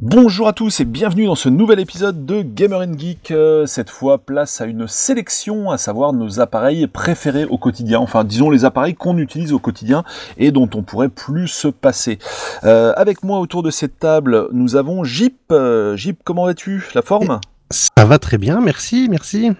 [0.00, 3.32] Bonjour à tous et bienvenue dans ce nouvel épisode de Gamer Geek.
[3.32, 7.98] Euh, cette fois, place à une sélection, à savoir nos appareils préférés au quotidien.
[7.98, 10.04] Enfin, disons les appareils qu'on utilise au quotidien
[10.36, 12.20] et dont on pourrait plus se passer.
[12.62, 15.36] Euh, avec moi autour de cette table, nous avons Jeep.
[15.50, 16.88] Euh, Jeep, comment vas-tu?
[16.94, 17.40] La forme?
[17.70, 19.50] Ça va très bien, merci, merci.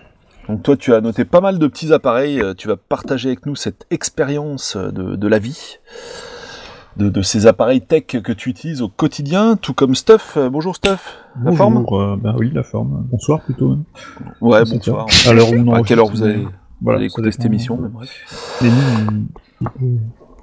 [0.49, 2.41] Donc toi, tu as noté pas mal de petits appareils.
[2.57, 5.79] Tu vas partager avec nous cette expérience de, de la vie
[6.99, 10.37] de, ces appareils tech que tu utilises au quotidien, tout comme Stuff.
[10.37, 11.19] Euh, bonjour Stuff.
[11.43, 13.07] La forme euh, bah oui, la forme.
[13.11, 13.73] Bonsoir plutôt.
[13.73, 13.85] Hein.
[14.41, 15.07] Ouais, bonsoir.
[15.27, 16.47] Alors, on à quelle heure vous allez,
[16.83, 17.79] voilà, écouter cette émission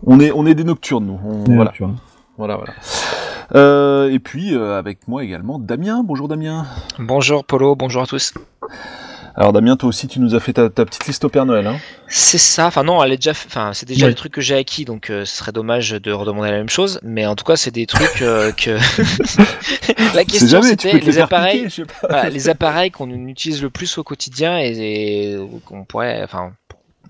[0.05, 0.19] on...
[0.19, 1.19] est on est des nocturnes nous.
[1.53, 1.73] voilà.
[1.77, 1.93] voilà.
[2.37, 2.59] Voilà,
[3.53, 6.03] euh, et puis avec moi également Damien.
[6.03, 6.65] Bonjour Damien.
[6.99, 7.75] Bonjour Polo.
[7.75, 8.33] Bonjour à tous.
[9.37, 11.67] Alors Damien, toi aussi, tu nous as fait ta, petite liste au Père Noël.
[11.67, 12.67] Hein c'est ça.
[12.67, 13.31] Enfin non, elle est déjà.
[13.31, 16.51] Enfin, c'est déjà des trucs que j'ai acquis, donc euh, ce serait dommage de redemander
[16.51, 16.99] la même chose.
[17.03, 18.71] Mais en tout cas, c'est des trucs euh, que.
[20.15, 21.67] la question c'était les, appareils,
[22.31, 26.53] les appareils qu'on utilise le plus au quotidien et, qu'on pourrait, enfin,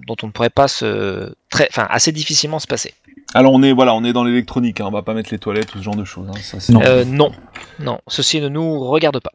[0.08, 2.96] dont on ne pourrait pas se, très, enfin, assez difficilement se passer.
[3.36, 5.76] Alors on est voilà, on est dans l'électronique, hein, on va pas mettre les toilettes
[5.76, 6.28] ou ce genre de choses.
[6.30, 7.32] Hein, ça, euh, non,
[7.80, 9.34] non, ceci ne nous regarde pas.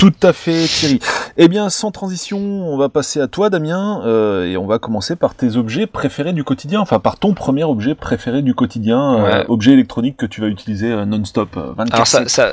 [0.00, 0.98] Tout à fait, Thierry.
[1.36, 5.14] Eh bien, sans transition, on va passer à toi, Damien, euh, et on va commencer
[5.14, 9.44] par tes objets préférés du quotidien, enfin par ton premier objet préféré du quotidien, euh,
[9.48, 12.52] objet électronique que tu vas utiliser euh, non-stop, 24 Alors ça, ça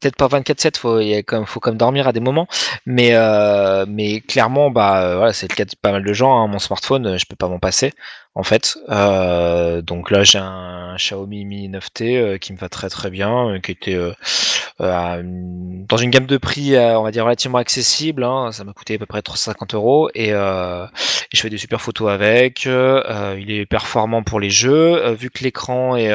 [0.00, 2.48] peut-être pas 24/7, faut, il faut comme dormir à des moments,
[2.86, 3.14] mais
[3.86, 6.42] mais clairement, bah voilà, c'est le cas de pas mal de gens.
[6.42, 7.92] Hein, mon smartphone, je peux pas m'en passer
[8.38, 8.78] en fait.
[8.88, 13.48] Euh, donc là, j'ai un Xiaomi Mi 9T euh, qui me va très très bien,
[13.48, 13.98] euh, qui était
[14.78, 18.24] dans une gamme de prix, on va dire relativement accessible.
[18.24, 18.52] Hein.
[18.52, 22.64] ça m'a coûté à peu près 350 euros et, je fais des super photos avec.
[22.66, 26.12] il est performant pour les jeux, vu que l'écran est,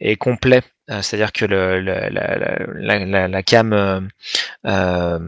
[0.00, 0.62] est complet.
[0.88, 3.72] C'est-à-dire que le, la, la, la, cam
[4.66, 5.18] euh,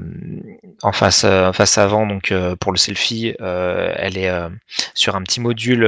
[0.82, 4.30] en face, en face avant, donc pour le selfie, elle est
[4.94, 5.86] sur un petit module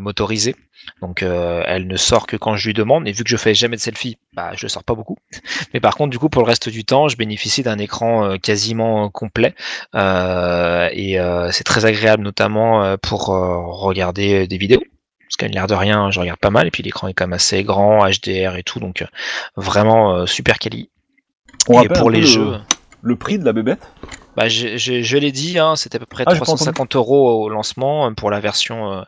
[0.00, 0.54] motorisé.
[1.00, 3.06] Donc elle ne sort que quand je lui demande.
[3.06, 5.16] Et vu que je fais jamais de selfie, bah je ne sors pas beaucoup.
[5.74, 9.10] Mais par contre, du coup, pour le reste du temps, je bénéficie d'un écran quasiment
[9.10, 9.54] complet.
[9.94, 11.18] et
[11.52, 14.82] c'est très agréable, notamment pour regarder des vidéos
[15.28, 17.34] parce qu'à l'air de rien, je regarde pas mal, et puis l'écran est quand même
[17.34, 19.04] assez grand, HDR et tout, donc
[19.56, 20.90] vraiment super quali.
[21.68, 22.56] et pour les jeux.
[23.02, 23.86] Le prix de la bébête?
[24.38, 28.12] Bah, je, l'ai dit, hein, c'était à peu près 350 ah, euros au lancement euh,
[28.12, 29.02] pour la version, euh,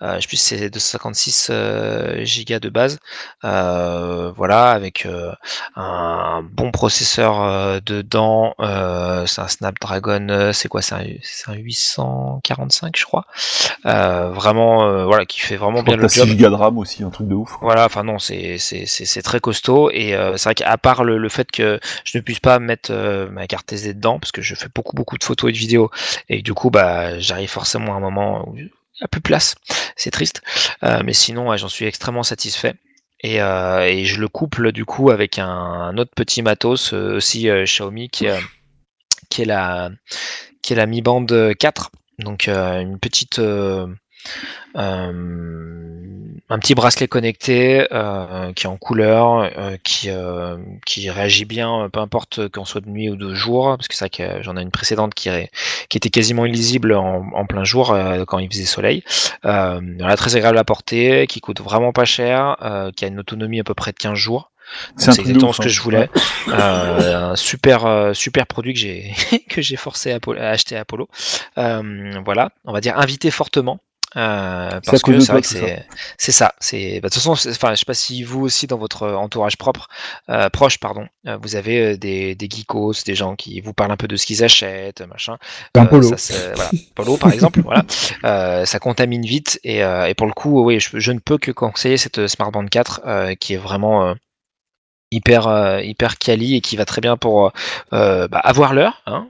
[0.00, 3.00] euh, je sais plus c'est 256 euh, gigas de base,
[3.42, 5.08] voilà, avec
[5.74, 8.54] un bon processeur dedans,
[9.26, 13.24] c'est un Snapdragon, c'est quoi, c'est un, 845 je crois,
[13.82, 16.26] vraiment, voilà, qui fait vraiment bien le job.
[16.26, 17.56] 6 gigas de RAM aussi, un truc de ouf.
[17.60, 21.50] Voilà, enfin non, c'est c'est très costaud et c'est vrai qu'à part le, le, fait
[21.50, 22.92] que je ne puisse pas mettre
[23.32, 25.90] ma carte SD dedans parce que je fais beaucoup beaucoup de photos et de vidéos
[26.28, 29.54] et du coup bah j'arrive forcément à un moment où il n'y a plus place.
[29.96, 30.42] C'est triste,
[30.82, 32.74] euh, mais sinon j'en suis extrêmement satisfait.
[33.20, 37.48] Et, euh, et, je le couple du coup avec un, autre petit matos euh, aussi
[37.64, 38.26] Xiaomi qui,
[39.30, 39.90] qui est la
[40.62, 41.26] qui est la Mi Band
[41.58, 43.40] 4 donc une petite
[46.48, 50.10] un petit bracelet connecté euh, qui est en couleur, euh, qui,
[50.84, 54.04] qui réagit bien, peu importe qu'on soit de nuit ou de jour, parce que c'est
[54.04, 55.28] vrai que j'en ai une précédente qui,
[55.88, 59.02] qui était quasiment illisible en, plein jour quand il faisait soleil.
[59.42, 62.56] voilà, très agréable à porter, qui coûte vraiment pas cher,
[62.96, 64.50] qui a une autonomie à peu près de 15 jours.
[64.96, 65.84] C'est exactement ce que je hein.
[65.84, 66.10] voulais.
[66.48, 69.14] un super super produit que j'ai
[69.48, 71.08] que j'ai forcé à, acheter à Apollo.
[71.56, 73.80] voilà, on va dire invité fortement
[74.16, 75.48] euh, parce que c'est vrai que
[76.18, 76.54] c'est ça.
[76.58, 79.56] C'est bah, de toute façon, enfin, je sais pas si vous aussi dans votre entourage
[79.56, 79.88] propre,
[80.30, 83.96] euh, proche, pardon, euh, vous avez des, des geekos, des gens qui vous parlent un
[83.96, 85.36] peu de ce qu'ils achètent, machin.
[85.74, 86.16] Un polo.
[86.16, 87.84] Ça, voilà, polo par exemple, voilà.
[88.66, 91.98] ça contamine vite et, et, pour le coup, oui, je, je, ne peux que conseiller
[91.98, 94.14] cette Smart Band 4 qui est vraiment
[95.16, 97.52] hyper euh, hyper quali et qui va très bien pour
[97.92, 99.28] euh, bah, avoir l'heure, hein,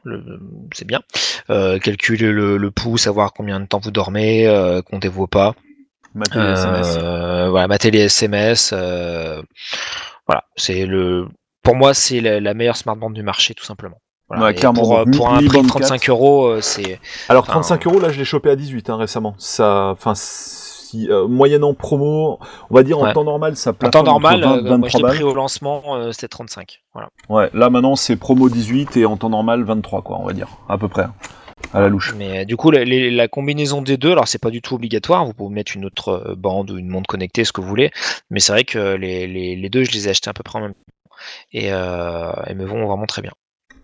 [0.72, 1.00] c'est bien.
[1.48, 4.46] Euh, calculer le, pouls, savoir combien de temps vous dormez,
[4.90, 5.54] comptez vos pas.
[6.14, 6.98] Mater les SMS.
[7.50, 8.72] Voilà, mater les SMS.
[8.72, 11.28] voilà, c'est le.
[11.62, 13.98] Pour moi, c'est la, meilleure smartband du marché, tout simplement.
[14.28, 14.52] Voilà.
[14.54, 15.04] clairement.
[15.04, 16.98] Pour, un prix de 35 euros, c'est.
[17.28, 19.34] Alors 35 euros, là, je l'ai chopé à 18 hein, récemment.
[19.38, 20.14] Ça, enfin,
[20.94, 22.38] euh, moyennant promo,
[22.70, 25.34] on va dire en temps normal, ça En temps normal, 20, euh, moi, pris au
[25.34, 26.82] lancement, euh, c'était 35.
[26.92, 27.08] Voilà.
[27.28, 30.48] Ouais, là maintenant c'est promo 18 et en temps normal 23 quoi, on va dire,
[30.68, 31.02] à peu près.
[31.02, 31.14] Hein,
[31.72, 32.14] à la louche.
[32.16, 35.54] Mais du coup, la, combinaison des deux, alors c'est pas du tout obligatoire, vous pouvez
[35.54, 37.90] mettre une autre bande ou une montre connectée, ce que vous voulez,
[38.30, 40.62] mais c'est vrai que les, les, deux, je les ai achetés à peu près en
[40.62, 40.80] même temps.
[41.52, 43.32] et, euh, et me vont vraiment très bien.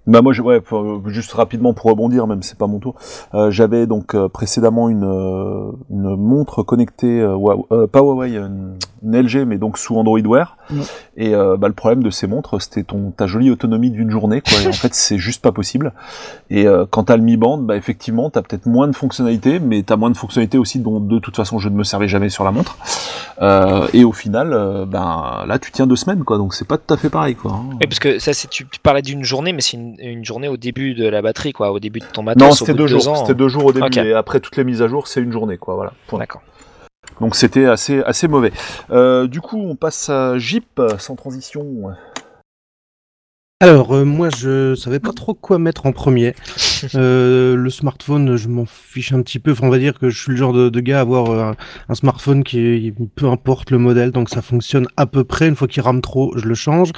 [0.07, 0.61] Bah moi, je, ouais,
[1.07, 2.97] juste rapidement pour rebondir, même si c'est pas mon tour.
[3.35, 9.17] Euh, J'avais donc euh, précédemment une, euh, une montre connectée, euh, pas Huawei, une, une,
[9.17, 10.57] LG, mais donc sous Android Wear.
[11.17, 14.63] Et bah, le problème de ces montres, c'était ton ta jolie autonomie d'une journée, quoi.
[14.63, 15.93] Et en fait, c'est juste pas possible.
[16.51, 19.97] Et quand t'as le Mi Band, bah effectivement, t'as peut-être moins de fonctionnalités, mais t'as
[19.97, 22.53] moins de fonctionnalités aussi dont de toute façon je ne me servais jamais sur la
[22.53, 22.79] montre.
[23.93, 26.39] et au final, ben là, tu tiens deux semaines, quoi.
[26.39, 27.53] Donc c'est pas tout à fait pareil, quoi.
[27.53, 27.77] Hein.
[27.81, 30.57] Oui, parce que ça, c'est tu parlais d'une journée, mais c'est une une, journée au
[30.57, 32.43] début de la batterie, quoi, au début de ton matos.
[32.43, 33.17] Non, c'était deux, jours.
[33.17, 35.59] C'était deux jours au début, et après toutes les mises à jour, c'est une journée,
[35.59, 35.75] quoi.
[35.75, 35.93] Voilà.
[36.13, 36.43] D'accord.
[37.21, 38.53] Donc c'était assez assez mauvais.
[38.91, 41.93] Euh, du coup, on passe à Jeep sans transition.
[43.63, 46.35] Alors, euh, moi, je savais pas trop quoi mettre en premier.
[46.97, 49.53] Euh, le smartphone, je m'en fiche un petit peu.
[49.53, 51.53] Enfin, on va dire que je suis le genre de, gars à avoir euh,
[51.89, 55.47] un, smartphone qui, peu importe le modèle, donc ça fonctionne à peu près.
[55.47, 56.91] Une fois qu'il rame trop, je le change.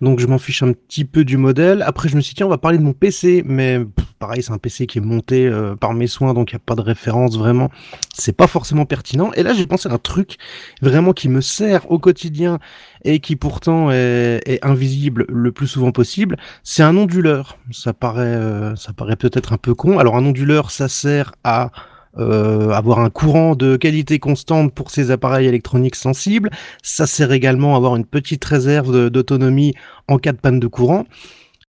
[0.00, 1.82] Donc, je m'en fiche un petit peu du modèle.
[1.82, 3.80] Après, je me suis dit, tiens, on va parler de mon PC, mais
[4.20, 5.50] pareil, c'est un PC qui est monté
[5.80, 7.70] par mes soins, donc il n'y a pas de référence vraiment.
[8.16, 9.32] C'est pas forcément pertinent.
[9.32, 10.36] Et là, j'ai pensé à un truc
[10.80, 12.60] vraiment qui me sert au quotidien
[13.04, 17.58] et qui pourtant est, est invisible le plus souvent possible, c'est un onduleur.
[17.70, 19.98] Ça paraît, euh, ça paraît peut-être un peu con.
[19.98, 21.70] Alors un onduleur, ça sert à
[22.16, 26.50] euh, avoir un courant de qualité constante pour ces appareils électroniques sensibles.
[26.82, 29.74] Ça sert également à avoir une petite réserve d'autonomie
[30.08, 31.06] en cas de panne de courant.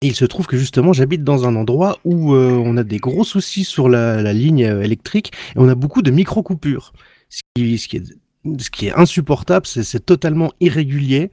[0.02, 3.24] Il se trouve que justement, j'habite dans un endroit où euh, on a des gros
[3.24, 6.94] soucis sur la, la, ligne électrique et on a beaucoup de micro-coupures.
[7.30, 8.14] Ce qui, ce qui est
[8.60, 11.32] ce qui est insupportable, c'est totalement irrégulier.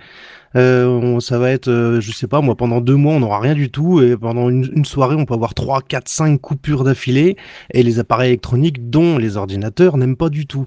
[0.55, 3.55] Euh, ça va être, euh, je sais pas, moi pendant deux mois on n'aura rien
[3.55, 7.37] du tout et pendant une, soirée on peut avoir trois, quatre, cinq coupures d'affilée
[7.73, 10.67] et les appareils électroniques, dont les ordinateurs, n'aiment pas du tout.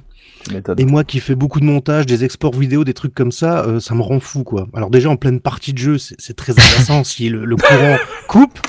[0.77, 3.79] Et moi qui fais beaucoup de montage, des exports vidéo, des trucs comme ça, euh,
[3.79, 4.67] ça me rend fou quoi.
[4.73, 8.59] Alors déjà en pleine partie de jeu, c'est très agaçant si le, le courant coupe.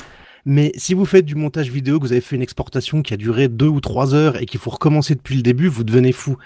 [0.49, 3.17] Mais si vous faites du montage vidéo, que vous avez fait une exportation qui a
[3.17, 6.37] duré deux ou trois heures et qu'il faut recommencer depuis le début, vous devenez fou.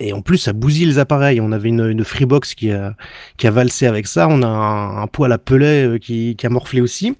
[0.00, 1.40] Et en plus, ça bousille les appareils.
[1.40, 2.96] On avait une, une Freebox qui a,
[3.36, 4.26] qui a valsé avec ça.
[4.28, 7.16] On a un, un poêle à pelet euh, qui, qui a morflé aussi.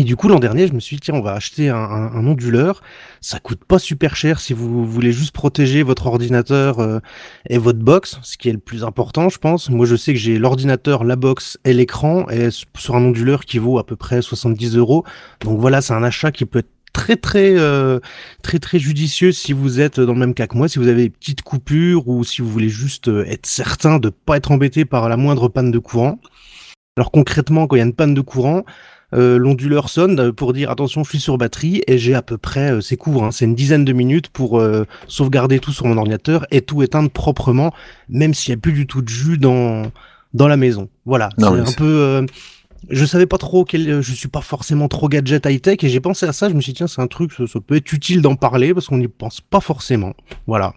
[0.00, 2.24] Et du coup, l'an dernier, je me suis dit, tiens, on va acheter un, un,
[2.24, 2.82] onduleur.
[3.20, 7.00] Ça coûte pas super cher si vous voulez juste protéger votre ordinateur euh,
[7.50, 9.70] et votre box, ce qui est le plus important, je pense.
[9.70, 13.58] Moi, je sais que j'ai l'ordinateur, la box et l'écran, et sur un onduleur qui
[13.58, 15.04] vaut à peu près 70 euros.
[15.40, 17.98] Donc voilà, c'est un achat qui peut être très très euh,
[18.42, 21.02] très très judicieux si vous êtes dans le même cas que moi, si vous avez
[21.02, 24.84] des petites coupures ou si vous voulez juste euh, être certain de pas être embêté
[24.84, 26.20] par la moindre panne de courant.
[26.96, 28.64] Alors concrètement, quand il y a une panne de courant,
[29.12, 32.80] l'onduleur sonne pour dire attention je suis sur batterie et j'ai à peu près euh,
[32.80, 36.46] c'est court hein, c'est une dizaine de minutes pour euh, sauvegarder tout sur mon ordinateur
[36.50, 37.72] et tout éteindre proprement
[38.08, 39.90] même s'il n'y a plus du tout de jus dans
[40.34, 40.90] dans la maison.
[41.06, 42.26] Voilà c'est un peu
[42.90, 46.00] je savais pas trop quel je suis pas forcément trop gadget high tech et j'ai
[46.00, 48.20] pensé à ça je me suis dit tiens c'est un truc ça peut être utile
[48.20, 50.12] d'en parler parce qu'on n'y pense pas forcément.
[50.46, 50.74] Voilà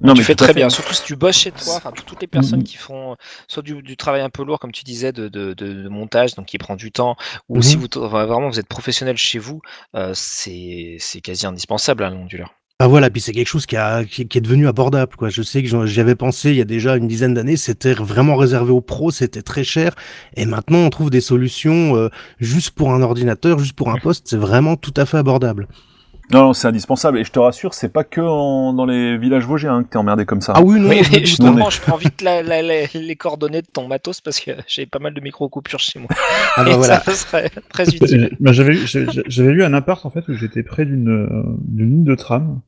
[0.00, 1.76] non, tu mais fais très bien, surtout si tu bosses chez toi.
[1.76, 2.64] Enfin, toutes les personnes mm-hmm.
[2.64, 6.34] qui font soit du, travail un peu lourd, comme tu disais, de, de, de, montage,
[6.34, 7.16] donc qui prend du temps,
[7.48, 7.98] ou si mm-hmm.
[7.98, 9.60] vous vraiment vous êtes professionnel chez vous,
[9.94, 12.54] euh, c'est quasi indispensable à hein, l'onduleur.
[12.80, 15.14] Ah voilà, puis c'est quelque chose qui, a, qui, est devenu abordable.
[15.14, 15.28] Quoi.
[15.28, 18.34] Je sais que j'y avais pensé il y a déjà une dizaine d'années, c'était vraiment
[18.34, 19.94] réservé aux pros, c'était très cher.
[20.34, 22.08] Et maintenant, on trouve des solutions euh,
[22.40, 25.68] juste pour un ordinateur, juste pour un poste, c'est vraiment tout à fait abordable.
[26.32, 27.18] Non, non c'est indispensable.
[27.18, 30.24] Et je te rassure, c'est pas que dans les villages vosgiens hein, que t'es emmerdé
[30.24, 30.54] comme ça.
[30.56, 30.90] Ah oui, non.
[30.92, 35.20] justement, je prends vite les coordonnées de ton matos parce que j'ai pas mal de
[35.20, 36.08] micro-coupures chez moi.
[36.56, 37.00] Ah bah voilà.
[37.00, 38.36] Ça serait très utile.
[38.40, 42.60] bah, j'avais, j'avais eu un appart en fait où j'étais près d'une, ligne de tram.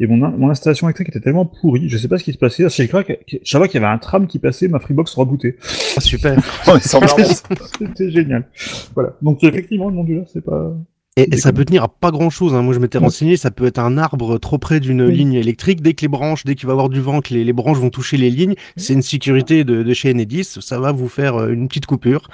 [0.00, 2.64] Et mon, mon installation électrique était tellement pourrie, je sais pas ce qui se passait.
[2.64, 5.56] Je savais qu'il y avait un tram qui passait, ma Freebox rebootait.
[5.96, 6.36] Ah, super.
[7.78, 8.48] C'était génial.
[8.94, 9.14] Voilà.
[9.20, 10.74] Donc effectivement, le monde c'est pas.
[11.16, 12.54] Et, ça peut tenir à pas grand chose.
[12.54, 12.62] Hein.
[12.62, 15.80] Moi, je m'étais renseigné, ça peut être un arbre trop près d'une ligne électrique.
[15.80, 17.90] Dès que les branches, dès qu'il va y avoir du vent, que les, branches vont
[17.90, 20.58] toucher les lignes, c'est une sécurité de, de, chez Enedis.
[20.60, 22.28] Ça va vous faire euh, une petite coupure.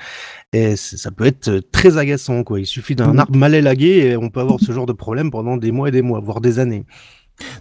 [0.54, 2.58] Et ça peut être euh, très agaçant, quoi.
[2.58, 5.58] Il suffit d'un arbre mal élagué et on peut avoir ce genre de problème pendant
[5.58, 6.86] des mois et des mois, voire des années.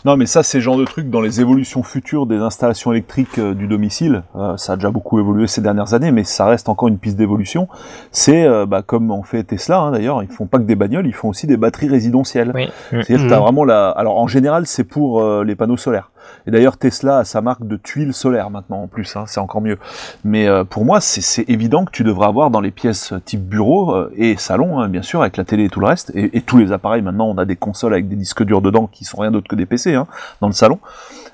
[0.06, 3.38] Non, mais ça, c'est le genre de truc dans les évolutions futures des installations électriques
[3.38, 4.24] euh, du domicile.
[4.36, 7.18] Euh, ça a déjà beaucoup évolué ces dernières années, mais ça reste encore une piste
[7.18, 7.68] d'évolution.
[8.12, 11.08] C'est euh, bah, comme on fait Tesla, hein, d'ailleurs, ils font pas que des bagnoles,
[11.08, 12.54] ils font aussi des batteries résidentielles.
[12.92, 13.42] C'est-à-dire que as mmh.
[13.42, 13.90] vraiment la.
[13.90, 16.12] Alors en général, c'est pour les panneaux solaires.
[16.48, 19.62] Et d'ailleurs, Tesla a sa marque de tuiles solaires maintenant en plus, hein, c'est encore
[19.62, 19.78] mieux.
[20.24, 23.96] Mais euh, pour moi, c'est évident que tu devrais avoir dans les pièces type bureau
[23.96, 26.58] euh, et salon, hein, bien sûr, avec la télé et tout le reste, et, tous
[26.58, 27.02] les appareils.
[27.02, 29.56] Maintenant, on a des consoles avec des disques durs dedans qui sont rien d'autre que
[29.56, 30.08] des PC hein,
[30.42, 30.80] dans le salon.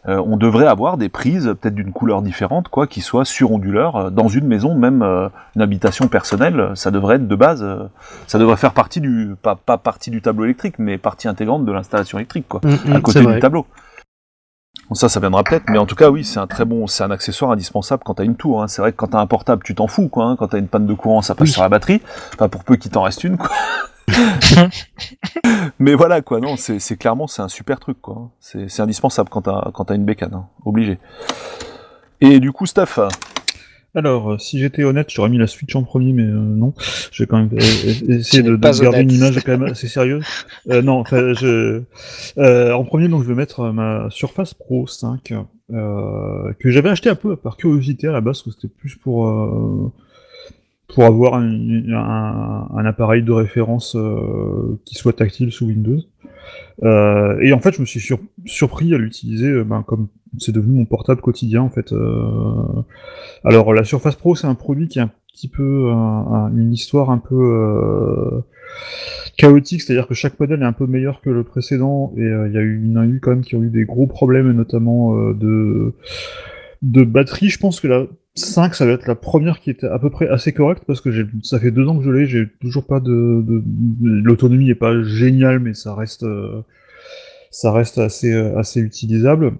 [0.07, 3.95] euh, on devrait avoir des prises peut-être d'une couleur différente, quoi, qui soient sur onduleur
[3.95, 6.71] euh, dans une maison, même euh, une habitation personnelle.
[6.75, 7.87] Ça devrait être de base, euh,
[8.27, 11.71] ça devrait faire partie du, pas, pas partie du tableau électrique, mais partie intégrante de
[11.71, 13.65] l'installation électrique, quoi, Mm, mm, à côté du tableau.
[14.89, 17.03] Bon, ça, ça viendra peut-être, mais en tout cas, oui, c'est un très bon, c'est
[17.03, 18.61] un accessoire indispensable quand t'as une tour.
[18.61, 18.67] Hein.
[18.67, 20.25] C'est vrai que quand t'as un portable, tu t'en fous, quoi.
[20.25, 20.35] Hein.
[20.37, 21.53] Quand t'as une panne de courant, ça passe Oui.
[21.53, 22.01] sur la batterie.
[22.35, 23.49] Enfin, pour peu qu'il t'en reste une, quoi.
[25.79, 26.39] mais voilà, quoi.
[26.39, 28.29] Non, c'est clairement, c'est un super truc, quoi.
[28.39, 30.45] C'est c'est indispensable quand t'as quand t'as une bécane, hein.
[30.63, 30.99] obligé.
[32.21, 32.99] Et du coup, Steph,
[33.95, 36.73] Alors, euh, si j'étais honnête, j'aurais mis la Switch en premier, mais euh, non.
[37.11, 37.59] Je vais quand même euh,
[38.09, 40.23] essayer de, garder une image quand même assez sérieuse.
[40.67, 41.83] Euh, non, enfin, je...
[42.39, 45.31] euh, en premier, donc, je vais mettre ma Surface Pro 5,
[45.71, 48.95] euh, que j'avais acheté un peu par curiosité à la base, parce que c'était plus
[48.95, 49.27] pour...
[50.87, 51.49] pour avoir un,
[51.93, 55.99] un, un appareil de référence euh, qui soit tactile sous Windows.
[56.83, 60.51] Euh, et en fait, je me suis sur- surpris à l'utiliser euh, ben, comme c'est
[60.51, 61.91] devenu mon portable quotidien en fait.
[61.93, 62.83] Euh,
[63.43, 66.71] alors la Surface Pro, c'est un produit qui est un petit peu euh, un- une
[66.73, 68.41] histoire un peu euh,
[69.37, 72.57] chaotique, c'est-à-dire que chaque modèle est un peu meilleur que le précédent et il y
[72.57, 75.93] a eu, a eu quand même qui ont eu des gros problèmes, notamment de
[76.81, 77.49] de batterie.
[77.49, 80.27] Je pense que la 5, ça va être la première qui était à peu près
[80.27, 81.09] assez correcte parce que
[81.43, 83.63] ça fait deux ans que je l'ai, j'ai toujours pas de, de-
[84.01, 86.61] l'autonomie est pas géniale, mais ça reste, euh,
[87.51, 89.53] ça reste assez, euh, assez utilisable.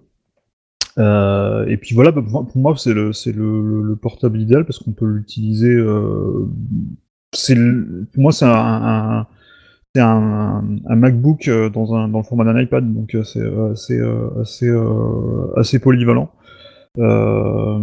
[0.98, 4.66] Euh, et puis voilà, bah, pour moi, c'est le, c'est le, le- le portable idéal
[4.66, 5.74] parce qu'on peut l'utiliser.
[5.74, 6.48] Euh,
[7.34, 9.28] c'est pour moi, c'est un, un-
[9.98, 13.42] un, MacBook euh, dans, un, dans le format d'un iPad, donc c'est
[13.72, 14.00] assez,
[14.42, 14.70] assez,
[15.58, 16.32] assez polyvalent.
[16.98, 17.80] Euh,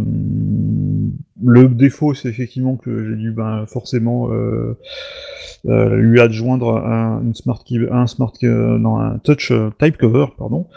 [1.45, 4.77] le défaut, c'est effectivement que j'ai dû ben, forcément euh,
[5.67, 9.69] euh, lui adjoindre un, une smart key, un smart key- euh, non, un touch euh,
[9.79, 10.67] type cover, pardon.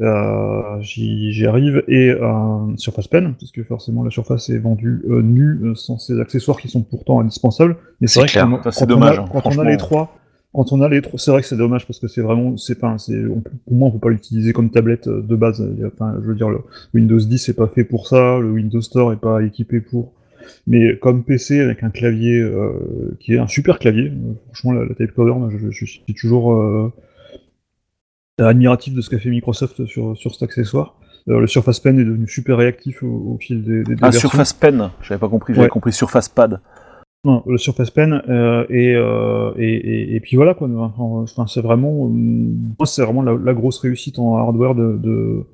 [0.00, 5.60] Euh, J'y arrive et un Surface Pen, puisque forcément la Surface est vendue euh, nue
[5.74, 7.76] sans ces accessoires qui sont pourtant indispensables.
[8.00, 9.62] Mais C'est vrai que quand, quand dommage, on hein, a, quand on a franchement.
[9.64, 10.16] les trois,
[10.54, 12.78] quand on a les trois, c'est vrai que c'est dommage parce que c'est vraiment, c'est
[12.78, 13.20] pas, c'est,
[13.66, 15.60] pour moi on peut pas l'utiliser comme tablette euh, de base.
[15.92, 16.60] Enfin, je veux dire, le
[16.94, 20.12] Windows 10 est pas fait pour ça, le Windows Store est pas équipé pour.
[20.66, 24.84] Mais comme PC avec un clavier euh, qui est un super clavier, euh, franchement la,
[24.84, 26.92] la Type Cover, moi, je, je suis toujours euh,
[28.38, 30.96] admiratif de ce qu'a fait Microsoft sur, sur cet accessoire.
[31.26, 34.28] Le Surface Pen est devenu super réactif au, au fil des, des, des ah, versions.
[34.28, 35.70] Surface Pen, j'avais pas compris, j'avais Ouais.
[35.70, 36.60] compris Surface Pad.
[37.24, 40.68] Non, le Surface Pen euh, et, euh, et, et, et puis voilà quoi.
[40.68, 45.46] Enfin, enfin, c'est vraiment, euh, c'est vraiment la, grosse réussite en hardware de, de,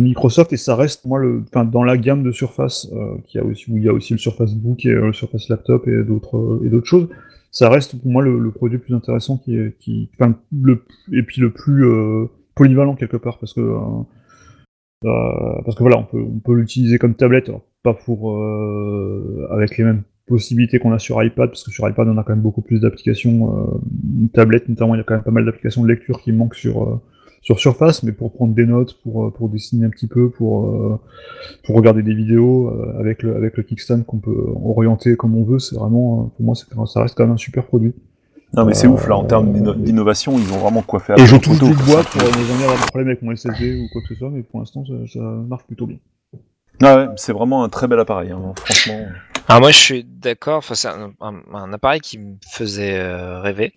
[0.00, 3.44] Microsoft et ça reste moi le, enfin, dans la gamme de Surface euh, qui a
[3.44, 6.04] aussi où il y a aussi le Surface Book et euh, le Surface Laptop et
[6.04, 7.08] d'autres et d'autres choses.
[7.50, 11.40] Ça reste pour moi le, produit le plus intéressant qui qui, enfin, le et puis
[11.40, 13.78] le plus euh, polyvalent quelque part parce que euh,
[15.04, 17.50] euh, parce que voilà, on peut, on peut l'utiliser comme tablette,
[17.82, 22.08] pas pour euh, avec les mêmes possibilités qu'on a sur iPad, parce que sur iPad
[22.08, 23.58] on a quand même beaucoup plus d'applications.
[23.58, 26.54] Euh, tablette notamment, il y a quand même pas mal d'applications de lecture qui manquent
[26.56, 27.00] sur euh,
[27.42, 30.66] sur Surface, mais pour prendre des notes, pour euh, pour dessiner un petit peu, pour
[30.66, 30.98] euh,
[31.64, 35.44] pour regarder des vidéos euh, avec le avec le kickstand qu'on peut orienter comme on
[35.44, 37.92] veut, c'est vraiment euh, pour moi ça reste quand même un super produit.
[38.54, 41.36] Non, mais c'est ouf, là, en termes d'inno- d'innovation, ils ont vraiment coiffé Et je
[41.36, 44.00] touche du quoi, bois pour ne jamais avoir de problème avec mon SSD ou quoi
[44.02, 45.98] que ce soit, mais pour l'instant ça, ça marche plutôt bien.
[46.82, 49.00] Ah ouais, c'est vraiment un très bel appareil, hein, franchement.
[49.48, 53.40] Alors moi je suis d'accord, enfin, c'est un, un- un appareil qui me faisait euh,
[53.40, 53.74] rêver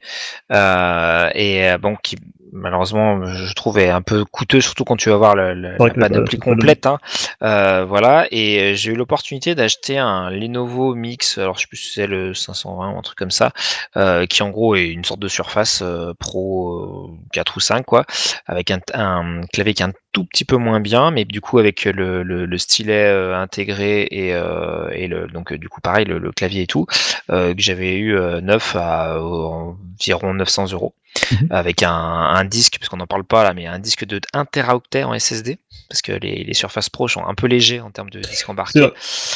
[0.51, 2.17] euh, et euh, bon qui
[2.51, 6.37] malheureusement je trouve est un peu coûteux surtout quand tu vas voir la la- panoplie
[6.37, 6.97] la- la- complète hein.
[7.43, 8.27] Euh, voilà.
[8.31, 12.07] Et euh, j'ai eu l'opportunité d'acheter un Lenovo Mix alors je sais plus si c'est
[12.07, 13.51] le 520 ou un truc comme ça
[13.97, 17.85] euh, qui en gros est une sorte de Surface euh, Pro euh, 4 ou 5
[17.85, 18.05] quoi
[18.47, 21.59] avec un, un clavier qui est un tout petit peu moins bien mais du coup
[21.59, 26.17] avec le, le, le stylet intégré et, euh, et le donc du coup pareil le,
[26.17, 26.87] le clavier et tout
[27.29, 30.93] euh, que j'avais eu euh, neuf à environ 900 euros
[31.31, 31.47] Mhm.
[31.51, 34.45] avec un, un disque parce qu'on n'en parle pas là mais un disque de 1
[34.45, 35.57] teraoctet en SSD
[35.89, 38.79] parce que les, les Surface Pro sont un peu légers en termes de disque embarqué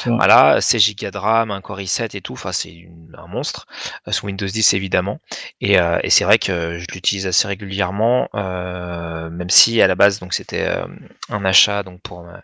[0.06, 2.88] voilà 16 Go de RAM un Core i7 et tout enfin c'est
[3.18, 3.66] un monstre
[4.08, 5.20] euh, sous Windows 10 évidemment.
[5.62, 9.96] Et, euh, et c'est vrai que je l'utilise assez régulièrement euh, même si à la
[9.96, 10.86] base donc c'était euh,
[11.30, 12.42] un achat donc pour ma,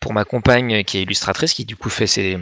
[0.00, 2.38] pour ma compagne qui est illustratrice qui du coup fait ses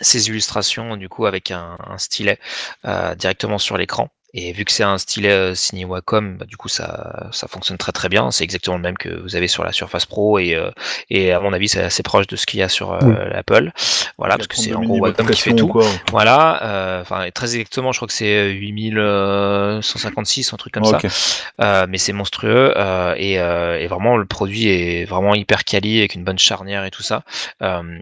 [0.00, 2.38] ses illustrations du coup avec un, un stylet
[2.84, 6.68] euh, directement sur l'écran Et vu que c'est un stylet signé Wacom, bah, du coup
[6.68, 8.30] ça, ça fonctionne très très bien.
[8.30, 10.62] C'est exactement le même que vous avez sur la Surface Pro et,
[11.08, 13.72] et à mon avis c'est assez proche de ce qu'il y a sur l'Apple.
[14.18, 15.72] Voilà, parce que c'est en gros Wacom qui fait tout.
[16.10, 21.86] Voilà, enfin très exactement, je crois que c'est 8156, un truc comme ça.
[21.86, 22.74] mais c'est monstrueux
[23.16, 27.02] et, et, vraiment le produit est vraiment hyper quali avec une bonne charnière et tout
[27.02, 27.22] ça.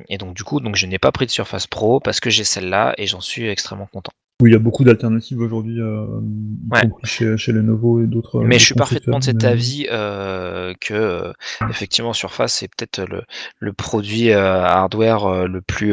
[0.09, 2.45] et donc du coup, donc je n'ai pas pris de Surface Pro parce que j'ai
[2.45, 4.11] celle-là et j'en suis extrêmement content.
[4.43, 6.07] Oui, il y a beaucoup d'alternatives aujourd'hui, euh,
[7.05, 8.41] chez, chez Lenovo et d'autres.
[8.41, 11.33] Mais je suis parfaitement de cet avis euh, que euh,
[11.71, 13.23] effectivement Surface c'est peut-être le,
[13.61, 15.93] le, produit euh, hardware euh, le plus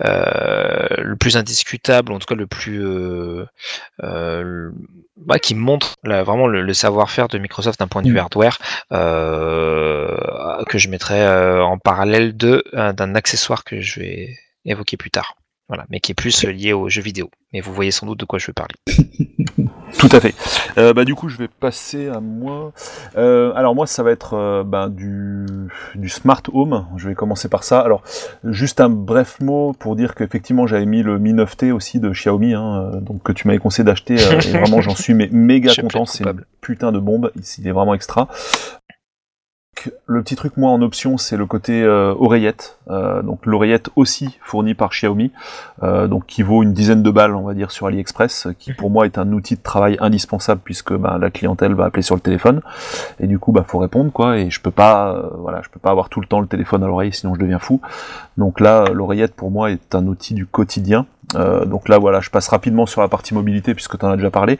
[0.00, 2.82] le plus indiscutable, en tout cas le plus
[4.00, 8.18] bah, qui montre vraiment le, savoir-faire de Microsoft d'un point de vue mm.
[8.18, 8.58] hardware
[10.66, 15.36] que je mettrais en parallèle de d'un accessoire que je vais évoquer plus tard.
[15.70, 17.30] Voilà, mais qui est plus lié aux jeux vidéo.
[17.52, 18.74] Mais vous voyez sans doute de quoi je veux parler.
[19.98, 20.34] Tout à fait.
[20.78, 22.72] Euh, bah, du coup, je vais passer à moi.
[23.16, 25.46] Euh, alors moi, ça va être euh, ben, du,
[25.94, 26.86] du smart home.
[26.96, 27.78] Je vais commencer par ça.
[27.78, 28.02] Alors,
[28.42, 32.52] juste un bref mot pour dire qu'effectivement, j'avais mis le Mi 9T aussi de Xiaomi,
[32.54, 34.14] hein, donc que tu m'avais conseillé d'acheter.
[34.14, 36.04] et vraiment, j'en suis mais méga content.
[36.04, 37.30] C'est une putain de bombe.
[37.58, 38.26] Il est vraiment extra
[40.06, 42.78] le petit truc moi en option c'est le côté euh, oreillette.
[42.88, 45.30] Euh, donc l'oreillette aussi fournie par Xiaomi
[45.82, 48.90] euh, donc qui vaut une dizaine de balles on va dire sur AliExpress qui pour
[48.90, 52.20] moi est un outil de travail indispensable puisque bah, la clientèle va appeler sur le
[52.20, 52.62] téléphone.
[53.20, 54.38] Et du coup bah faut répondre quoi.
[54.38, 56.86] Et je peux pas voilà je peux pas avoir tout le temps le téléphone à
[56.86, 57.80] l'oreille sinon je deviens fou.
[58.36, 62.30] Donc là l'oreillette pour moi est un outil du quotidien euh, donc là voilà, je
[62.30, 64.58] passe rapidement sur la partie mobilité puisque tu en as déjà parlé.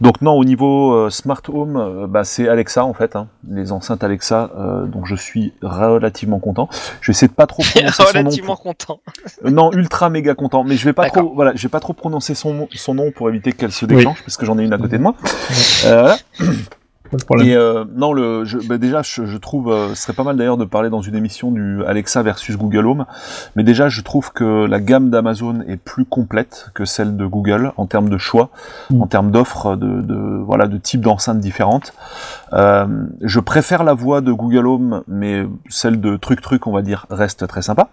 [0.00, 3.72] Donc non, au niveau euh, smart home, euh, bah, c'est Alexa en fait, hein, les
[3.72, 4.50] enceintes Alexa.
[4.86, 6.68] donc je suis relativement content.
[7.00, 8.74] Je vais essayer de pas trop prononcer relativement son nom.
[8.74, 9.00] content.
[9.44, 10.64] non, ultra méga content.
[10.64, 13.28] Mais je vais pas trop, voilà, je vais pas trop prononcer son, son nom pour
[13.28, 15.14] éviter qu'elle se déclenche parce que j'en ai une à côté de moi.
[15.82, 16.16] voilà.
[17.40, 20.36] Et euh, non, le, je, bah déjà, je, je trouve, euh, ce serait pas mal
[20.36, 23.06] d'ailleurs de parler dans une émission du Alexa versus Google Home.
[23.54, 27.72] Mais déjà, je trouve que la gamme d'Amazon est plus complète que celle de Google
[27.76, 28.50] en termes de choix,
[28.90, 29.02] mm.
[29.02, 31.92] en termes d'offres, de, de, voilà, de types d'enceintes différentes.
[32.52, 32.86] Euh,
[33.22, 37.06] je préfère la voix de Google Home, mais celle de Truc Truc, on va dire,
[37.10, 37.88] reste très sympa.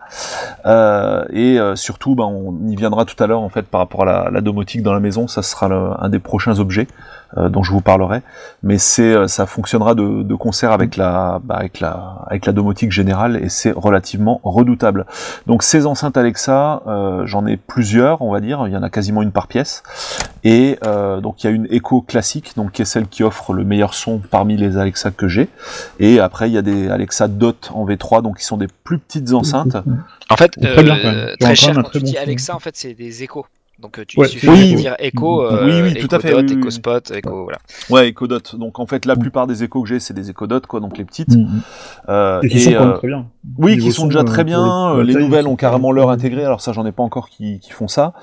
[0.65, 4.03] Euh, et euh, surtout, bah, on y viendra tout à l'heure en fait par rapport
[4.03, 5.27] à la, la domotique dans la maison.
[5.27, 6.87] Ça sera le, un des prochains objets.
[7.35, 8.21] Euh, dont je vous parlerai.
[8.61, 12.53] Mais c'est, euh, ça fonctionnera de, de concert avec la, bah, avec la, avec la
[12.53, 15.07] domotique générale et c'est relativement redoutable.
[15.47, 18.65] Donc ces enceintes Alexa, euh, j'en ai plusieurs, on va dire.
[18.67, 19.81] Il y en a quasiment une par pièce.
[20.43, 20.77] Et
[21.21, 23.93] donc il y a une Echo classique, donc qui est celle qui offre le meilleur
[23.93, 25.47] son parmi les Alexa que j'ai.
[25.99, 28.99] Et après il y a des Alexa Dot en V3, donc qui sont des plus
[28.99, 29.77] petites enceintes.
[30.29, 30.97] En fait, très, bien,
[31.39, 33.45] très cher quand tu dis Alexa, en fait c'est des échos.
[33.83, 36.69] Donc euh, tu ouais, suffit de dire Echo, oui, oui, tout à fait, Dot, Echo
[36.69, 37.59] Spot, Echo, voilà.
[37.89, 38.55] Ouais, Echo Dot.
[38.55, 40.97] Donc en fait, la plupart des échos que j'ai, c'est des Echo Dot, quoi, donc
[40.97, 41.35] les petites.
[41.35, 41.61] Mm, mm.
[42.09, 43.25] Euh, et qui sont euh, très bien.
[43.57, 45.03] Oui, qui sont déjà très bien.
[45.03, 46.45] Les, nouvelles ont carrément leur intégré.
[46.45, 48.13] Alors ça, j'en ai pas encore qui, qui font ça.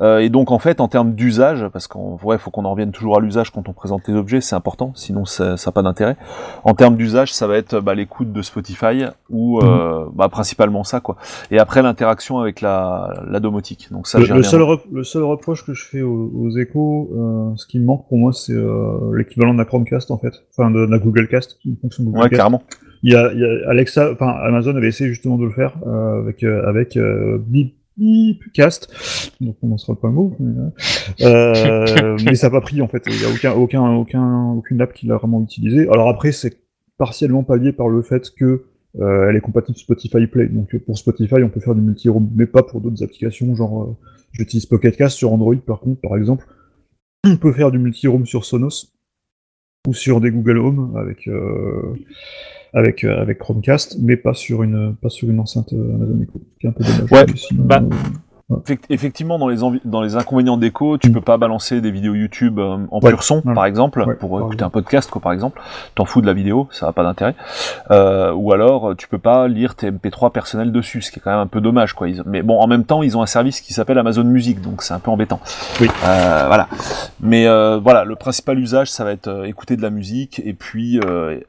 [0.00, 2.90] Euh, et donc en fait, en termes d'usage, parce qu'en vrai, faut qu'on en revienne
[2.90, 4.92] toujours à l'usage quand on présente les objets, c'est important.
[4.94, 6.16] Sinon, ça n'a pas d'intérêt.
[6.64, 10.12] En termes d'usage, ça va être bah, l'écoute de Spotify ou mm.
[10.14, 11.16] bah, principalement ça, quoi.
[11.50, 13.88] Et après l'interaction avec la, la domotique.
[13.90, 17.56] Donc ça, le, le seul, le seul reproche que je fais aux, aux échos, euh,
[17.56, 20.70] ce qui me manque pour moi, c'est euh, l'équivalent de la Chromecast en fait, enfin
[20.70, 22.62] de, la Google Cast, une fonction Google ouais, carrément.
[23.02, 25.76] Il y, a, il y a Alexa, enfin Amazon avait essayé justement de le faire
[25.86, 26.98] euh, avec avec
[27.48, 28.92] Beep Cast,
[29.40, 30.70] donc on n'en sera pas le mot, mais,
[32.24, 33.02] mais ça n'a pas pris en fait.
[33.06, 35.88] Il n'y a aucun, aucun, aucun, aucune app qui l'a vraiment utilisé.
[35.88, 36.58] Alors après, c'est
[36.96, 38.64] partiellement pallié par le fait que
[39.00, 40.46] euh, elle est compatible Spotify Play.
[40.46, 43.96] Donc pour Spotify, on peut faire du multi-room, mais pas pour d'autres applications, genre
[44.32, 46.46] j'utilise Pocket Cast sur Android par contre, par exemple.
[47.24, 48.92] On peut faire du multi-room sur Sonos
[49.86, 51.94] ou sur des Google Home avec euh,
[52.72, 56.70] avec avec Chromecast, mais pas sur une pas sur une enceinte Amazon Echo, qui est
[56.70, 57.10] un peu dommage.
[57.12, 57.82] Ouais, bah,
[58.90, 62.78] Effectivement, dans les, dans les inconvénients d'écho, tu peux pas balancer des vidéos YouTube euh,
[62.90, 65.60] en pur son, par exemple, pour écouter un podcast, quoi, par exemple.
[65.94, 67.34] T'en fous de la vidéo, ça n'a pas d'intérêt.
[67.90, 71.30] Euh, ou alors, tu peux pas lire tes MP3 personnels dessus, ce qui est quand
[71.30, 72.08] même un peu dommage, quoi.
[72.26, 74.94] mais bon, en même temps, ils ont un service qui s'appelle Amazon Music, donc c'est
[74.94, 75.40] un peu embêtant.
[75.80, 75.88] Oui.
[76.04, 76.68] Euh, voilà.
[77.20, 80.52] Mais euh, voilà, le principal usage, ça va être euh, écouter de la musique et
[80.52, 81.00] puis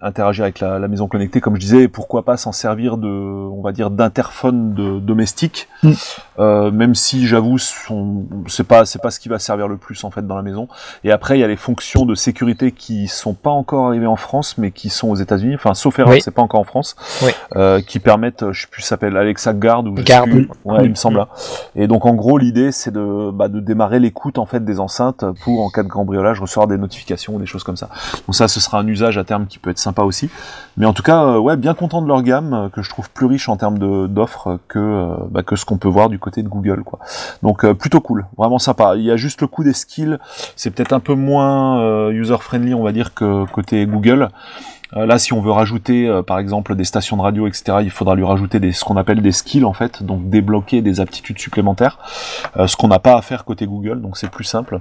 [0.02, 1.88] interagir avec la, la, maison connectée, comme je disais.
[1.88, 6.70] pourquoi pas s'en servir de, on va dire, d'interphone domestique, mm.
[6.72, 10.12] même même si j'avoue, c'est pas c'est pas ce qui va servir le plus en
[10.12, 10.68] fait dans la maison.
[11.04, 14.16] Et après, il y a les fonctions de sécurité qui sont pas encore arrivées en
[14.16, 15.56] France, mais qui sont aux États-Unis.
[15.56, 16.22] Enfin, sauf erreur, Oui.
[16.22, 16.96] c'est pas encore en France.
[17.24, 17.32] Oui.
[17.56, 20.26] Euh, qui permettent, je sais plus, s'appelle Alexa Guard ou je sais Guard.
[20.26, 20.48] plus.
[20.66, 20.84] Ouais, Oui.
[20.84, 21.18] il me semble.
[21.18, 21.30] là.
[21.76, 25.26] Et donc en gros, l'idée c'est de bah, de démarrer l'écoute en fait des enceintes
[25.44, 27.90] pour en cas de cambriolage recevoir des notifications ou des choses comme ça.
[28.28, 30.30] Donc ça, ce sera un usage à terme qui peut être sympa aussi.
[30.78, 33.10] Mais en tout cas, euh, ouais, bien content de leur gamme euh, que je trouve
[33.10, 36.44] plus riche en termes de d'offres que bah, que ce qu'on peut voir du côté
[36.44, 36.83] de Google,
[37.42, 38.96] Donc euh, plutôt cool, vraiment sympa.
[38.96, 40.18] Il y a juste le coup des skills,
[40.56, 44.30] c'est peut-être un peu moins user friendly, on va dire, que côté Google.
[44.96, 47.90] Euh, là, si on veut rajouter, euh, par exemple, des stations de radio, etc., il
[47.90, 51.98] faudra lui rajouter ce qu'on appelle des skills, en fait, donc débloquer des aptitudes supplémentaires,
[52.58, 54.80] euh, ce qu'on n'a pas à faire côté Google, donc c'est plus simple.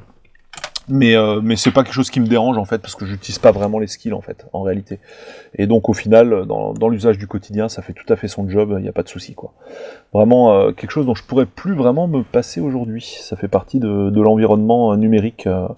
[0.88, 3.38] Mais, euh, mais c'est pas quelque chose qui me dérange, en fait, parce que j'utilise
[3.38, 4.98] pas vraiment les skills, en fait, en réalité.
[5.56, 8.48] Et donc, au final, dans, dans l'usage du quotidien, ça fait tout à fait son
[8.48, 9.52] job, il n'y a pas de souci, quoi.
[10.12, 13.18] Vraiment, euh, quelque chose dont je pourrais plus vraiment me passer aujourd'hui.
[13.22, 15.68] Ça fait partie de, de l'environnement euh, numérique euh,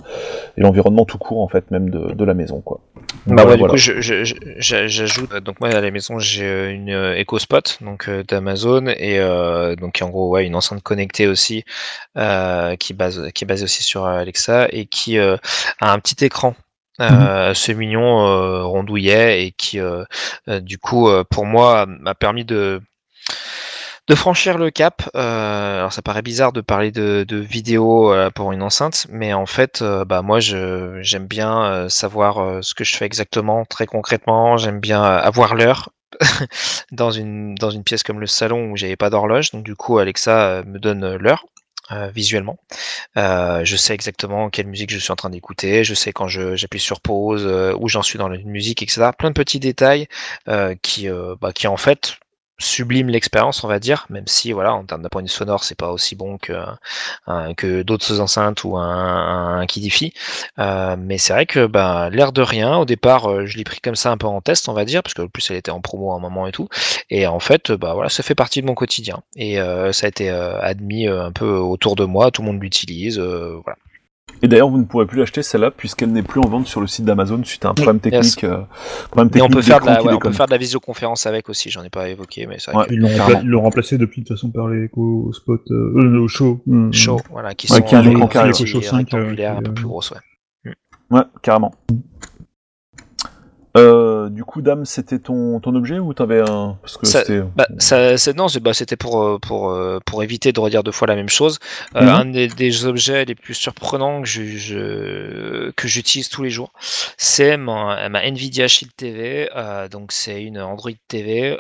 [0.57, 2.81] et l'environnement tout court, en fait, même de, de la maison, quoi.
[3.27, 3.73] Bah Voilà, ouais, du voilà.
[3.73, 5.35] coup, je- j'a- j'ajoute.
[5.37, 9.19] Donc moi à la maison j'ai une EcoSpot donc d'Amazon et
[9.81, 11.65] donc en gros ouais une enceinte connectée aussi
[12.79, 15.37] qui base qui est basée aussi sur Alexa et qui euh,
[15.81, 16.55] a un petit écran.
[17.01, 20.05] Euh, assez mignon euh, rondouillet et qui euh,
[20.49, 22.81] euh, du coup euh, pour moi m'a permis de
[24.09, 25.03] de franchir le cap.
[25.17, 29.33] Euh, alors ça paraît bizarre de parler de, de vidéo euh, pour une enceinte, mais
[29.33, 33.07] en fait, euh, bah moi je j'aime bien euh, savoir euh, ce que je fais
[33.07, 34.57] exactement, très concrètement.
[34.57, 35.91] J'aime bien euh, avoir l'heure.
[36.93, 39.99] dans une dans une pièce comme le salon où j'avais pas d'horloge, donc du coup
[39.99, 41.45] Alexa euh, me donne euh, l'heure
[41.93, 42.59] euh, visuellement.
[43.17, 46.81] Euh, je sais exactement quelle musique je suis en train d'écouter, je sais quand j'appuie
[46.81, 49.11] sur pause, euh, où j'en suis dans la musique, etc.
[49.17, 50.09] Plein de petits détails
[50.49, 51.09] euh, qui
[51.41, 52.19] bah, qui en fait
[52.59, 56.15] sublime l'expérience, on va dire, même si voilà, en termes d'un sonore, c'est pas aussi
[56.17, 56.53] bon que
[57.27, 60.13] un- que d'autres enceintes ou un, un Kidify.
[60.59, 63.81] Euh, mais c'est vrai que bah, l'air de rien, au départ, euh, je l'ai pris
[63.81, 65.71] comme ça un peu en test, on va dire, parce que en plus elle était
[65.71, 66.69] en promo à un moment et tout.
[67.11, 69.23] Et en fait, bah voilà, ça fait partie de mon quotidien.
[69.37, 72.47] Et euh, ça a été euh, admis euh, un peu autour de moi, tout le
[72.49, 73.77] monde l'utilise, euh, voilà.
[74.43, 76.87] Et d'ailleurs, vous ne pourrez plus l'acheter celle-là puisqu'elle n'est plus en vente sur le
[76.87, 78.35] site d'Amazon suite à un problème yes.
[78.35, 78.45] technique.
[78.45, 78.63] euh,
[79.11, 80.33] problème on peut faire de la, ouais, on peut déconne.
[80.35, 82.95] faire de la visioconférence avec aussi, j'en ai pas évoqué, mais c'est vrai Ouais.
[83.43, 86.61] Ils l'ont remplacé depuis de toute façon par les EcoSpot, euh, euh, le show.
[86.69, 88.83] euh, que chaud, voilà, qui Ouais, sont qui a un euh, écran carré, petits, Show
[88.83, 90.73] 5, rectangulaires, euh, un peu plus euh, grosses, ouais.
[91.11, 91.73] Ouais, carrément.
[93.77, 96.79] Euh, du coup, Dame, c'était ton, ton objet ou t'avais un.
[96.81, 97.43] Parce que Ça- c'était.
[97.57, 101.09] Bah, ça, non, bah, c'était pour, euh, pour, euh, pour éviter de redire deux fois
[101.09, 101.59] la même chose.
[101.97, 102.09] Euh, Mhm.
[102.09, 106.73] Un des, des objets les plus surprenants que, je, que j'utilise tous les jours,
[107.17, 109.51] c'est ma, ma Nvidia Shield TV.
[109.57, 111.59] Euh, donc, c'est une Android TV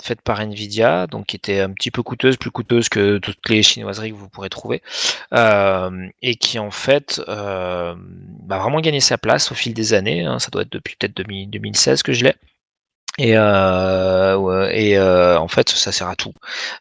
[0.00, 3.62] faite par Nvidia, donc qui était un petit peu coûteuse, plus coûteuse que toutes les
[3.64, 4.82] chinoiseries que vous pourrez trouver,
[6.22, 7.96] et qui en fait bah,
[8.58, 10.24] vraiment gagné sa place au fil des années.
[10.24, 10.38] hein.
[10.38, 12.34] ça doit être depuis peut-être 2000 2016 que je l'ai.
[13.18, 14.36] Et, euh,
[14.96, 16.32] euh, en fait, ça sert à tout.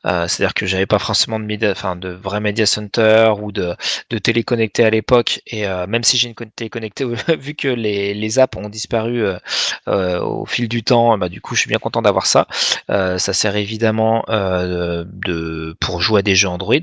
[0.06, 3.76] Euh, C'est-à-dire que j'avais pas forcément de média, enfin de vrai media center ou de,
[4.10, 5.42] de télé connectée à l'époque.
[5.48, 7.06] Et même si j'ai une con- télé connectée,
[7.40, 9.24] vu que les, les apps ont disparu
[9.88, 12.48] au fil du temps, bah, du coup, je suis bien content d'avoir ça.
[12.88, 16.76] Ça sert évidemment de, pour jouer à des jeux Android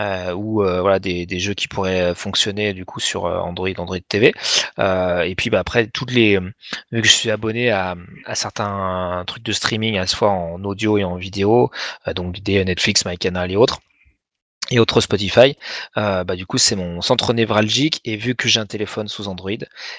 [0.00, 3.68] euh, ou euh, voilà des, des jeux qui pourraient fonctionner du coup sur euh, Android,
[3.78, 4.32] Android TV.
[4.78, 6.38] Euh, et puis bah, après toutes les
[6.92, 10.62] vu que je suis abonné à, à certains trucs de streaming à la fois en
[10.64, 11.70] audio et en vidéo,
[12.06, 13.80] euh, donc des Netflix, MyCanal et autres
[14.70, 15.56] et autres Spotify,
[15.96, 19.28] euh, bah, du coup c'est mon centre névralgique et vu que j'ai un téléphone sous
[19.28, 19.50] Android,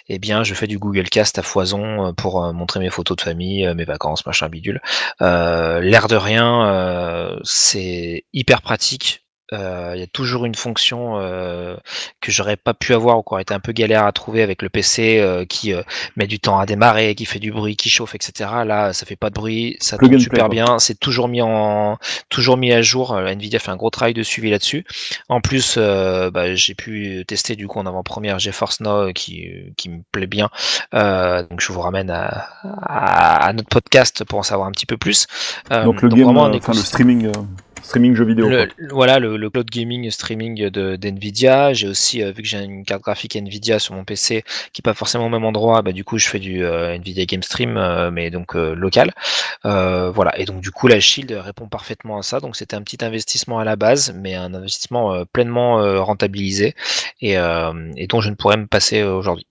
[0.10, 3.18] eh bien je fais du Google Cast à foison euh, pour euh, montrer mes photos
[3.18, 4.80] de famille, euh, mes vacances, machin bidule.
[5.22, 9.24] Euh, L'air de rien, euh, c'est hyper pratique.
[9.54, 11.76] Euh, Il y a toujours une fonction euh,
[12.22, 14.62] que j'aurais pas pu avoir ou qui aurait été un peu galère à trouver avec
[14.62, 15.82] le PC euh, qui euh,
[16.16, 18.50] met du temps à démarrer, qui fait du bruit, qui chauffe, etc.
[18.66, 21.42] Là, ça fait pas de bruit, ça Plug tourne super play, bien, c'est toujours mis
[21.42, 21.98] en
[22.30, 23.14] toujours mis à jour.
[23.14, 24.86] Euh, Nvidia fait un gros travail de suivi là-dessus.
[25.30, 29.90] En plus, euh, bah, j'ai pu tester du coup en avant-première GeForce Now qui, qui
[29.90, 30.50] me plaît bien.
[30.94, 34.86] Euh, donc je vous ramène à, à, à notre podcast pour en savoir un petit
[34.86, 35.28] peu plus.
[35.70, 37.32] Donc le game, vraiment un euh, enfin le streaming,
[37.84, 38.50] streaming jeux vidéo.
[38.50, 41.74] le- voilà le, le cloud gaming streaming de d'Nvidia.
[41.74, 44.84] J'ai aussi euh, vu que j'ai une carte graphique Nvidia sur mon PC qui est
[44.84, 45.82] pas forcément au même endroit.
[45.82, 49.12] Bah du coup je fais du euh, Nvidia Game Stream euh, mais donc euh, local.
[49.66, 52.40] Euh, voilà et donc du coup la Shield répond parfaitement à ça.
[52.40, 56.76] Donc c'était un petit investissement à la base mais un investissement euh, pleinement euh, rentabilisé
[57.22, 59.46] et, euh, et dont je ne pourrais me passer aujourd'hui.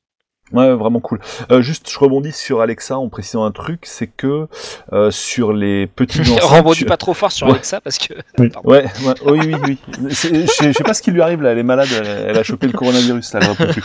[0.53, 1.21] Ouais, vraiment cool.
[1.51, 4.47] Euh, juste, je rebondis sur Alexa en précisant un truc, c'est que
[4.93, 6.41] euh, sur les petites enceintes...
[6.43, 7.53] Rebondis tu- pas trop fort sur Ouais.
[7.55, 8.15] Alexa parce que.
[8.39, 8.51] Oui.
[8.65, 10.09] Ouais, ouais, oui, oui, oui.
[10.15, 12.43] C'est- Je sais- pas ce qui lui arrive là, elle est malade, elle, elle a
[12.43, 13.83] chopé le coronavirus, là, elle plus.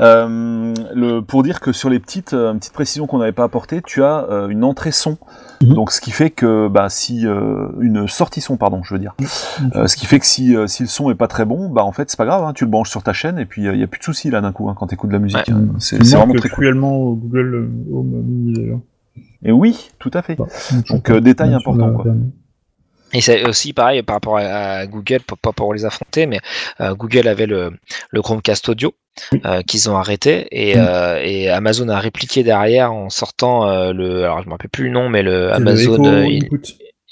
[0.00, 3.82] Euh, le, pour dire que sur les petites, euh, petites précisions qu'on n'avait pas apportées,
[3.82, 5.18] tu as euh, une entrée son.
[5.62, 5.74] Mhm.
[5.74, 9.14] Donc ce qui fait que bah, si euh, une sortie son, pardon, je veux dire.
[9.74, 11.84] Euh, ce qui fait que si, euh, si le son est pas très bon, bah
[11.84, 13.76] en fait c'est pas grave, hein, tu le branches sur ta chaîne et puis il
[13.78, 15.38] y a plus de soucis là d'un coup hein, quand t'écoutes de la musique.
[15.48, 15.52] Ouais.
[15.54, 15.66] hein.
[15.78, 16.58] C'est Il c'est vraiment très cool.
[16.58, 18.80] cruellement au Google euh, Home Mini d'ailleurs.
[19.44, 20.36] Et oui, tout à fait.
[20.36, 20.46] Bah,
[20.90, 22.06] Donc, euh, détail important, quoi.
[23.14, 26.40] Et c'est aussi pareil par rapport à, à Google, pas, pour les affronter, mais
[26.80, 27.72] euh, Google avait le,
[28.10, 28.94] le Chromecast audio
[29.46, 30.80] euh, qu'ils ont arrêté et, Mm.
[30.80, 34.90] euh, et Amazon a répliqué derrière en sortant le, alors je me rappelle plus le
[34.90, 35.94] nom, mais le Amazon
[36.30, 36.56] Echo.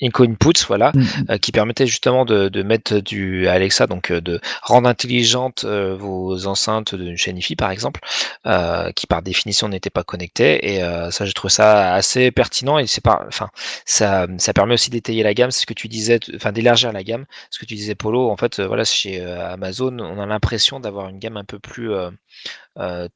[0.02, 1.04] Inco Inputs, voilà, Mm.
[1.30, 5.94] euh, qui permettait justement de, de mettre du Alexa, donc euh, de rendre intelligente euh,
[5.96, 8.00] vos enceintes d'une chaîne IFI par exemple,
[8.46, 10.74] euh, qui par définition n'étaient pas connectées.
[10.74, 13.48] Et euh, ça, je trouve ça assez pertinent et c'est pas, enfin,
[13.84, 15.50] ça, ça permet aussi d'étayer la gamme.
[15.50, 17.24] C'est ce que tu disais, enfin d'élargir la gamme.
[17.50, 18.30] Ce que tu disais, Polo.
[18.30, 21.90] En fait, voilà, chez Amazon, on a l'impression d'avoir une gamme un peu plus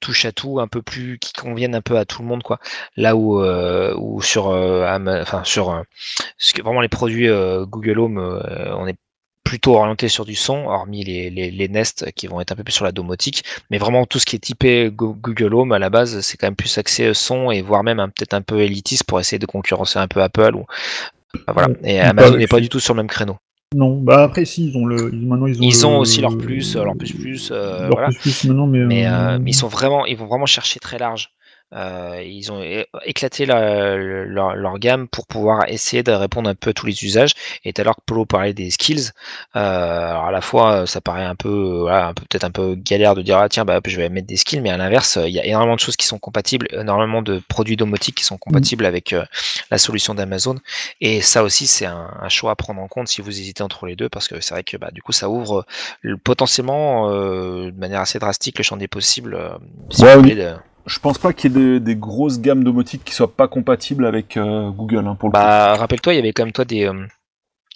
[0.00, 2.58] touche à tout, un peu plus qui convienne un peu à tout le monde, quoi.
[2.96, 4.86] Là où, euh, où sur, euh,
[5.22, 5.82] enfin sur euh,
[6.38, 8.96] ce que- vraiment les produits euh, Google Home, euh, on est
[9.44, 12.62] plutôt orienté sur du son, hormis les, les, les Nest qui vont être un peu
[12.62, 15.78] plus sur la domotique, mais vraiment tout ce qui est typé Go- Google Home à
[15.78, 19.04] la base, c'est quand même plus axé son et voire même peut-être un peu élitiste
[19.04, 20.66] pour essayer de concurrencer un peu Apple ou
[21.48, 21.68] voilà.
[21.68, 21.76] Ouais.
[21.84, 23.36] Et Amazon n'est pas du tout sur le même créneau.
[23.76, 25.62] Non, bah après si ils ont le, ils- maintenant ils ont.
[25.62, 28.08] Ils le- ont aussi leur plus, euh, leur plus plus, euh, leur voilà.
[28.08, 28.80] plus plus maintenant, mais.
[28.80, 31.30] mais, euh, euh, mais ils sont vraiment, ils vont vraiment chercher très large.
[31.72, 32.62] Euh, ils ont
[33.04, 37.04] éclaté la- leur, leur gamme pour pouvoir essayer de répondre un peu à tous les
[37.04, 37.30] usages.
[37.64, 39.10] Et à l'heure, Polo parlait des skills.
[39.56, 42.50] Euh, alors à la fois, ça paraît un peu, euh, voilà, un peu peut-être un
[42.50, 45.18] peu galère de dire ah tiens bah je vais mettre des skills, mais à l'inverse,
[45.22, 48.38] il y a énormément de choses qui sont compatibles, énormément de produits domotiques qui sont
[48.38, 49.24] compatibles avec euh,
[49.70, 50.56] la solution d'Amazon.
[51.00, 53.86] Et ça aussi, c'est un, un choix à prendre en compte si vous hésitez entre
[53.86, 55.66] les deux, parce que c'est vrai que bah, du coup, ça ouvre
[56.02, 59.34] le- potentiellement euh, de manière assez drastique le champ des possibles.
[59.34, 59.50] euh,
[59.90, 60.30] si Ouais, vous oui.
[60.30, 60.54] voulez, de-
[60.90, 64.04] Je pense pas qu'il y ait des, des grosses gammes domotiques qui soient pas compatibles
[64.04, 65.32] avec euh, Google hein, pour le.
[65.32, 67.06] Bah, rappelle-toi, il y avait quand même toi des euh,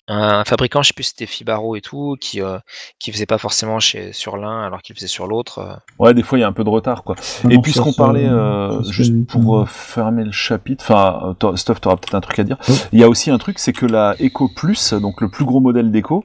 [0.07, 2.59] un fabricant, je sais plus si c'était Fibaro et tout, qui euh,
[2.99, 5.61] qui faisait pas forcément chez sur l'un alors qu'il faisait sur l'autre.
[5.61, 5.75] euh.
[5.99, 7.15] Ouais, des fois il y a un peu de retard quoi.
[7.45, 12.17] non, Et puisqu'on parlait, euh, juste pour euh, fermer le chapitre, enfin, Stuff, t'auras peut-être
[12.17, 12.59] un truc à dire.
[12.69, 12.75] Oui.
[12.93, 15.61] Il y a aussi un truc, c'est que la Echo Plus, donc le plus gros
[15.61, 16.25] modèle d'Echo,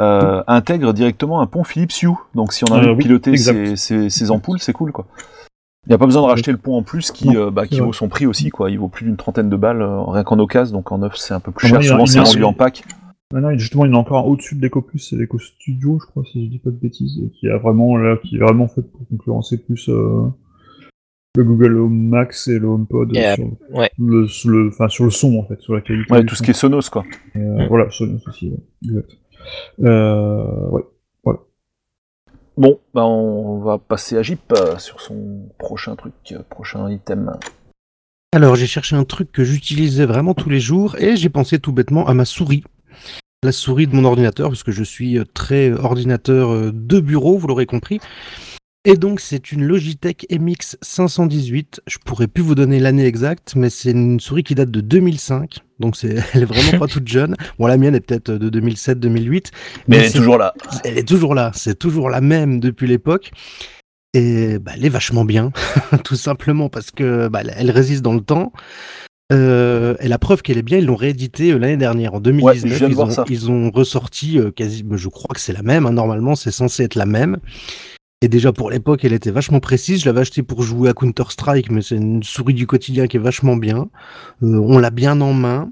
[0.00, 2.08] euh, intègre directement un pont Philips Hue.
[2.34, 3.36] Donc si on a envie Euh, de oui, piloter
[3.76, 5.06] ses- ses ampoules, c'est cool quoi.
[5.86, 7.66] Il n'y a pas besoin de racheter le pont en plus qui, Non, euh, bah,
[7.66, 8.70] qui vaut son prix aussi quoi.
[8.70, 11.34] Il vaut plus d'une trentaine de balles euh, rien qu'en occasion, donc en neuf c'est
[11.34, 11.82] un peu plus cher.
[11.82, 12.84] Souvent c'est vendu en pack.
[13.32, 16.00] Non, justement, il y en a encore un au-dessus de l'Eco Plus, c'est l'Eco Studio,
[16.00, 18.40] je crois, si je dis pas de bêtises, et qui a vraiment là, qui est
[18.40, 20.24] vraiment fait pour concurrencer plus euh,
[21.36, 23.90] le Google Home Max et le HomePod Et, euh, sur, ouais.
[23.98, 26.12] le, sur le, enfin, sur le son en fait, sur la qualité.
[26.12, 27.04] Ouais, tout ce qui est Sonos quoi.
[27.36, 29.16] Et, euh, Voilà, Sonos aussi, ouais, exact.
[29.80, 30.82] Euh, ouais.
[32.56, 37.38] Bon, bah on va passer à Jeep euh, sur son prochain truc, euh, prochain item.
[38.32, 41.72] Alors, j'ai cherché un truc que j'utilisais vraiment tous les jours et j'ai pensé tout
[41.72, 42.64] bêtement à ma souris.
[43.42, 47.46] La souris de mon ordinateur, parce que je suis euh, très ordinateur de bureau, vous
[47.46, 48.00] l'aurez compris.
[48.84, 51.82] Et donc, c'est une Logitech MX 518.
[51.86, 55.60] Je pourrais plus vous donner l'année exacte, mais c'est une souris qui date de 2005.
[55.80, 57.34] Donc, c'est, elle est vraiment pas toute jeune.
[57.58, 59.46] Bon, la mienne est peut-être de 2007-2008.
[59.88, 60.54] Mais elle est toujours là.
[60.84, 63.32] elle est toujours là, c'est toujours la même depuis l'époque.
[64.12, 65.52] Et bah, elle est vachement bien,
[66.04, 68.52] tout simplement parce que bah, elle résiste dans le temps.
[69.32, 72.56] Euh, et la preuve qu'elle est bien, ils l'ont réédité euh, l'année dernière, en Ouais,
[72.56, 72.78] je 2019.
[72.78, 73.24] viens de ils, ont, ça.
[73.28, 76.82] ils ont ressorti euh, quasi, je crois que c'est la même, hein, normalement c'est censé
[76.82, 77.38] être la même.
[78.22, 80.02] Et déjà pour l'époque, elle était vachement précise.
[80.02, 83.20] Je l'avais acheté pour jouer à Counter-Strike, mais c'est une souris du quotidien qui est
[83.20, 83.88] vachement bien.
[84.42, 85.70] Euh, on l'a bien en main.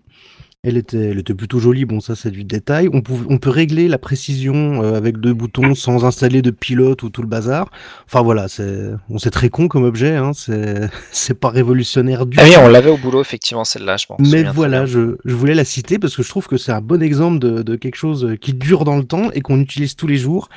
[0.64, 2.88] Elle était, elle était plutôt jolie, bon ça c'est du détail.
[2.92, 7.04] On, pouvait, on peut régler la précision euh, avec deux boutons sans installer de pilote
[7.04, 7.70] ou tout le bazar.
[8.06, 12.38] Enfin voilà, c'est bon, c'est très con comme objet, hein, c'est c'est pas révolutionnaire du
[12.40, 12.60] Ah oui, tout.
[12.60, 14.18] on l'avait au boulot effectivement celle-là, je pense.
[14.20, 17.02] Mais voilà, je, je voulais la citer parce que je trouve que c'est un bon
[17.02, 20.16] exemple de, de quelque chose qui dure dans le temps et qu'on utilise tous les
[20.16, 20.48] jours.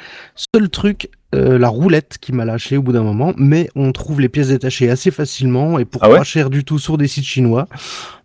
[0.56, 4.20] Seul truc, euh, la roulette qui m'a lâché au bout d'un moment, mais on trouve
[4.20, 7.08] les pièces détachées assez facilement et pour Ah ouais pas cher du tout sur des
[7.08, 7.68] sites chinois.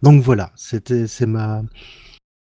[0.02, 1.62] Donc voilà, c'était c'est ma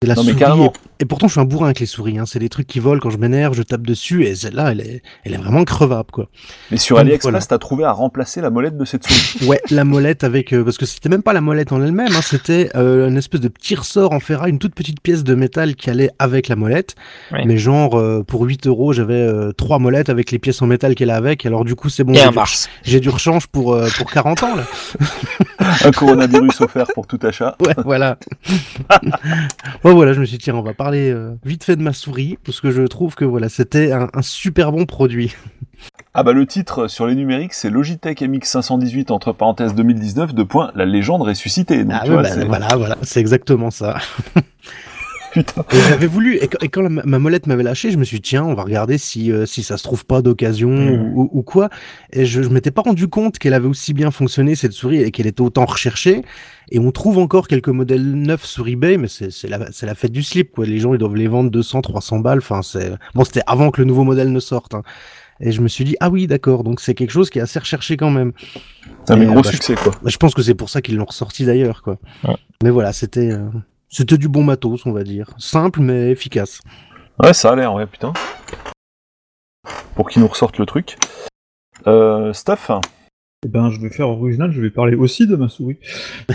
[0.02, 0.74] c'est la Non, mais souris carrément.
[1.04, 2.18] Et pourtant, je suis un bourrin avec les souris.
[2.18, 2.24] Hein.
[2.26, 5.02] C'est des trucs qui volent quand je m'énerve, je tape dessus, et celle-là, elle est,
[5.26, 6.30] elle est vraiment crevable, quoi.
[6.72, 7.46] Mais sur Donc, AliExpress, voilà.
[7.46, 9.46] t'as trouvé à remplacer la molette de cette souris.
[9.50, 12.22] Ouais, la molette avec, euh, parce que c'était même pas la molette en elle-même, hein,
[12.24, 15.76] c'était euh, une espèce de petit ressort en ferraille, une toute petite pièce de métal
[15.76, 16.96] qui allait avec la molette.
[17.34, 17.44] Ouais.
[17.46, 20.96] Mais genre, euh, pour 8 euros, j'avais euh, trois molettes avec les pièces en métal
[20.96, 21.46] qu'elle a avec.
[21.46, 22.14] Alors du coup, c'est bon.
[22.14, 22.70] Et j'ai un du- Mars.
[22.84, 24.64] J'ai du rechange pour euh, pour 40 ans là.
[25.84, 27.58] un coronavirus offert pour tout achat.
[27.60, 28.18] Ouais, voilà.
[29.84, 31.94] ouais, voilà, je me suis dit tiens, on va parler euh, vite fait de ma
[31.94, 35.36] souris parce que je trouve que voilà, c'était un, un super bon produit.
[36.14, 40.72] Ah bah le titre sur les numériques, c'est Logitech MX518 entre parenthèses 2019 de point
[40.76, 41.84] la légende ressuscitée.
[41.84, 43.98] Donc, Ah tu ouais, vois, bah, voilà, voilà, c'est exactement ça.
[45.34, 45.66] Putain.
[45.74, 48.18] Et j'avais voulu, et quand, et quand la- ma molette m'avait lâché, je me suis
[48.18, 50.70] dit, tiens, on va regarder si, euh, si ça se trouve pas d'occasion
[51.16, 51.70] ou, ou quoi.
[52.12, 55.12] Et je, je m'étais pas rendu compte qu'elle avait aussi bien fonctionné, cette souris, et
[55.12, 56.22] qu'elle était autant recherchée.
[56.72, 59.96] Et on trouve encore quelques modèles neufs sur eBay, mais c'est c'est la, c'est la
[59.96, 60.66] fête du slip, quoi.
[60.66, 62.38] Les gens, ils doivent les vendre 200, 300 balles.
[62.40, 64.74] Enfin, c'est, bon, c'était avant que le nouveau modèle ne sorte.
[64.76, 64.84] hein.
[65.40, 67.58] Et je me suis dit, ah oui, d'accord, donc c'est quelque chose qui est assez
[67.60, 68.32] recherché quand même.
[69.10, 69.92] Mais Et, gros bah, je- succès quoi.
[70.02, 71.98] Bah, Je pense que c'est pour ça qu'ils l'ont ressorti d'ailleurs, quoi.
[72.24, 72.36] Ouais.
[72.64, 73.40] Mais voilà, c'était, euh,
[73.94, 75.30] c'était du bon matos, on va dire.
[75.38, 76.62] Simple, mais efficace.
[77.22, 78.12] Ouais, ça a l'air, ouais, putain.
[79.96, 80.98] Pour qu'ils nous ressortent le truc.
[81.86, 82.72] Euh, Stuff
[83.46, 85.78] Eh ben, je vais faire original, je vais parler aussi de ma souris,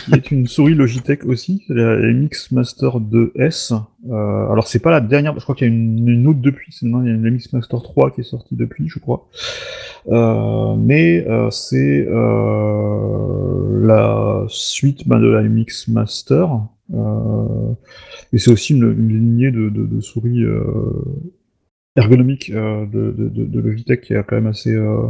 [0.05, 3.75] qui est une souris Logitech aussi, c'est la MX Master 2S.
[4.09, 6.73] Euh, alors, c'est pas la dernière, je crois qu'il y a une, une autre depuis,
[6.73, 9.27] sinon il y a une MX Master 3 qui est sortie depuis, je crois.
[10.07, 16.61] Euh, mais euh, c'est euh, la suite ben, de la MX Master.
[16.99, 17.73] Euh,
[18.33, 20.63] et c'est aussi une, une lignée de, de, de souris euh,
[21.97, 24.75] ergonomiques euh, de, de, de, de Logitech qui est quand même assez...
[24.75, 25.09] euh,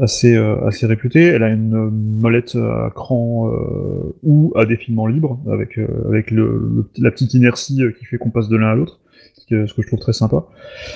[0.00, 1.24] assez, euh, assez réputée.
[1.24, 1.90] Elle a une
[2.22, 7.82] molette à cran euh, ou à défilement libre, avec, avec le, le- la petite inertie
[7.98, 9.00] qui fait qu'on passe de l'un à l'autre,
[9.34, 10.46] ce que, ce que je trouve très sympa.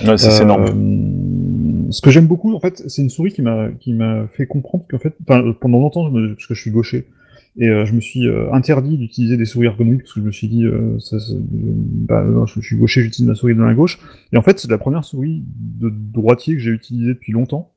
[0.07, 1.91] Ouais, c'est énorme.
[1.91, 4.87] Ce que j'aime beaucoup, en fait, c'est une souris qui m'a qui m'a fait comprendre
[4.89, 7.05] qu'en fait, pendant longtemps, parce que je suis gaucher,
[7.57, 10.33] et euh, je me suis euh, interdit d'utiliser des souris ergonomiques parce que je me
[10.33, 14.01] suis dit, euh, ça, ça- bah, je, suis gaucher, j'utilise ma souris de la gauche.
[14.33, 17.73] Et en fait, c'est la première souris de droitier que j'ai utilisée depuis longtemps.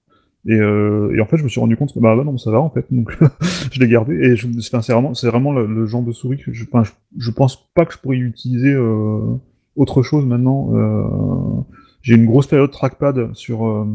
[0.48, 2.52] Et, euh, et en fait, je me suis rendu compte que bah, bah non, ça
[2.52, 3.16] va en fait, donc
[3.72, 4.16] je l'ai gardé.
[4.16, 7.86] Et c'est vraiment, c'est vraiment le, genre de souris que je, je, je pense pas
[7.86, 9.36] que je pourrais utiliser euh,
[9.76, 10.70] autre chose maintenant.
[10.74, 11.62] Euh,
[12.02, 13.86] j'ai une grosse période trackpad sur euh,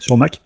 [0.00, 0.42] sur Mac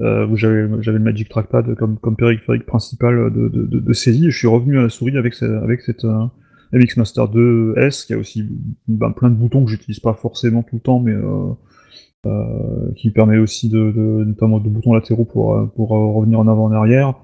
[0.00, 4.26] euh, où j'avais le Magic Trackpad comme comme périphérique principal de, de, de, saisie.
[4.26, 6.26] Et je suis revenu à la souris avec cette, avec cette euh,
[6.72, 8.48] MX Master 2S qui a aussi
[8.88, 11.52] ben, plein de boutons que j'utilise pas forcément tout le temps, mais euh,
[12.26, 16.64] euh, qui permet aussi de, de notamment de boutons latéraux pour pour revenir en avant
[16.64, 17.14] en arrière.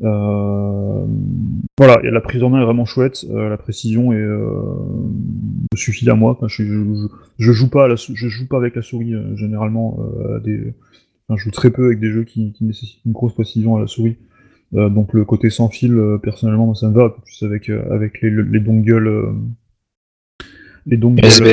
[0.00, 4.62] Voilà, et la prise en main est vraiment chouette, la précision est, euh,
[5.74, 6.38] suffit à moi.
[6.46, 6.64] Je,
[7.38, 9.98] je, joue pas je joue pas avec la souris généralement.
[10.34, 10.72] à des,
[11.28, 13.80] enfin, je joue très peu avec des jeux qui, qui nécessitent une grosse précision à
[13.80, 14.16] la souris.
[14.74, 17.10] Euh, donc le côté sans fil, euh, personnellement, moi, ça me va.
[17.10, 19.32] Plus avec euh, avec les, les dongles, euh,
[20.86, 21.46] les dongles USB.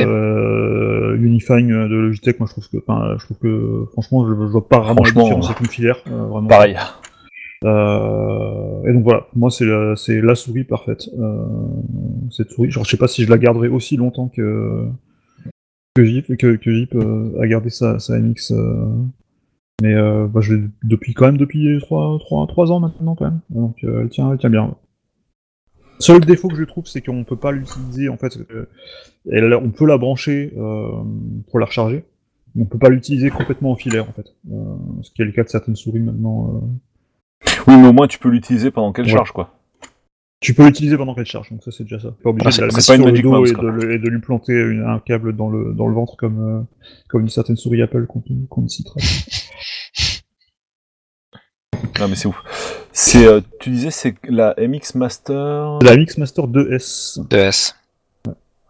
[1.20, 4.68] unifying de Logitech, moi je trouve que, enfin, je trouve que franchement, je, je vois
[4.68, 6.02] pas vraiment la différence avec une filaire.
[6.06, 6.48] vraiment.
[6.48, 6.76] Pareil.
[7.64, 11.08] Et donc voilà, moi c'est la, c'est la souris parfaite.
[12.30, 14.86] Cette souris, genre je sais pas si je la garderai aussi longtemps que
[15.94, 16.96] que Jeep, que, que Jeep
[17.40, 18.52] a gardé sa, sa MX.
[19.82, 23.40] Mais euh, bah, je depuis quand même depuis 3, 3, 3 ans maintenant quand même.
[23.50, 24.74] Donc euh, elle tient, elle tient bien.
[25.98, 28.36] Seul défaut que je trouve, c'est qu'on peut pas l'utiliser en fait.
[28.50, 28.66] euh,
[29.30, 30.52] elle- on peut la brancher
[31.50, 32.04] pour la recharger,
[32.54, 34.34] mais on peut pas l'utiliser complètement en filaire en fait.
[35.02, 36.62] Ce qui est le cas de certaines souris maintenant.
[37.66, 39.10] Oui, mais au moins tu peux l'utiliser pendant qu'elle Ouais.
[39.12, 39.50] charge, quoi.
[40.42, 42.10] Tu peux l'utiliser pendant qu'elle charge, donc ça c'est déjà ça.
[42.22, 43.64] Pas obligé Ah, de la mettre pas sur le Magic dos Mouse, et, quoi.
[43.64, 46.40] de, le- et de lui planter une- un câble dans le, dans le ventre comme,
[46.40, 46.60] euh,
[47.08, 48.96] comme une certaine souris Apple qu'on ne citera.
[52.00, 52.42] Non, mais c'est ouf.
[52.92, 55.78] C'est, euh, tu disais, c'est la MX Master.
[55.82, 57.20] La Mix Master 2S.
[57.28, 57.74] 2S.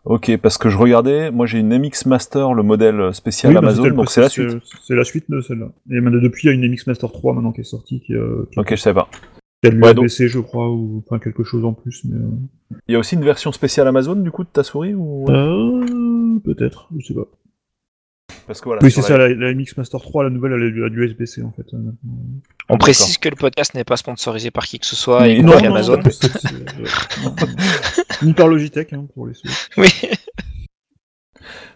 [0.05, 3.61] Ok, parce que je regardais, moi j'ai une MX Master, le modèle spécial Oui, bah,
[3.61, 4.49] Amazon, donc c'est la suite.
[4.51, 5.69] euh, C'est la suite de celle-là.
[5.91, 8.15] Et maintenant, depuis, il y a une MX Master 3 maintenant qui est sortie, qui,
[8.15, 9.09] euh, qui, Ok, je savais pas.
[9.63, 12.03] Qui a de Ouais, donc- je crois, ou enfin quelque chose en plus.
[12.05, 12.77] Mais, euh...
[12.89, 15.27] Il y a aussi une version spéciale Amazon du coup de ta souris ou?
[15.31, 17.27] Euh, peut-être, je sais pas.
[18.47, 18.81] Parce que voilà.
[18.83, 21.43] oui, c'est la- ça, la, la MX Master 3, la nouvelle, elle a du USB-C
[21.43, 21.67] en fait.
[21.75, 21.79] euh.
[22.69, 25.53] On précise que le podcast n'est pas sponsorisé par qui que ce soit, y non,
[25.61, 25.99] non, Amazon.
[26.01, 26.03] euh,
[27.25, 27.35] non.
[28.23, 29.53] Ni par Logitech, hein, pour les souris.
[29.77, 29.89] Oui.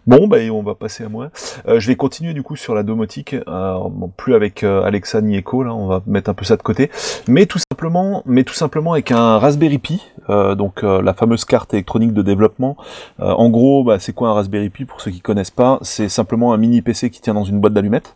[0.06, 1.30] Bon, bah, on va passer à moi.
[1.68, 3.78] Euh, je vais continuer du coup sur la domotique, euh,
[4.16, 6.90] plus avec euh, Alexa ni Echo, là, on va mettre un peu ça de côté,
[7.28, 11.44] mais tout simplement, mais tout simplement avec un Raspberry Pi, euh, donc euh, la fameuse
[11.44, 12.76] carte électronique de développement.
[13.18, 14.84] En gros, bah, c'est quoi un Raspberry Pi?
[14.84, 17.72] Pour ceux qui connaissent pas C'est simplement un mini PC qui tient dans une boîte
[17.72, 18.14] d'allumettes.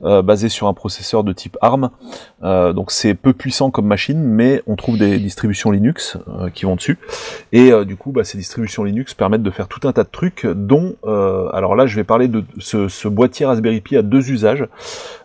[0.00, 1.90] Basé sur un processeur de type ARM,
[2.42, 6.18] donc c'est peu puissant comme machine, mais on trouve des distributions Linux
[6.54, 6.98] qui vont dessus,
[7.52, 10.46] et du coup, bah, ces distributions Linux permettent de faire tout un tas de trucs,
[10.46, 14.66] dont euh, alors là, je vais parler de ce, boîtier Raspberry Pi à deux usages.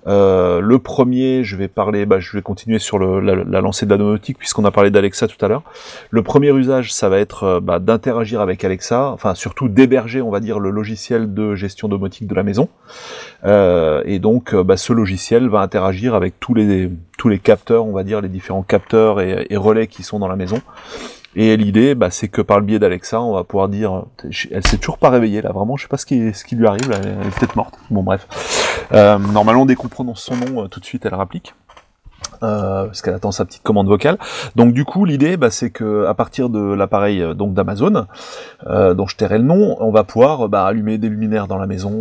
[0.07, 3.97] Euh, le premier, je vais parler, bah, je vais continuer sur la, lancée de la
[3.97, 5.63] domotique puisqu'on a parlé d'Alexa tout à l'heure.
[6.09, 10.29] Le premier usage, ça va être euh, bah, d'interagir avec Alexa, enfin surtout d'héberger, on
[10.29, 12.69] va dire, le logiciel de gestion domotique de la maison.
[13.43, 14.26] et donc,
[14.65, 18.29] bah, ce logiciel va interagir avec tous les tous les capteurs, on va dire, les
[18.29, 20.61] différents capteurs et relais qui sont dans la maison.
[21.39, 24.05] Et l'idée, bah, c'est que par le biais d'Alexa, on va pouvoir dire,
[24.49, 26.65] elle s'est toujours pas réveillée là, vraiment, je sais pas ce qui, ce qui lui
[26.65, 27.75] arrive, elle est peut-être morte.
[27.91, 28.27] Bon bref.
[28.91, 31.53] Euh, normalement, dès qu'on prononce son nom, euh, tout de suite, elle rapplique.
[32.43, 34.17] Euh, parce qu'elle attend sa petite commande vocale.
[34.55, 38.05] Donc du coup, l'idée, bah, c'est que à partir de l'appareil euh, donc d'Amazon,
[38.67, 41.65] euh, dont je tairai le nom, on va pouvoir bah, allumer des luminaires dans la
[41.67, 41.97] maison,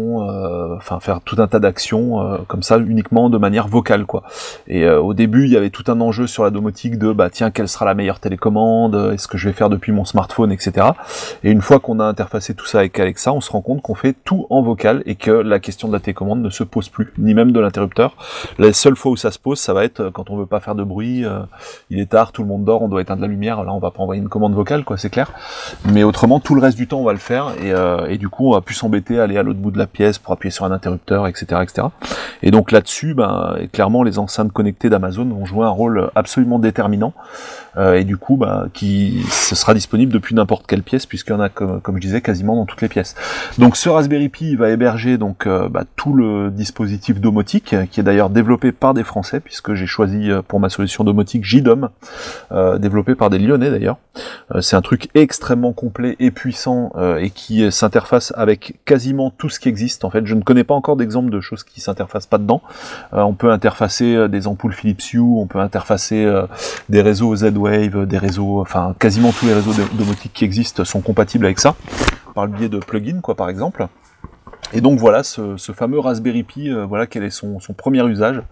[0.77, 4.23] enfin faire tout un tas d'actions comme ça uniquement de manière vocale, quoi.
[4.67, 7.51] Et au début, il y avait tout un enjeu sur la domotique de bah tiens,
[7.51, 10.89] quelle sera la meilleure télécommande, est-ce que je vais faire depuis mon smartphone, etc.
[11.45, 13.95] Et une fois qu'on a interfacé tout ça avec Alexa, on se rend compte qu'on
[13.95, 17.13] fait tout en vocal et que la question de la télécommande ne se pose plus,
[17.19, 18.17] ni même de l'interrupteur.
[18.59, 20.75] La seule fois où ça se pose, ça va être quand on veut pas faire
[20.75, 21.41] de bruit, euh,
[21.91, 23.91] il est tard, tout le monde dort, on doit éteindre la lumière, là on va
[23.91, 25.33] pas envoyer une commande vocale, quoi, c'est clair.
[25.85, 28.49] Mais autrement, tout le reste du temps, on va le faire, et, euh, du coup,
[28.49, 30.65] on va plus s'embêter à aller à l'autre bout de la pièce pour appuyer sur
[30.65, 31.89] un interrupteur, etc., etc.
[32.43, 37.13] Et donc là-dessus, ben, clairement, les enceintes connectées d'Amazon vont jouer un rôle absolument déterminant.
[37.77, 41.35] Euh, et du coup, bah, qui ce sera disponible depuis n'importe quelle pièce, puisqu'il y
[41.35, 43.15] en a, comme, comme, je disais, quasiment dans toutes les pièces.
[43.59, 48.03] Donc ce Raspberry Pi va héberger donc euh, bah, tout le dispositif domotique, qui est
[48.03, 51.91] d'ailleurs développé par des Français, puisque j'ai choisi euh, pour ma solution domotique JDOM,
[52.79, 53.99] développé par des Lyonnais d'ailleurs.
[54.61, 59.69] C'est un truc extrêmement complet et puissant et qui s'interface avec quasiment tout ce qui
[59.69, 60.05] existe.
[60.05, 62.63] En fait, je ne connais pas encore d'exemple de choses qui s'interfacent pas dedans.
[63.13, 66.31] on peut interfacer des ampoules Philips Hue, on peut interfacer
[66.89, 67.29] des réseaux
[67.67, 71.75] Des réseaux, enfin quasiment tous les réseaux domotiques qui existent sont compatibles avec ça,
[72.35, 73.89] par le biais de plugins quoi par exemple.
[74.73, 78.43] Et donc voilà, ce, fameux Raspberry Pi, euh, voilà quel est son, premier usage,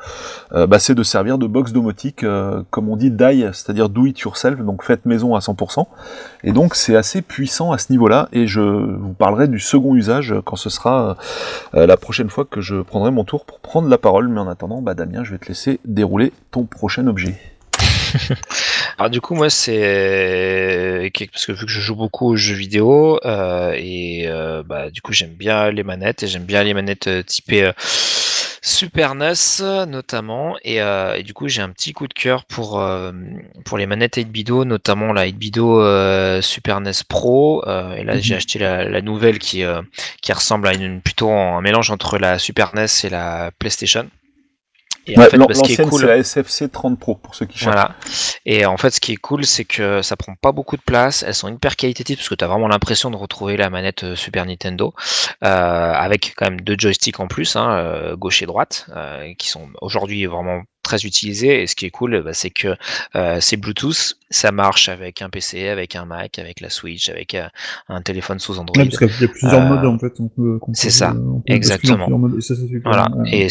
[0.53, 4.07] euh, bah, c'est de servir de box domotique, euh, comme on dit die, c'est-à-dire do
[4.07, 5.87] it yourself, donc faites maison à 100%.
[6.45, 10.35] Et donc c'est assez puissant à ce niveau-là, et je vous parlerai du second usage
[10.45, 11.17] quand ce sera
[11.73, 14.29] la prochaine fois que je prendrai mon tour pour prendre la parole.
[14.29, 17.35] Mais en attendant, bah, Damien, je vais te laisser dérouler ton prochain objet.
[18.99, 23.19] Alors du coup moi c'est parce que vu que je joue beaucoup aux jeux vidéo
[23.25, 27.07] euh, et euh, bah du coup j'aime bien les manettes et j'aime bien les manettes
[27.09, 27.71] euh, typées
[28.62, 30.81] Super NES notamment et,
[31.23, 32.83] du coup j'ai un petit coup de cœur pour
[33.65, 38.39] pour les manettes 8 notamment la 8 Super NES Pro et là j'ai mhm.
[38.39, 39.65] acheté la, nouvelle qui
[40.23, 44.09] qui ressemble à une plutôt un mélange entre la Super NES et la PlayStation.
[45.07, 47.47] Et en fait, bah, ce qui est cool, c'est la SFC 30 Pro pour ceux
[47.47, 47.75] qui cherchent.
[47.75, 47.95] Voilà.
[48.47, 51.23] Et en fait, ce qui est cool, c'est que ça prend pas beaucoup de place.
[51.23, 54.17] Elles sont hyper qualitatives parce que tu as vraiment l'impression de retrouver la manette euh,
[54.17, 54.95] Super Nintendo
[55.43, 59.49] euh, avec quand même deux joysticks en plus, hein, euh, gauche et droite, euh, qui
[59.49, 61.62] sont aujourd'hui vraiment très utilisés.
[61.62, 62.76] Et ce qui est cool, bah, c'est que
[63.16, 67.37] euh, c'est Bluetooth, ça marche avec un PC, avec un Mac, avec la Switch, avec
[67.89, 68.76] un téléphone sous Android.
[68.76, 70.12] Ouais, parce qu'il y a plusieurs modes en fait.
[70.72, 71.14] C'est ça,
[71.47, 72.09] exactement.
[72.37, 72.55] Et ça,
[72.85, 73.09] voilà.
[73.26, 73.49] Et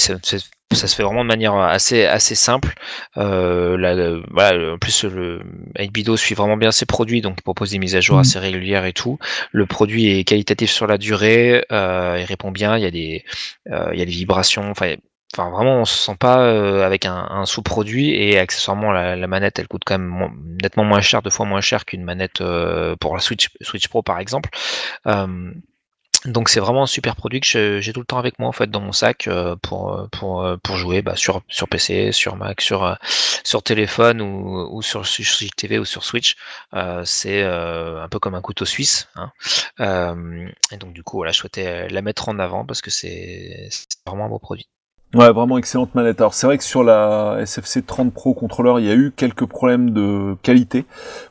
[0.76, 2.74] ça se fait vraiment de manière assez assez simple.
[3.18, 5.42] Euh, là, voilà, en plus le
[5.80, 8.22] 8 suit vraiment bien ses produits, donc il propose des mises à jour mmh.
[8.22, 9.20] assez régulières et tout.
[9.52, 13.24] Le produit est qualitatif sur la durée, euh, il répond bien, il y a des
[13.72, 14.96] euh, il y a des vibrations, enfin
[15.36, 19.28] Enfin, vraiment, on se sent pas euh, avec un, un sous-produit et accessoirement la, la,
[19.28, 20.30] manette, elle coûte quand même
[20.62, 24.04] nettement moins cher, deux fois moins cher qu'une manette euh, pour la Switch, Switch Pro
[24.04, 24.50] par exemple.
[25.08, 25.52] Euh,
[26.26, 28.70] donc c'est vraiment un super produit que j'ai tout le temps avec moi en fait
[28.70, 32.62] dans mon sac euh, pour euh, pour pour jouer bah, sur sur PC, sur Mac,
[32.62, 32.96] sur
[33.44, 36.36] sur téléphone ou, ou sur, sur TV ou sur Switch.
[37.06, 39.10] c'est un peu comme un couteau suisse.
[39.16, 39.32] Hein.
[40.72, 43.70] et donc du coup voilà, je souhaitais la mettre en avant parce que c'est
[44.06, 44.68] vraiment un beau produit.
[45.14, 46.22] Ouais, vraiment excellente manette.
[46.22, 49.46] Alors c'est vrai que sur la SFC 30 Pro contrôleur, il y a eu quelques
[49.46, 50.86] problèmes de qualité,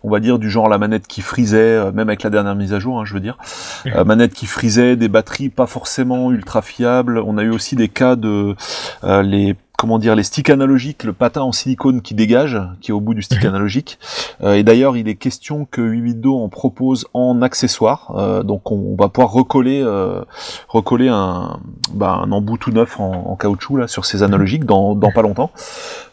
[0.05, 2.73] on va dire du genre la manette qui frisait, euh, même avec la dernière mise
[2.73, 3.39] à jour, hein, je veux dire,
[3.87, 7.19] euh, manette qui frisait, des batteries pas forcément ultra fiables.
[7.19, 8.55] On a eu aussi des cas de
[9.03, 12.95] euh, les comment dire les sticks analogiques, le patin en silicone qui dégage, qui est
[12.95, 13.99] au bout du stick analogique.
[14.41, 18.15] Euh, et d'ailleurs, il est question que 8 en propose en accessoire.
[18.17, 19.85] Euh, donc on, va pouvoir recoller
[20.69, 21.59] recoller un,
[21.93, 25.51] bah, un embout tout neuf en, caoutchouc là sur ces analogiques dans, dans pas longtemps.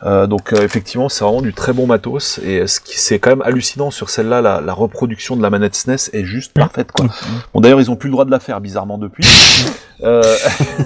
[0.04, 2.40] donc effectivement, c'est vraiment du très bon matos.
[2.40, 5.76] Et ce qui c'est quand même hallucinant sur celle-là, la, la, reproduction de la manette
[5.76, 7.06] SNES est juste parfaite quoi.
[7.54, 9.28] Bon d'ailleurs, ils ont plus le droit de la faire bizarrement depuis.
[10.04, 10.24] Euh,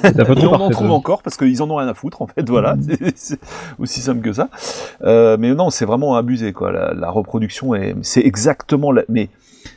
[0.48, 2.73] on en trouve encore parce qu'ils en ont rien à foutre en fait, voilà,
[3.16, 3.40] c'est
[3.80, 4.50] aussi simple que ça.
[5.04, 6.72] Euh, mais non, c'est vraiment abusé quoi.
[6.72, 9.04] La, reproduction est, c'est exactement, la...
[9.10, 9.30] mais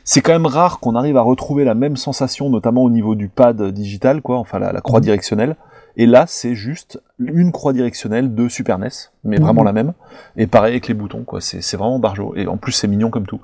[0.03, 3.29] c'est quand même rare qu'on arrive à retrouver la même sensation, notamment au niveau du
[3.29, 5.03] pad digital quoi, enfin la, croix mm.
[5.03, 5.55] directionnelle.
[5.99, 8.89] Et là, c'est juste une croix directionnelle de Super NES,
[9.23, 9.65] mais vraiment mm.
[9.65, 9.93] la même.
[10.35, 11.41] Et pareil avec les boutons, quoi.
[11.41, 12.35] C'est vraiment barjo.
[12.35, 13.41] Et en plus, c'est mignon comme tout.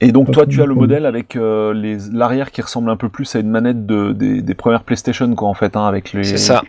[0.00, 3.08] Et donc toi, tu as le modèle avec euh, les l'arrière qui ressemble un peu
[3.08, 6.24] plus à une manette de, des, des premières PlayStation, quoi, en fait, hein, avec les.
[6.24, 6.62] C'est ça.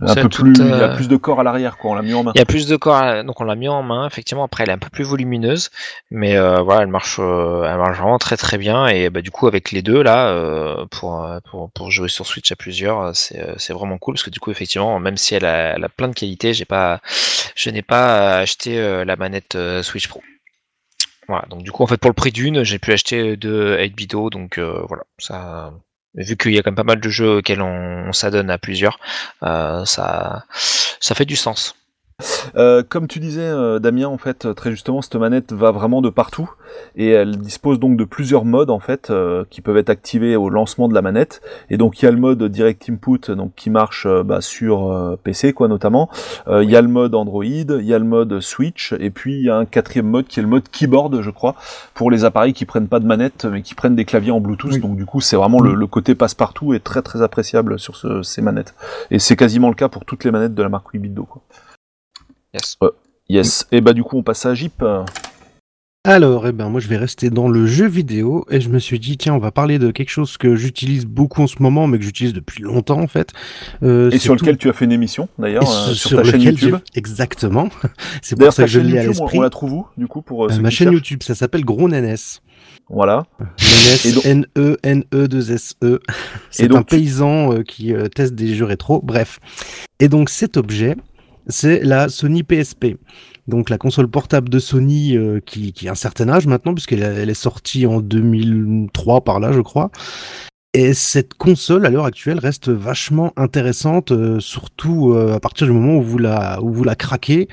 [0.00, 1.92] Un peu plus, il y a euh, plus de corps à l'arrière, quoi.
[1.92, 2.32] On l'a mis en main.
[2.34, 4.06] Il y a plus de corps, donc on l'a mis en main.
[4.06, 5.70] Effectivement, après, elle est un peu plus volumineuse,
[6.10, 8.86] mais euh, voilà, elle marche, elle marche vraiment très très bien.
[8.86, 12.56] Et bah, du coup, avec les deux là, pour, pour, pour jouer sur Switch à
[12.56, 15.88] plusieurs, c'est vraiment cool parce que du coup, effectivement, même si elle a, elle a
[15.88, 17.00] plein de qualités, j'ai pas,
[17.54, 20.22] je n'ai pas acheté la manette Switch Pro.
[21.28, 24.14] Voilà, donc du coup, en fait, pour le prix d'une, j'ai pu acheter deux 8
[24.30, 25.72] donc euh, voilà, ça.
[26.14, 29.00] Vu qu'il y a quand même pas mal de jeux auxquels on, s'adonne à plusieurs,
[29.42, 30.44] euh, ça,
[31.00, 31.74] ça fait du sens.
[32.56, 36.10] Euh, comme tu disais, euh, Damien, en fait, très justement, cette manette va vraiment de
[36.10, 36.50] partout
[36.96, 40.48] et elle dispose donc de plusieurs modes en fait euh, qui peuvent être activés au
[40.48, 41.40] lancement de la manette.
[41.70, 45.52] Et donc il y a le mode Direct Input donc qui marche bah, sur PC
[45.52, 46.08] quoi notamment.
[46.48, 49.44] Il y a le mode Android, il y a le mode Switch et puis il
[49.44, 51.54] y a un quatrième mode qui est le mode keyboard, je crois,
[51.94, 54.80] pour les appareils qui prennent pas de manette mais qui prennent des claviers en Bluetooth.
[54.80, 58.74] Donc du coup c'est vraiment le, côté passe-partout et très très appréciable sur ces manettes.
[59.10, 61.42] Et c'est quasiment le cas pour toutes les manettes de la marque 8 quoi.
[62.54, 62.78] Yes.
[63.28, 63.66] yes.
[63.72, 64.82] Et bah du coup on passe à Jeep.
[66.06, 68.98] Alors, eh ben, moi je vais rester dans le jeu vidéo et je me suis
[68.98, 71.96] dit tiens on va parler de quelque chose que j'utilise beaucoup en ce moment mais
[71.96, 73.32] que j'utilise depuis longtemps en fait.
[73.82, 76.76] Euh, et sur lequel tu as fait une émission d'ailleurs euh, sur, ta chaîne YouTube.
[76.94, 77.70] Exactement.
[78.22, 79.38] C'est pour ça que je l'ai à l'esprit.
[79.38, 82.42] On la trouve où du coup pour euh, ma chaîne YouTube Ça s'appelle Gros NS.
[82.90, 83.24] Voilà.
[84.24, 86.00] N E N E 2 S E.
[86.50, 89.00] C'est un paysan qui teste des jeux rétro.
[89.02, 89.40] Bref.
[90.00, 90.96] Et donc cet objet
[91.46, 92.96] c'est la Sony PSP.
[93.46, 97.02] Donc la console portable de Sony euh, qui, qui, a un certain âge maintenant, puisqu'elle
[97.02, 99.90] elle est sortie en 2003 par là, je crois.
[100.76, 105.72] Et cette console, à l'heure actuelle, reste vachement intéressante, euh, surtout euh, à partir du
[105.72, 107.46] moment où vous la, où vous la craquez.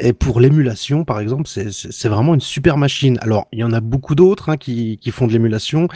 [0.00, 3.16] Et pour l'émulation, par exemple, c'est vraiment une super machine.
[3.20, 5.86] Alors, il y en a beaucoup d'autres hein, qui, qui, font de l'émulation,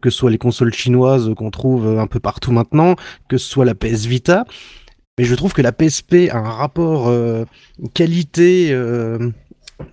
[0.00, 2.94] que ce soit les consoles chinoises qu'on trouve un peu partout maintenant,
[3.28, 4.44] que ce soit la PS Vita
[5.18, 7.44] mais je trouve que la PSP a un rapport euh,
[7.92, 9.30] qualité, euh,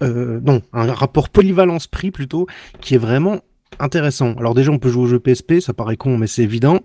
[0.02, 2.48] euh, non, un rapport polyvalence-prix plutôt,
[2.80, 3.42] qui est vraiment
[3.80, 4.34] intéressant.
[4.36, 6.80] Alors déjà, on peut jouer au jeu PSP, ça paraît con, mais c'est évident.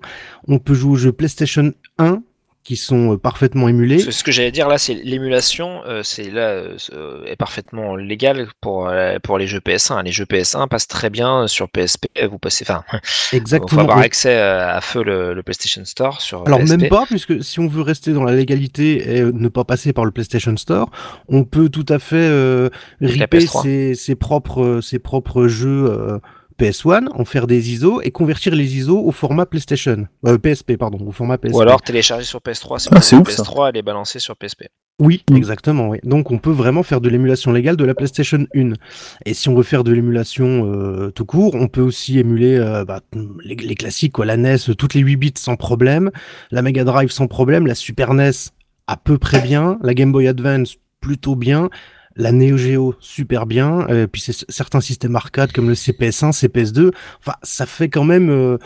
[0.49, 2.22] On peut jouer au jeu PlayStation 1,
[2.63, 3.99] qui sont euh, parfaitement émulés.
[3.99, 8.91] Ce que j'allais dire là, c'est l'émulation, euh, c'est là euh, est parfaitement légal pour
[9.23, 10.05] pour les jeux PS1.
[10.05, 12.07] Les jeux PS1 passent très bien sur PSP.
[12.31, 12.85] Vous passez, enfin,
[13.33, 13.69] exactement.
[13.69, 16.47] Faut avoir accès à feu le, PlayStation Store sur.
[16.47, 19.93] Alors même pas, puisque si on veut rester dans la légalité et ne pas passer
[19.93, 20.91] par le PlayStation Store,
[21.29, 22.69] on peut tout à fait euh,
[23.01, 26.21] ripper ses, ses, propres ses propres jeux.
[26.61, 30.99] PS1, en faire des ISO et convertir les ISO au format PlayStation, euh, PSP pardon,
[31.07, 31.55] au format PSP.
[31.55, 34.65] Ou alors télécharger sur PS3, c'est ah, ouf, PS3 elle est balancée sur PSP.
[35.01, 35.37] Oui, mm.
[35.37, 35.89] exactement.
[35.89, 35.99] Oui.
[36.05, 38.73] Donc on peut vraiment faire de l'émulation légale de la PlayStation 1.
[39.25, 42.85] Et si on veut faire de l'émulation euh, tout court, on peut aussi émuler euh,
[42.85, 43.01] bah,
[43.43, 46.11] les, classiques, quoi, la NES, toutes les 8 bits sans problème,
[46.51, 48.31] la Mega Drive sans problème, la Super NES
[48.87, 51.71] à peu près bien, la Game Boy Advance plutôt bien,
[52.21, 57.37] la Neo Geo super bien, euh, puis certains systèmes arcade comme le CPS1, CPS2, enfin
[57.43, 58.59] ça fait quand même euh,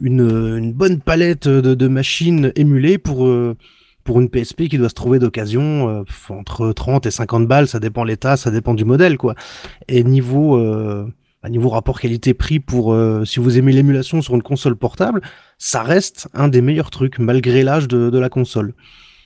[0.00, 0.20] une,
[0.58, 3.56] une, bonne palette de, de machines émulées pour euh,
[4.04, 8.04] pour une PSP qui doit se trouver d'occasion entre 30 et 50 balles, ça dépend
[8.04, 9.34] l'état, ça dépend du modèle quoi.
[9.86, 10.56] Et niveau
[11.42, 12.96] à niveau rapport qualité-prix pour
[13.26, 15.20] si vous aimez l'émulation sur une console portable,
[15.58, 18.72] ça reste un des meilleurs trucs malgré l'âge de, de, la console.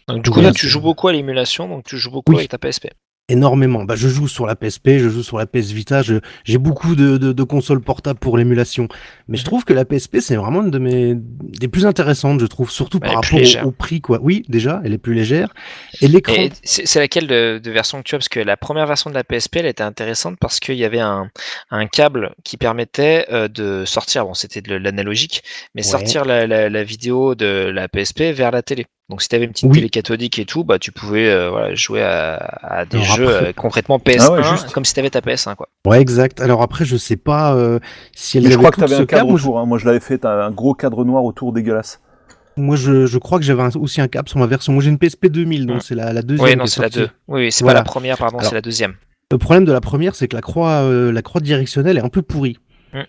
[0.09, 2.59] Donc, du coup, là, tu joues beaucoup à l'émulation, donc tu joues beaucoup avec ta
[2.59, 2.89] PSP
[3.33, 3.85] énormément.
[3.85, 7.16] Bah, je joue sur la PSP, je joue sur la PS Vita, j'ai beaucoup de,
[7.16, 8.89] de, consoles portables pour l'émulation.
[9.28, 12.47] Mais je trouve que la PSP, c'est vraiment une de mes des plus intéressantes, je
[12.47, 14.18] trouve, surtout par rapport au, prix, quoi.
[14.22, 15.53] Oui, déjà, elle est plus légère.
[16.01, 16.49] Et l'écran.
[16.62, 18.18] C'est laquelle de, de, version que tu as?
[18.18, 21.01] Parce que la première version de la PSP, elle était intéressante parce qu'il y avait
[21.01, 21.30] un,
[21.70, 25.43] un, câble qui permettait euh, de sortir, bon, c'était de l'analogique,
[25.74, 28.87] mais sortir la, la, la, vidéo de la PSP vers la télé.
[29.12, 29.74] Donc si tu avais une petite Oui.
[29.76, 33.28] télé cathodique et tout, bah tu pouvais euh, voilà, jouer à, à des Alors jeux
[33.36, 34.72] après- euh, concrètement PS1 Ah ouais, juste.
[34.72, 35.68] comme si tu avais ta PS1 quoi.
[35.86, 36.40] Ouais, exact.
[36.40, 37.78] Alors après, je sais pas euh,
[38.16, 39.28] si elles Mais je crois que t'avais un cadre câble.
[39.30, 39.58] Moi, je- autour.
[39.58, 39.66] hein.
[39.66, 40.16] Moi, je l'avais fait.
[40.16, 42.00] T'as un gros cadre noir autour dégueulasse.
[42.56, 44.72] Moi, je, je crois que j'avais aussi un câble sur ma version.
[44.72, 45.80] Moi, j'ai une PSP 2000, donc Mm.
[45.80, 46.48] c'est la, la deuxième.
[46.48, 46.88] Oui, non, c'est la.
[46.88, 47.08] 2.
[47.28, 47.80] Oui, oui, c'est Voilà.
[47.80, 48.94] pas la première, pardon, c'est la deuxième.
[49.30, 52.08] Le problème de la première, c'est que la croix, euh, la croix directionnelle est un
[52.08, 52.56] peu pourrie.
[52.94, 53.00] Mm.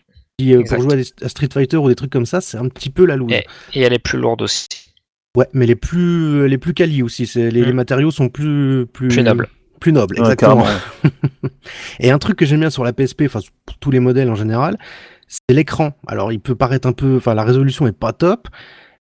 [0.41, 2.67] Euh, pour jouer à, des- à Street Fighter ou des trucs comme ça, c'est un
[2.67, 3.31] petit peu la loose.
[3.31, 4.67] Et- Et elle est plus lourde aussi.
[5.36, 7.25] Ouais, mais les plus, les plus quali aussi.
[7.25, 7.65] C'est les, Mm.
[7.65, 9.47] les matériaux sont plus, plus, Plus nobles.
[9.79, 10.65] Plus nobles, Ouais, exactement.
[11.99, 14.36] Et un truc que j'aime bien sur la PSP, enfin pour tous les modèles en
[14.36, 14.77] général,
[15.27, 15.93] c'est l'écran.
[16.07, 18.47] Alors il peut paraître un peu, enfin la résolution est pas top,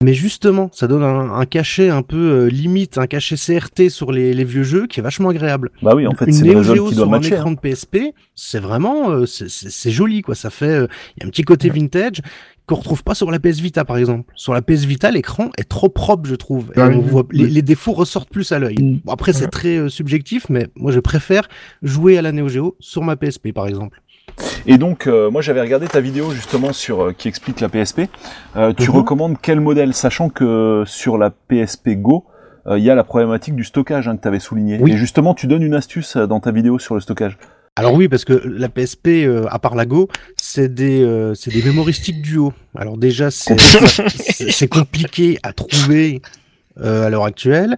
[0.03, 4.11] mais justement ça donne un, un cachet un peu euh, limite, un cachet CRT sur
[4.11, 5.71] les, les vieux jeux qui est vachement agréable.
[5.81, 7.35] Bah oui, en fait, une c'est le Geo qui doit sur un matcher.
[7.35, 7.53] écran hein.
[7.53, 7.97] de PSP,
[8.35, 10.35] c'est vraiment, euh, c'est- c'est c'est joli quoi.
[10.35, 12.21] Ça fait, euh, il y a un petit côté vintage
[12.67, 14.31] qu'on retrouve pas sur la PS Vita par exemple.
[14.35, 16.71] Sur la PS Vita, l'écran est trop propre je trouve.
[16.75, 18.75] Et Ah on oui, voit les, défauts ressortent plus à l'œil.
[18.79, 18.99] Mm.
[19.05, 21.47] Bon, après c'est très euh, subjectif, mais moi je préfère
[21.81, 24.01] jouer à la Neo Geo sur ma PSP par exemple.
[24.67, 28.01] Et donc, euh, moi, j'avais regardé ta vidéo justement sur euh, qui explique la PSP.
[28.55, 28.97] Euh, tu Mhm.
[28.97, 32.25] recommandes quel modèle, sachant que sur la PSP Go,
[32.67, 34.77] euh, il y a la problématique du stockage hein, que tu avais souligné.
[34.81, 34.91] Oui.
[34.91, 37.37] Et justement, tu donnes une astuce dans ta vidéo sur le stockage.
[37.77, 41.51] Alors oui, parce que la PSP, euh, à part la Go, c'est des, euh, c'est
[41.51, 42.51] des mémoristiques duo.
[42.75, 46.23] Alors déjà, c'est c'est c'est compliqué à trouver
[46.81, 47.77] euh, à l'heure actuelle.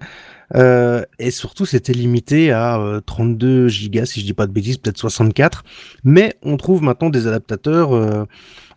[0.56, 4.78] Euh, et surtout, c'était limité à euh, 32 gigas, si je dis pas de bêtises,
[4.78, 5.64] peut-être 64.
[6.04, 8.26] Mais on trouve maintenant des adaptateurs, euh,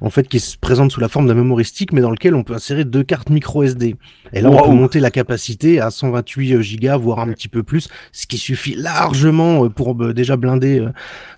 [0.01, 2.55] en fait, qui se présentent sous la forme d'un mémoristique, mais dans lequel on peut
[2.55, 3.97] insérer deux cartes micro SD.
[4.33, 7.89] Et là, on peut monter la capacité à 128 gigas, voire un petit peu plus,
[8.13, 10.91] ce qui suffit largement euh, pour euh, déjà blinder euh,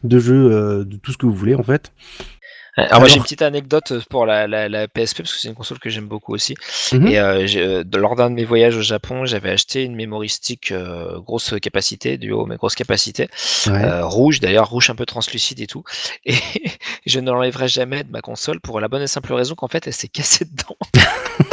[0.03, 1.93] de jeux, euh, de tout ce que vous voulez, en fait.
[2.77, 5.55] Alors, moi j'ai une petite anecdote pour la, la, la PSP parce que c'est une
[5.55, 6.55] console que j'aime beaucoup aussi.
[6.93, 7.07] Mhm.
[7.07, 11.21] Et euh, euh, lors d'un de mes voyages au Japon, j'avais acheté une mémoristique euh,
[11.21, 13.29] grosse capacité, duo mais grosse capacité,
[13.67, 13.73] Ouais.
[13.85, 15.85] euh, rouge d'ailleurs, rouge un peu translucide et tout.
[16.27, 16.35] Et
[17.07, 19.87] je ne l'enlèverai jamais de ma console pour la bonne et simple raison qu'en fait
[19.87, 20.77] elle s'est cassée dedans.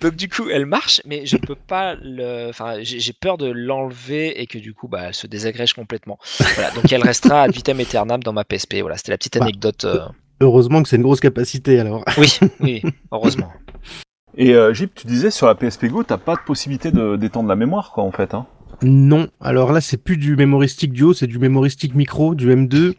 [0.00, 2.48] Donc du coup elle marche, mais je peux pas le.
[2.48, 6.18] Enfin j'ai peur de l'enlever et que du coup bah elle se désagrège complètement.
[6.54, 8.76] Voilà, donc elle restera ad vitam aeternam dans ma PSP.
[8.80, 9.84] Voilà, c'était la petite Bah, anecdote.
[9.84, 10.00] euh,
[10.40, 12.04] Heureusement que c'est une grosse capacité, alors.
[12.16, 13.52] Oui, oui, heureusement.
[14.36, 17.48] Et euh, Jip, tu disais sur la PSP Go, t'as pas de possibilité de d'étendre
[17.48, 18.34] la mémoire, quoi, en fait.
[18.34, 18.46] Hein?
[18.82, 22.94] Non, alors là, c'est plus du mémoristique duo, c'est du mémoristique micro, du M2.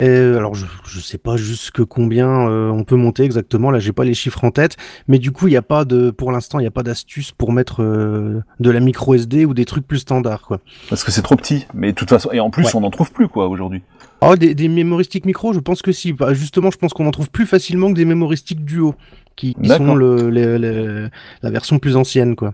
[0.00, 3.70] Et, alors, je, je sais pas jusque combien euh, on peut monter exactement.
[3.70, 4.76] Là, j'ai pas les chiffres en tête,
[5.06, 7.30] mais du coup, il y a pas de, pour l'instant, il y a pas d'astuce
[7.30, 10.58] pour mettre euh, de la micro SD ou des trucs plus standards, quoi.
[10.90, 11.66] Parce que c'est trop petit.
[11.74, 12.74] Mais de toute façon, et en plus, Ouais.
[12.74, 13.82] on n'en trouve plus, quoi, aujourd'hui.
[14.20, 16.12] Oh, des, des mémoristiques micro, je pense que si.
[16.12, 18.96] Bah, justement, je pense qu'on en trouve plus facilement que des mémoristiques duo,
[19.36, 21.10] qui, qui sont le, le- le-
[21.42, 22.52] la version plus ancienne, quoi.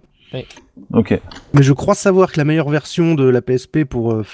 [0.93, 1.21] Ok.
[1.55, 4.25] Mais je crois savoir que la meilleure version de la PSP pour euh,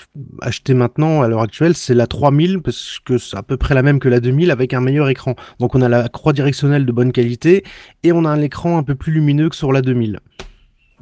[0.42, 3.82] acheter maintenant, à l'heure actuelle, c'est la 3000, parce que c'est à peu près la
[3.82, 5.34] même que la 2000 avec un meilleur écran.
[5.58, 7.64] Donc on a la croix directionnelle de bonne qualité
[8.02, 10.20] et on a un écran un peu plus lumineux que sur la 2000.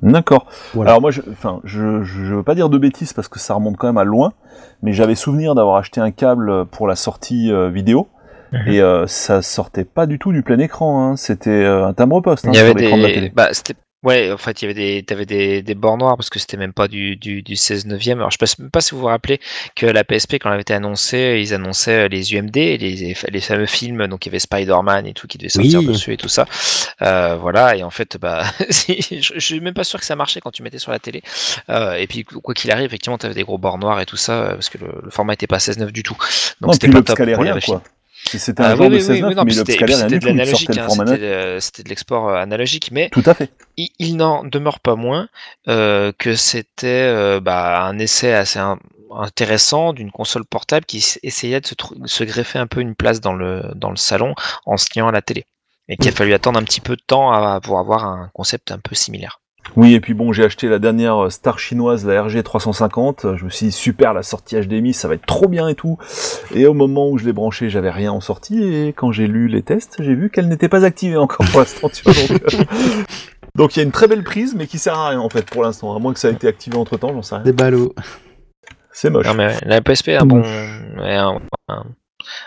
[0.03, 0.47] D'accord.
[0.75, 0.91] Voilà.
[0.91, 3.55] Alors moi, je, enfin, je, je, je veux pas dire de bêtises parce que ça
[3.55, 4.33] remonte quand même à loin,
[4.83, 8.09] mais j'avais souvenir d'avoir acheté un câble pour la sortie euh, vidéo.
[8.53, 8.69] Mhm.
[8.69, 11.17] Et euh, ça sortait pas du tout du plein écran, hein.
[11.17, 13.15] c'était euh, un timbre-poste hein, Il y avait sur l'écran de la des.
[13.15, 13.33] télé.
[13.35, 13.75] Bah, c'était.
[14.05, 16.59] Ouais, en fait, il y avait des, t'avais des, des bords noirs parce que c'était
[16.59, 18.19] même pas du, du, du 16 neuvième.
[18.19, 19.41] Alors, je sais même pas si vous vous rappelez
[19.75, 23.65] que la PSP, quand elle avait été annoncée, ils annonçaient les UMD, les, les fameux
[23.67, 25.87] films, donc il y avait Spider-Man et tout qui devait sortir Oui.
[25.87, 26.47] dessus et tout ça.
[27.03, 30.41] Euh, voilà, et en fait, bah, je, je suis même pas sûr que ça marchait
[30.41, 31.23] quand tu mettais sur la télé.
[31.71, 34.43] Euh, et puis, quoi qu'il arrive, effectivement, t'avais des gros bords noirs et tout ça,
[34.43, 36.17] euh, parce que le, le format était pas 16-9 du tout.
[36.61, 37.83] Donc, c'était pas top pour rien, quoi.
[38.27, 39.77] C'était un Ah, genre oui, de oui, oui, 16 oui, non, mais c'était
[40.19, 40.89] de l'analogique, hein,
[41.61, 43.51] c'était de- l'export euh, analogique, mais Tout à fait.
[43.77, 45.29] il, il n'en demeure pas moins
[45.69, 48.79] euh, que c'était euh, bah, un essai assez in-
[49.11, 51.67] intéressant d'une console portable qui essayait de
[52.07, 54.35] se, greffer un peu une place dans le, dans le salon
[54.67, 55.45] en se liant à la télé.
[55.89, 58.73] Et qu'il a fallu attendre un petit peu de temps à- pour avoir un concept
[58.73, 59.41] un peu similaire.
[59.77, 63.37] Oui, et puis bon, j'ai acheté la dernière euh, star chinoise, la RG 350.
[63.37, 65.99] Je me suis dit, super, la sortie HDMI, ça va être trop bien et tout.
[66.55, 68.63] Et au moment où je l'ai branché, j'avais rien en sortie.
[68.63, 71.89] Et quand j'ai lu les tests, j'ai vu qu'elle n'était pas activée encore pour l'instant.
[71.89, 72.65] tu vois, Donc, euh,
[73.57, 75.45] donc il y a une très belle prise, mais qui sert à rien en fait
[75.51, 75.95] pour l'instant.
[75.95, 77.45] À moins que ça ait été activé entre temps, j'en sais rien.
[77.45, 77.95] Des ballots.
[78.93, 79.27] C'est moche.
[79.27, 80.43] Non, mais la PSP a un bon,
[80.99, 81.41] un,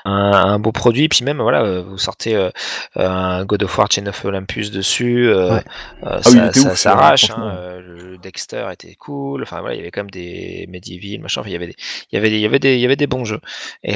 [0.05, 1.07] un- beau produit.
[1.09, 2.49] Puis même, voilà, euh, vous sortez euh,
[2.95, 5.63] un God of War Chain of Olympus dessus, euh, Ouais.
[6.03, 7.29] Ah ça, s'arrache.
[7.31, 9.43] hein, euh, le Dexter était cool.
[9.43, 11.41] Enfin voilà, il y avait quand même des Medieval, machin.
[11.41, 11.75] Enfin, il y avait des,
[12.11, 13.39] il y avait des, il y avait des, il y avait des bons jeux.
[13.83, 13.95] Et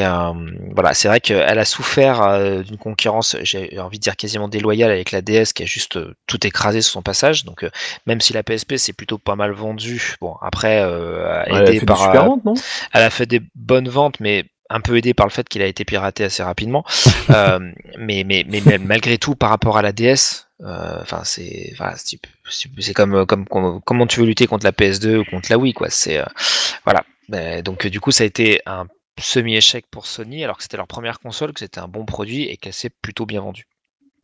[0.74, 5.12] voilà, c'est vrai qu'elle a souffert d'une concurrence, j'ai envie de dire quasiment déloyale avec
[5.12, 7.46] la DS qui a juste tout écrasé sur son passage.
[7.46, 7.66] Donc
[8.06, 11.80] même si la PSP c'est plutôt pas mal vendu, bon après Ouais, elle a aidé
[11.80, 12.54] fait par des super ventes, non?
[12.94, 15.66] elle a fait des bonnes ventes, mais un peu aidé par le fait qu'il a
[15.68, 16.84] été piraté assez rapidement.
[17.30, 17.60] Euh,
[17.98, 21.94] mais, mais, mais, mais malgré tout, par rapport à la DS, euh, enfin c'est voilà,
[21.96, 22.20] c'est
[22.50, 25.58] c'est- c'est comme, comme comme- comment tu veux lutter contre la PS2 ou contre la
[25.58, 25.90] Wii quoi.
[25.90, 26.26] C'est euh,
[26.84, 27.04] voilà.
[27.34, 28.86] Euh, donc euh, du coup, ça a été un
[29.20, 32.58] semi-échec pour Sony, alors que c'était leur première console, que c'était un bon produit et
[32.58, 33.68] qu'elle s'est plutôt bien vendue.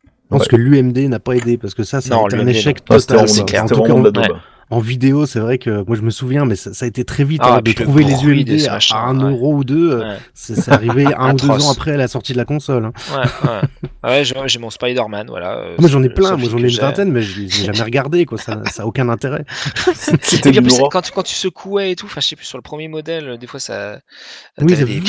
[0.04, 0.48] Je pense Ouais.
[0.48, 3.28] que l'UMD n'a pas aidé parce que ça, Non, été un échec Ah, c'était total.
[3.28, 3.64] c'est clair.
[3.64, 4.38] En tout cas, la daube.
[4.70, 7.24] En vidéo, c'est vrai que moi je me souviens, mais ça, ça a été très
[7.24, 9.30] vite Ah, hein, de puis le trouver les de UMD à, machin, à un ouais.
[9.30, 9.92] euro ou deux.
[9.92, 10.16] euh, Ouais.
[10.34, 12.84] C'est c'est arrivé un ou deux ans après la sortie de la console.
[12.86, 12.92] hein.
[13.14, 14.10] Ouais, ouais.
[14.10, 15.56] ouais j'ai j'ai mon Spider-Man, voilà.
[15.56, 17.82] euh, Moi j'en ai plein, moi j'en ai une vingtaine, mais je les ai jamais
[17.82, 18.38] regardés, quoi.
[18.38, 19.44] Ça ça a aucun intérêt.
[19.94, 20.88] C'était Et puis en de plus, l'aura.
[20.90, 23.28] quand tu, quand tu secouais et tout, enfin je sais plus sur le premier modèle,
[23.28, 23.98] euh, des fois ça,
[24.60, 25.00] Oui, des,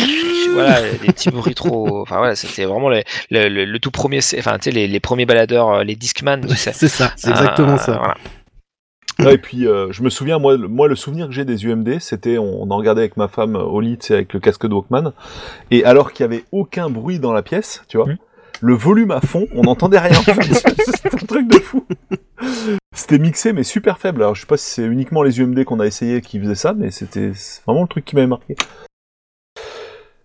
[0.53, 4.19] voilà, des petits bruits trop, enfin voilà, c'était vraiment le, le, le- le tout premier,
[4.37, 6.71] enfin tu sais les, les premiers baladeurs, les Discman, tu sais.
[6.73, 7.97] C'est ça, c'est exactement ça.
[7.97, 8.15] voilà.
[9.27, 11.99] Et puis euh, je me souviens, moi, le- moi le souvenir que j'ai des UMD,
[11.99, 14.65] c'était on, on en regardait avec ma femme euh, au lit, sais, avec le casque
[14.67, 15.11] de Walkman,
[15.71, 18.17] et alors qu'il y avait aucun bruit dans la pièce, tu vois, Mhm.
[18.61, 20.13] le volume à fond, on n'entendait rien.
[20.23, 21.85] C'était un truc de fou.
[22.93, 24.21] C'était mixé mais super faible.
[24.23, 26.73] Alors je sais pas si c'est uniquement les UMD qu'on a essayé qui faisaient ça,
[26.73, 28.55] mais c'était c'est vraiment le truc qui m'avait marqué.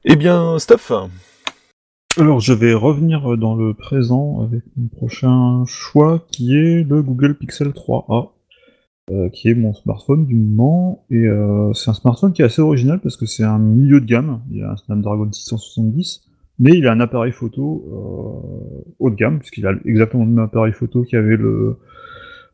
[0.05, 0.93] Eh bien, Stuff,
[2.19, 7.35] Alors, je vais revenir dans le présent avec mon prochain choix qui est le Google
[7.35, 8.31] Pixel 3a,
[9.11, 11.05] euh, qui est mon smartphone du moment.
[11.11, 14.07] Et euh, c'est un smartphone qui est assez original parce que c'est un milieu de
[14.07, 14.41] gamme.
[14.51, 16.23] Il a un Snapdragon 670,
[16.59, 20.45] mais il a un appareil photo euh, haut de gamme, puisqu'il a exactement le même
[20.45, 21.77] appareil photo qu'avait le,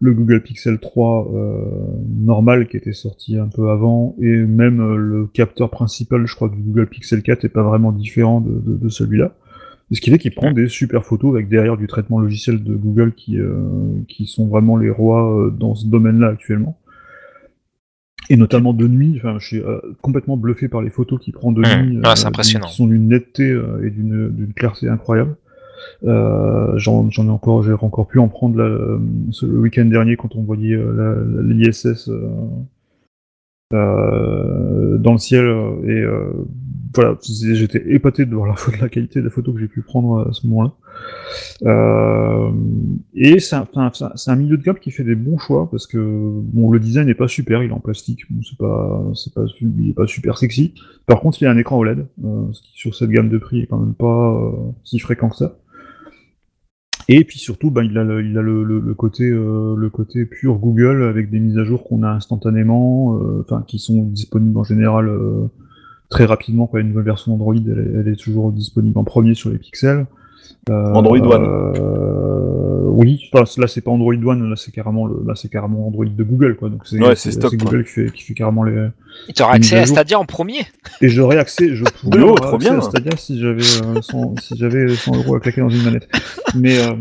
[0.01, 1.65] le Google Pixel 3 euh,
[2.09, 6.57] normal qui était sorti un peu avant, et même le capteur principal, je crois, du
[6.57, 9.35] Google Pixel 4 est pas vraiment différent de celui-là.
[9.93, 13.13] Ce qui fait qu'il prend des super photos avec derrière du traitement logiciel de Google
[13.13, 13.61] qui, euh,
[14.09, 16.79] qui sont vraiment les rois euh, dans ce domaine-là actuellement.
[18.29, 21.51] Et notamment de nuit, enfin, je suis euh, complètement bluffé par les photos qu'il prend
[21.51, 21.83] de Mmh.
[21.83, 22.67] nuit, Ah, c'est impressionnant.
[22.69, 23.49] qui sont d'une netteté
[23.83, 25.35] et d'une d'une clarté incroyable.
[26.05, 28.99] Euh, J'en j'en ai encore, j'ai encore pu en prendre là,
[29.33, 30.79] ce- le week-end dernier quand on voyait
[31.43, 32.09] l'ISS
[33.73, 36.33] dans le ciel euh, et euh,
[36.95, 40.33] voilà, j'étais épaté de voir la, qualité de la photo que j'ai pu prendre à
[40.33, 40.73] ce moment-là.
[41.63, 42.51] Euh,
[43.15, 46.81] et c'est un, milieu de gamme qui fait des bons choix parce que bon, le
[46.81, 50.07] design n'est pas super, il est en plastique, c'est pas, c'est pas, il est pas
[50.07, 50.75] super sexy.
[51.07, 53.61] Par contre, il a un écran OLED, euh, ce qui sur cette gamme de prix
[53.61, 54.51] est quand même pas euh,
[54.83, 55.57] si fréquent que ça.
[57.13, 58.05] Et puis surtout, ben, il a
[59.25, 63.81] euh, le côté pur Google avec des mises à jour qu'on a instantanément, euh, qui
[63.81, 65.49] sont disponibles en général euh,
[66.09, 66.71] très rapidement.
[66.73, 67.33] A une nouvelle version
[67.81, 70.07] est- elle est toujours disponible en premier sur les pixels.
[70.69, 71.45] Euh, Android One.
[71.45, 75.87] euh, oui, enfin, là c'est pas Android One, là c'est carrément le, là c'est carrément
[75.87, 76.69] Android de Google quoi.
[76.69, 77.15] Donc c'est Ouais,
[77.57, 78.89] Google qui fait, qui fait carrément les.
[79.35, 79.87] Tu auras Une accès à.
[79.87, 80.61] Stadia en premier.
[81.01, 82.79] Et j'aurais accès, je pourrais Oh, trop bien.
[82.79, 86.09] à Stadia si j'avais euh, 100, si j'avais 100 euros à claquer dans une manette.
[86.57, 86.93] Mais euh,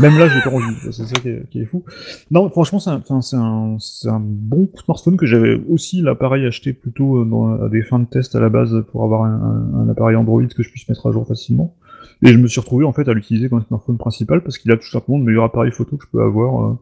[0.00, 0.74] même là, j'ai pas envie.
[0.82, 1.84] C'est ça qui est, qui est fou.
[2.30, 2.90] Non, franchement, c'est
[3.36, 8.04] un, bon smartphone que j'avais aussi l'appareil acheté plutôt euh, dans, à des fins de
[8.06, 9.34] test à la base pour avoir un,
[9.74, 11.74] un- un appareil Android que je puisse mettre à jour facilement.
[12.22, 14.76] Et je me suis retrouvé en fait à l'utiliser comme smartphone principal parce qu'il a
[14.76, 16.74] tout simplement le meilleur appareil photo que je peux avoir euh,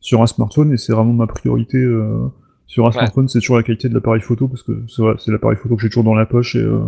[0.00, 1.78] sur un smartphone et c'est vraiment ma priorité.
[1.78, 2.28] euh,
[2.68, 2.92] sur un Ouais.
[2.94, 5.88] smartphone, c'est toujours la qualité de l'appareil photo parce que c'est l'appareil photo que j'ai
[5.88, 6.80] toujours dans la poche et, euh,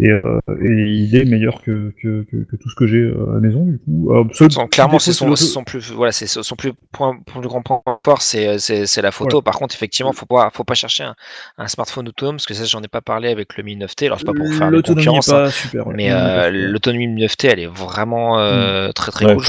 [0.00, 0.20] et, euh,
[0.62, 3.40] et il est meilleur que, que, que, que tout ce que j'ai euh, à la
[3.40, 4.10] maison du coup.
[4.32, 5.32] Seul petit clairement, c'est son,
[5.64, 8.56] plus, voilà, c'est son plus point, plus grand point fort, c'est,
[9.02, 9.42] la photo.
[9.42, 11.14] Par contre, effectivement, faut pas, faut pas chercher un,
[11.58, 14.06] un smartphone autonome, parce que ça, j'en ai pas parlé avec le Mi 9T.
[14.06, 15.86] Alors, c'est pas pour faire concurrence, hein, super.
[15.88, 16.10] mais
[16.50, 19.44] L'autonomie euh, Mi 9T, elle est vraiment euh, très très Ouais, cool.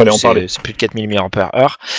[0.50, 1.24] C'est, plus de 4000 mAh.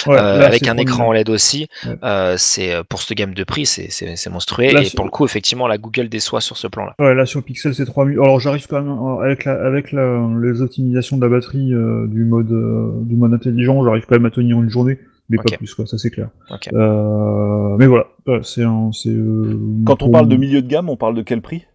[0.07, 1.09] Ouais, Euh, là, avec un écran.
[1.09, 1.96] OLED aussi, Ouais.
[2.03, 3.88] euh, c'est euh, pour cette gamme de prix, c'est,
[4.30, 4.72] monstrueux.
[4.72, 6.94] Là, et pour le coup, effectivement, la Google déçoit sur ce plan-là.
[6.99, 8.18] Ouais, là sur Pixel c'est 3000.
[8.18, 12.07] Alors j'arrive quand même euh, avec la, avec la, les optimisations de la batterie euh,
[12.07, 15.51] du mode euh, du mode intelligent, j'arrive quand même à tenir une journée, mais Ok.
[15.51, 16.30] pas plus quoi, ça c'est clair.
[16.51, 16.68] Ok.
[16.72, 18.07] Euh, mais voilà,
[18.43, 19.11] c'est un, c'est.
[19.11, 21.66] euh, Quand on parle de milieu de gamme, on parle de quel prix?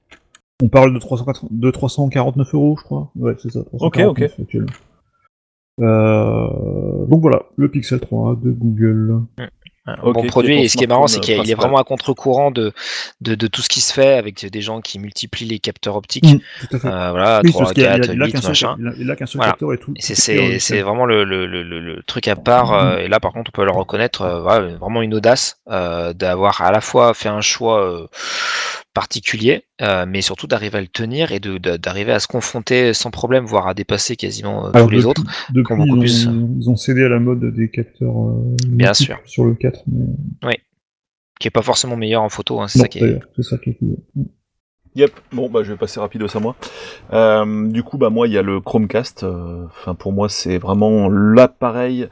[0.61, 3.11] On parle de 380 de 349 euros, je crois.
[3.17, 3.63] Ouais, c'est ça.
[3.73, 4.57] 349 ok.
[5.81, 9.21] Euh, donc voilà, le Pixel 3 de Google.
[9.85, 10.61] Un Ok, bon qui est produit.
[10.61, 11.61] Et ce qui est marrant, c'est smartphone, qu'il est- il est principal.
[11.65, 12.71] vraiment à contre-courant de,
[13.19, 16.23] de, de tout ce qui se fait avec des gens qui multiplient les capteurs optiques.
[16.23, 16.87] Mm, tout à fait.
[16.87, 18.49] Euh, voilà, Oui, 3, parce qu'il a, il a- 4, il a 8, qu'un seul,
[18.51, 18.75] machin.
[18.79, 19.51] il a, il a qu'un seul Voilà.
[19.51, 19.93] capteur et tout.
[19.97, 22.71] Et c'est- c'est c'est vraiment le, le, le, le- le truc à part.
[22.73, 26.13] euh, et là, par contre, on peut le reconnaître, euh, voilà, vraiment une audace euh,
[26.13, 28.07] d'avoir à la fois fait un choix euh,
[28.93, 33.45] particulier, euh, mais surtout d'arriver à le tenir et d'arriver à se confronter sans problème,
[33.45, 35.23] voire à dépasser quasiment euh, Alors, tous les autres.
[35.51, 36.29] Depuis, ils ont, plus.
[36.59, 39.19] ils ont cédé à la mode des capteurs euh, Bien sûr.
[39.25, 39.83] sur le 4.
[40.43, 40.61] Mais...
[41.39, 43.19] Qui est pas forcément meilleur en photo, hein, c'est ça qui est.
[43.35, 43.97] c'est ça qui est cool.
[44.95, 45.11] Yep.
[45.31, 46.55] Bon, bah, je vais passer rapidos à moi.
[47.13, 49.23] Euh, du coup, bah, moi, il y a le Chromecast.
[49.23, 52.07] euh, Enfin, pour moi, c'est vraiment l'appareil.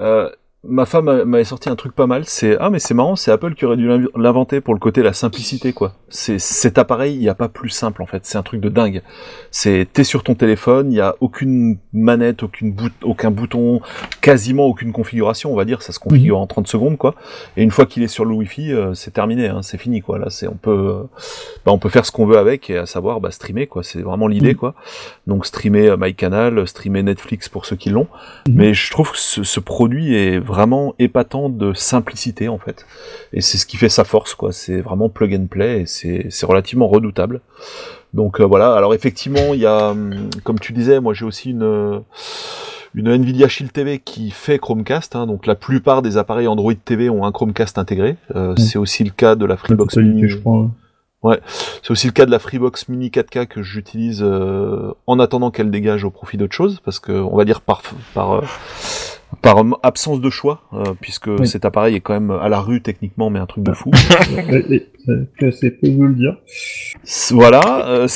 [0.00, 0.30] Euh,
[0.64, 2.22] ma femme m'a- m'avait sorti un truc pas mal.
[2.24, 5.02] C'est ah, mais c'est marrant, c'est Apple qui aurait dû l'inv- l'inventer pour le côté
[5.02, 5.94] la simplicité, quoi.
[6.08, 8.24] C'est cet appareil, il n'y a pas plus simple en fait.
[8.24, 9.02] C'est un truc de dingue.
[9.50, 13.80] C'est t'es sur ton téléphone, il y a aucune manette, aucune bout, aucun bouton,
[14.20, 15.52] quasiment aucune configuration.
[15.52, 17.16] On va dire, ça se configure en 30 secondes, quoi.
[17.56, 20.18] Et une fois qu'il est sur le Wi-Fi, euh, c'est terminé, hein, c'est fini, quoi.
[20.18, 21.02] Là, c'est on peut euh,
[21.66, 23.82] bah, on peut faire ce qu'on veut avec, et à savoir bah, streamer, quoi.
[23.82, 24.56] C'est vraiment l'idée, Mhm.
[24.58, 24.74] quoi.
[25.26, 28.06] Donc streamer euh, MyCanal, streamer Netflix pour ceux qui l'ont.
[28.48, 28.54] Mhm.
[28.54, 30.51] Mais je trouve que ce, ce produit est vraiment
[30.98, 32.86] épatant de simplicité, en fait.
[33.32, 34.52] Et c'est ce qui fait sa force, quoi.
[34.52, 37.40] C'est vraiment plug and play, et c'est relativement redoutable.
[38.14, 38.74] Donc euh, voilà.
[38.74, 42.02] Alors effectivement, il y a, hum, comme tu disais, moi j'ai aussi une
[42.94, 45.16] une Nvidia Shield TV qui fait Chromecast.
[45.16, 45.26] hein.
[45.26, 48.16] donc la plupart des appareils Android TV ont un Chromecast intégré.
[48.36, 50.28] Euh, C'est aussi le cas de la Freebox Mini.
[50.28, 50.68] je crois.
[51.82, 55.70] C'est aussi le cas de la Freebox Mini 4K que j'utilise euh, en attendant qu'elle
[55.70, 57.80] dégage au profit d'autre chose, parce que on va dire par
[58.12, 58.40] par euh,
[59.42, 61.46] par absence de choix, euh, puisque Oui.
[61.46, 63.90] cet appareil est quand même à la rue techniquement, mais un truc de fou.
[64.50, 64.88] Et- et-
[65.50, 66.36] c'est- peu de le dire.
[67.32, 68.06] Voilà, euh,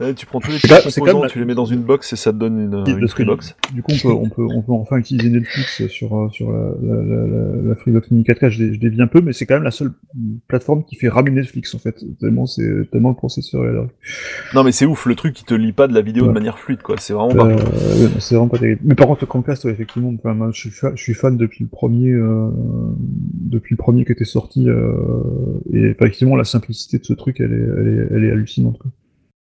[0.00, 2.16] euh, tu prends tous les pas- composants, la- tu les mets dans une box et
[2.16, 3.54] ça te donne une, une Freebox.
[3.72, 6.70] Du coup, on peut, on peut, on peut enfin utiliser Netflix sur, euh, sur la,
[6.82, 8.48] la, la, la, Freebox Mini 4K.
[8.50, 9.92] Je, dé- je dévie un peu, mais c'est quand même la seule
[10.48, 12.02] plateforme qui fait ramer Netflix, en fait.
[12.20, 13.84] Tellement, c'est, tellement le processeur est là.
[14.54, 16.58] Non mais c'est ouf, le truc qui te lit pas de la vidéo de manière
[16.58, 16.96] fluide, quoi.
[16.98, 18.02] C'est vraiment Euh, parfait.
[18.02, 18.80] ouais, c'est vraiment pas terrible.
[18.84, 23.74] Mais par contre, le Chromecast, ouais, effectivement, je suis fan depuis le premier, euh, depuis
[23.74, 24.92] le premier qui était sorti, euh,
[25.72, 28.78] et effectivement, la simplicité de ce truc, elle est, elle est, elle est hallucinante.
[28.78, 28.90] Quoi.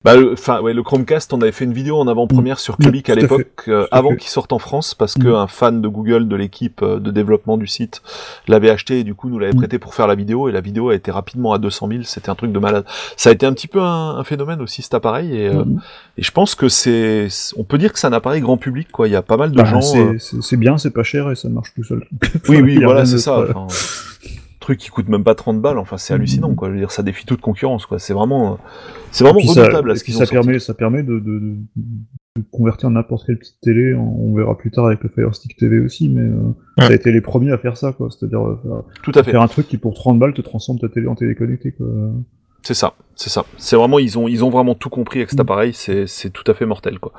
[0.03, 2.86] Bah, le- enfin, ouais, le Chromecast, on avait fait une vidéo en avant-première sur Mm,
[2.86, 5.46] à tout à l'époque, euh, avant qu'il sorte en France, parce que Mm.
[5.46, 8.01] fan de Google, de l'équipe euh, de développement du site,
[8.48, 9.57] l'avait acheté et du coup nous l'avait Mm.
[9.59, 12.30] prêté pour faire la vidéo, et la vidéo a été rapidement à 200 000, c'était
[12.30, 12.86] un truc de malade.
[13.18, 15.64] Ça a été un petit peu un, un phénomène aussi cet appareil, et, euh,
[16.16, 17.28] et je pense que c'est,
[17.59, 19.07] on peut dire que c'est un appareil grand public, quoi.
[19.07, 19.82] Il y a pas mal de Bah, gens.
[19.82, 22.07] c'est, euh, bien, c'est pas cher et ça marche tout seul.
[22.48, 23.44] Oui, oui, voilà, c'est ça.
[23.51, 23.66] Enfin,
[24.70, 25.78] truc qui coûte même pas 30 balles.
[25.78, 26.68] Enfin, c'est hallucinant, quoi.
[26.68, 27.98] Je veux dire, ça défie toute concurrence, quoi.
[27.98, 28.56] C'est vraiment, euh,
[29.10, 30.46] c'est vraiment ça- redoutable à et ce puis qu'ils ça ont sorti.
[30.46, 31.54] permet, ça permet de, de, de,
[32.36, 33.94] de convertir n'importe quelle petite télé.
[33.94, 36.34] on verra plus tard avec le Fire Stick TV aussi, mais euh,
[36.78, 36.86] Ouais.
[36.86, 38.08] ça a été les premiers à faire ça, quoi.
[38.10, 39.32] C'est-à-dire euh, faire, Tout à fait.
[39.32, 41.86] faire un truc qui pour 30 balles te transforme ta télé en télé connectée, quoi.
[42.62, 43.44] C'est ça, c'est ça.
[43.56, 45.42] C'est vraiment ils ont ils ont vraiment tout compris avec cet Mm.
[45.42, 45.72] appareil.
[45.72, 47.12] C'est c'est tout à fait mortel quoi.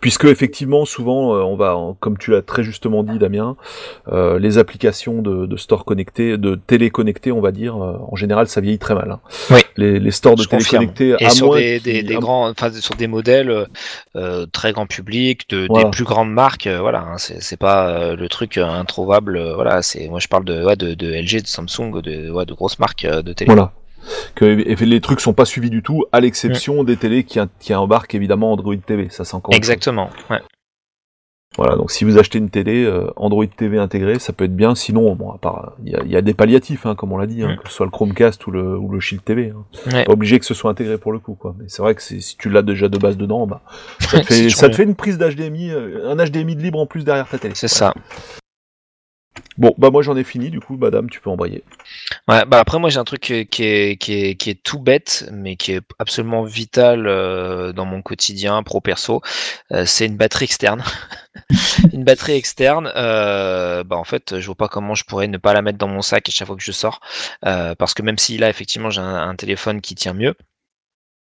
[0.00, 3.56] Puisque effectivement souvent euh, on va comme tu l'as très justement dit Damien,
[4.12, 8.16] euh, les applications de, de store connectés, de télé connectée on va dire, euh, en
[8.16, 9.10] général ça vieillit très mal.
[9.12, 9.20] hein.
[9.50, 9.60] Oui.
[9.78, 10.82] Les, les stores de Je télé confirme.
[10.84, 13.66] connectés Et à sur moins des, des, des à- grands, enfin sur des modèles
[14.16, 15.84] euh, très grand public, de, Voilà.
[15.84, 20.18] des plus grandes marques, voilà, hein, c'est pas euh, le truc introuvable, voilà, c'est moi
[20.20, 23.32] je parle de, ouais, de, de LG, de Samsung, de, ouais, de grosses marques de
[23.32, 23.46] télé.
[23.54, 23.72] Voilà.
[24.34, 28.14] Que les trucs sont pas suivis du tout, à l'exception des télés qui, qui embarquent
[28.14, 29.08] évidemment Android TV.
[29.10, 29.54] Ça c'est encore.
[29.54, 30.10] Exactement.
[30.30, 30.40] Ouais.
[31.56, 34.74] Voilà, donc si vous achetez une télé euh, Android TV intégrée, ça peut être bien.
[34.74, 37.18] Sinon, bon, à part, il y a, il y a des palliatifs, hein, comme on
[37.18, 39.52] l'a dit, hein, que ce soit le Chromecast ou le, ou le Shield TV.
[39.54, 39.64] Hein.
[39.92, 40.04] Ouais.
[40.04, 41.54] Pas obligé que ce soit intégré pour le coup, quoi.
[41.58, 43.60] Mais c'est vrai que si tu l'as déjà de base dedans, bah,
[44.00, 46.86] ça te fait, ça te fait une prise d'HDMI, euh, un HDMI de libre en
[46.86, 47.54] plus derrière ta télé.
[47.54, 47.92] C'est ça.
[49.58, 51.62] Bon, bah moi j'en ai fini, du coup, madame, tu peux embrayer.
[52.28, 55.28] Ouais, bah après moi j'ai un truc qui est, qui est, qui est, tout bête
[55.32, 59.22] mais qui est absolument vital euh, dans mon quotidien pro perso,
[59.72, 60.82] euh, c'est une batterie externe.
[61.92, 65.52] une batterie externe, euh, bah en fait je vois pas comment je pourrais ne pas
[65.54, 67.00] la mettre dans mon sac à chaque fois que je sors,
[67.46, 70.34] euh, parce que même si là effectivement j'ai un téléphone qui tient mieux.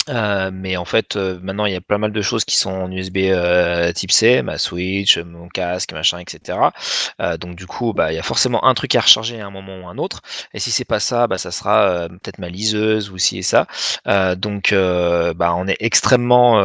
[0.09, 2.71] Euh, mais en fait, euh, maintenant il y a pas mal de choses qui sont
[2.71, 6.57] en USB euh, Type C, ma Switch, mon casque, machin, etc.
[7.21, 9.51] Euh, donc du coup, bah il y a forcément un truc à recharger à un
[9.51, 10.21] moment ou un autre.
[10.53, 13.41] Et si c'est pas ça, bah ça sera euh, peut-être ma liseuse ou ci et
[13.43, 13.67] ça.
[14.37, 16.59] Donc bah on est extrêmement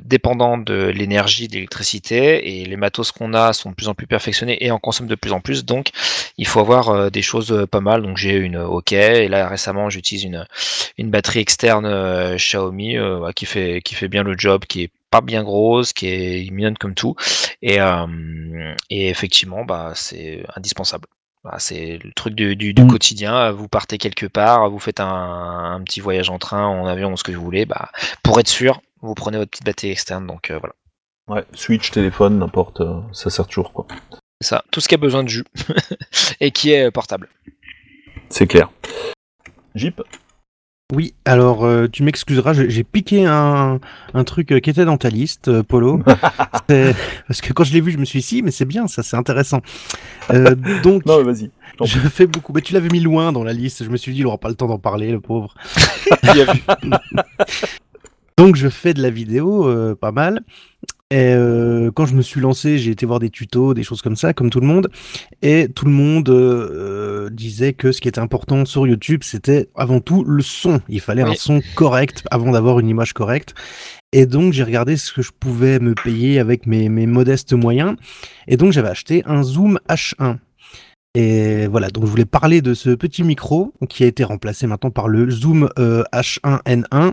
[0.00, 4.06] dépendant de l'énergie, de l'électricité et les matos qu'on a sont de plus en plus
[4.06, 5.64] perfectionnés et en consomment de plus en plus.
[5.64, 5.90] Donc
[6.38, 8.02] il faut avoir des choses pas mal.
[8.02, 10.46] Donc j'ai une OK et là récemment j'utilise une
[10.98, 14.90] une batterie externe euh, Xiaomi euh, qui fait qui fait bien le job, qui est
[15.10, 17.14] pas bien grosse, qui est mignonne comme tout
[17.62, 21.06] et euh, et effectivement bah c'est indispensable.
[21.58, 22.88] C'est le truc du, du, du Mm.
[22.88, 23.50] quotidien.
[23.50, 27.24] Vous partez quelque part, vous faites un, un petit voyage en train, en avion, ce
[27.24, 27.66] que vous voulez.
[27.66, 27.90] Bah,
[28.22, 30.24] pour être sûr, vous prenez votre petite batterie externe.
[30.28, 30.74] Donc euh, voilà,
[31.28, 33.88] Ouais, Switch, téléphone, n'importe, euh, ça sert toujours quoi.
[34.40, 34.62] c'est ça.
[34.70, 35.44] Tout ce qui a besoin de jus
[36.40, 37.28] et qui est portable.
[38.28, 38.70] C'est clair.
[39.74, 40.00] Jeep?
[40.94, 43.80] Oui, alors euh, tu m'excuseras, j'ai piqué un,
[44.12, 46.02] un truc euh, qui était dans ta liste, euh, Polo.
[46.66, 49.02] Parce que quand je l'ai vu, je me suis dit, si, mais c'est bien, ça,
[49.02, 49.62] c'est intéressant.
[50.34, 51.50] Euh, donc, Non, vas-y.
[51.82, 52.52] je fais beaucoup.
[52.52, 54.50] Mais tu l'avais mis loin dans la liste, je me suis dit, il aura pas
[54.50, 55.54] le temps d'en parler, le pauvre.
[58.36, 60.42] Donc, je fais de la vidéo, euh, pas mal.
[61.12, 64.16] Et euh, quand je me suis lancé, j'ai été voir des tutos, des choses comme
[64.16, 64.88] ça, comme tout le monde.
[65.42, 70.00] Et tout le monde euh, disait que ce qui était important sur YouTube, c'était avant
[70.00, 70.80] tout le son.
[70.88, 73.54] Il fallait un son correct avant d'avoir une image correcte.
[74.12, 77.94] Et donc, j'ai regardé ce que je pouvais me payer avec mes, mes modestes moyens.
[78.48, 80.38] Et donc, j'avais acheté un Zoom H1.
[81.14, 84.90] Et voilà, donc je voulais parler de ce petit micro qui a été remplacé maintenant
[84.90, 87.12] par le Zoom euh, H1N1,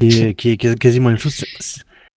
[0.00, 1.42] et, qui est qui est quasiment la même chose.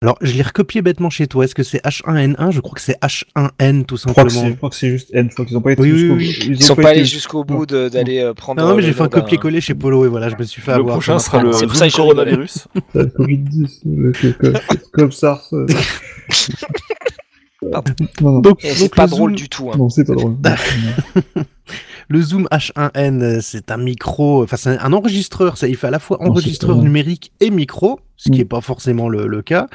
[0.04, 1.46] Alors, je l'ai recopié bêtement chez toi.
[1.46, 4.48] Est-ce que c'est H1N1 Je crois que c'est H1N tout simplement.
[4.48, 5.28] je crois que c'est juste N.
[5.30, 6.38] Je crois qu'ils ont pas été Oui, jusqu'au oui.
[6.50, 8.62] Ils sont pas allés été- jusqu'au bout de- d'aller euh, prendre.
[8.62, 10.62] Non, non, mais le j'ai fait un copier-coller chez Polo et voilà, je me suis
[10.62, 10.96] fait Le avoir.
[10.96, 12.52] prochain ça sera le fait- C'est pour Zoom coronavirus.
[12.52, 13.80] Ça, le Covid-10,
[14.44, 14.54] euh,
[14.92, 15.48] comme SARS.
[15.54, 15.66] euh.
[17.72, 17.94] Pardon.
[18.22, 19.70] Non, non, Donc, c'est pas le drôle Zoom- du tout.
[19.72, 19.76] hein.
[19.78, 20.36] non, c'est pas drôle.
[22.14, 25.90] Le Zoom H1N, euh, c'est un micro, enfin c'est un enregistreur, ça, il fait à
[25.90, 28.38] la fois Enregistreur, numérique et micro, ce qui Mm.
[28.38, 29.66] n'est pas forcément le, le cas.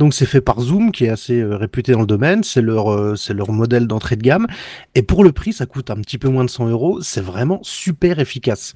[0.00, 2.92] Donc c'est fait par Zoom, qui est assez euh, réputé dans le domaine, c'est leur,
[2.92, 4.48] euh, c'est leur modèle d'entrée de gamme.
[4.96, 7.60] Et pour le prix, ça coûte un petit peu moins de 100 euros, c'est vraiment
[7.62, 8.72] super efficace.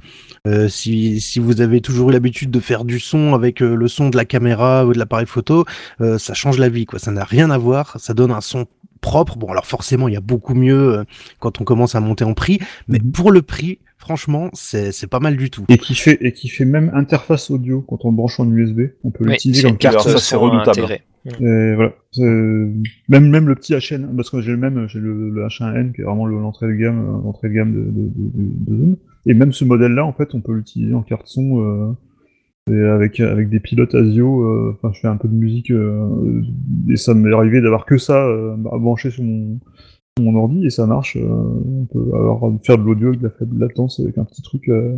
[0.46, 3.88] Euh, si, si vous avez toujours eu l'habitude de faire du son avec euh, le
[3.88, 5.64] son de la caméra ou de l'appareil photo,
[6.00, 7.00] euh, ça change la vie, quoi.
[7.00, 8.66] Ça n'a rien à voir, ça donne un son
[9.00, 9.36] propre.
[9.36, 11.04] Bon, alors forcément, il y a beaucoup mieux euh,
[11.38, 13.12] quand on commence à monter en prix, mais Mhm.
[13.12, 15.64] pour le prix, franchement, c'est c'est pas mal du tout.
[15.68, 18.80] Et qui fait et qui fait même interface audio quand on le branche en USB.
[19.04, 20.98] On peut Oui, l'utiliser comme carte ça, c'est redoutable.
[21.26, 21.92] Et voilà.
[23.08, 26.00] Même même le petit HN, parce que j'ai le même, j'ai le, le H1N qui
[26.00, 28.96] est vraiment le- l'entrée de gamme, euh, l'entrée de gamme de, de, de, de Zoom.
[29.26, 31.92] Et même ce modèle-là, en fait, on peut l'utiliser en carte son euh,
[32.72, 34.42] et avec avec des pilotes ASIO.
[34.44, 36.42] euh, Enfin, je fais un peu de musique euh,
[36.88, 39.58] et ça m'est arrivé d'avoir que ça euh, à brancher sur mon
[40.18, 41.16] sur mon ordi et ça marche.
[41.16, 44.42] euh, on peut avoir faire de l'audio avec de la faible latence avec un petit
[44.42, 44.96] truc euh,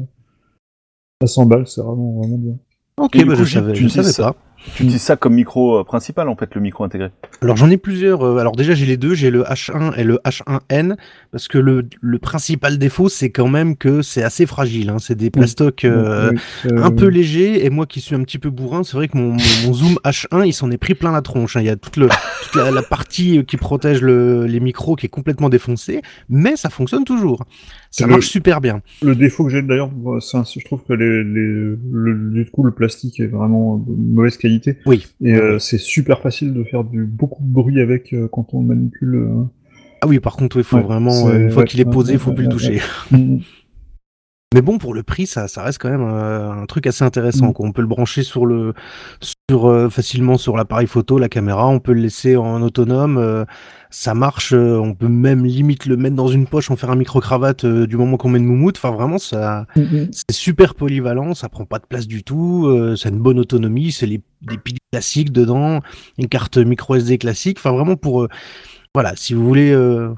[1.23, 2.55] à 100 balles, c'est vraiment vraiment bien.
[2.99, 4.37] Ok, du bah, coup, je savais, tu je savais ça- pas.
[4.75, 7.11] Tu utilises ça comme micro euh, principal en fait, le micro intégré.
[7.43, 8.23] Alors j'en ai plusieurs.
[8.23, 10.97] euh, Alors déjà j'ai les deux, j'ai le H1 et le H1N
[11.33, 14.91] parce que le, le principal défaut c'est quand même que c'est assez fragile.
[14.91, 14.99] Hein.
[14.99, 18.39] C'est des plastocs euh, Oui, euh, un peu légers et moi qui suis un petit
[18.39, 19.37] peu bourrin, c'est vrai que mon, mon,
[19.67, 21.57] mon zoom H1 il s'en est pris plein la tronche.
[21.57, 21.61] hein.
[21.61, 22.09] Il y a toute, le,
[22.45, 26.71] toute la, la partie qui protège le, les micros qui est complètement défoncée, mais ça
[26.71, 27.45] fonctionne toujours.
[27.91, 28.81] Ça marche super bien.
[29.03, 29.91] Le défaut que j'ai d'ailleurs,
[30.21, 34.52] je trouve que les, les, le, du coup, le plastique est vraiment de mauvaise qualité.
[34.87, 35.07] Oui.
[35.23, 38.61] Et euh, c'est super facile de faire du, beaucoup de bruit avec euh, quand on
[38.61, 39.15] le manipule.
[39.15, 39.45] euh.
[40.01, 42.17] Ah oui, par contre il faut Ouais, vraiment une fois ouais, qu'il est posé, il
[42.17, 42.81] ouais, faut plus le toucher.
[43.11, 43.39] Mm.
[44.55, 47.49] Mais bon, pour le prix, ça, ça reste quand même un truc assez intéressant.
[47.49, 47.53] Mm.
[47.55, 47.67] quoi.
[47.67, 48.75] On peut le brancher sur le,
[49.49, 51.67] sur facilement sur l'appareil photo, la caméra.
[51.69, 53.47] On peut le laisser en autonome.
[53.93, 54.53] Ça marche.
[54.53, 57.65] euh, on peut même limite le mettre dans une poche, en faire un micro cravate
[57.65, 58.77] euh, du moment qu'on met une moumoute.
[58.79, 60.09] Enfin, vraiment, ça, Mm, mm.
[60.11, 61.35] c'est super polyvalent.
[61.35, 62.67] Ça prend pas de place du tout.
[62.67, 63.93] euh, ça a une bonne autonomie.
[63.93, 65.81] C'est les, des piles classiques dedans,
[66.19, 67.59] une carte micro SD classique.
[67.61, 68.29] Enfin, vraiment pour, euh,
[68.95, 69.71] voilà, si vous voulez.
[69.71, 70.09] euh,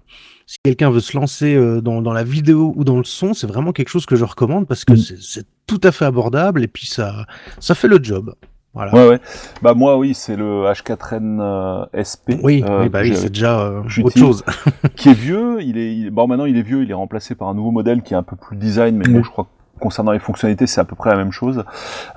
[0.46, 3.72] si quelqu'un veut se lancer dans, dans la vidéo ou dans le son, c'est vraiment
[3.72, 4.96] quelque chose que je recommande parce que Mm.
[4.98, 7.24] c'est- c'est tout à fait abordable et puis ça,
[7.60, 8.34] ça fait le job.
[8.74, 8.92] Voilà.
[8.92, 9.20] Ouais, ouais.
[9.62, 12.34] Bah moi, oui, c'est le H4N euh, SP.
[12.42, 14.44] Oui, euh, oui, bah oui, c'est déjà euh, autre chose.
[14.96, 15.62] qui est vieux.
[15.62, 16.82] Il est, il- bon, maintenant il est vieux.
[16.82, 19.22] Il est remplacé par un nouveau modèle qui est un peu plus design, mais bon,
[19.22, 19.48] je crois que
[19.80, 21.64] concernant les fonctionnalités, c'est à peu près la même chose.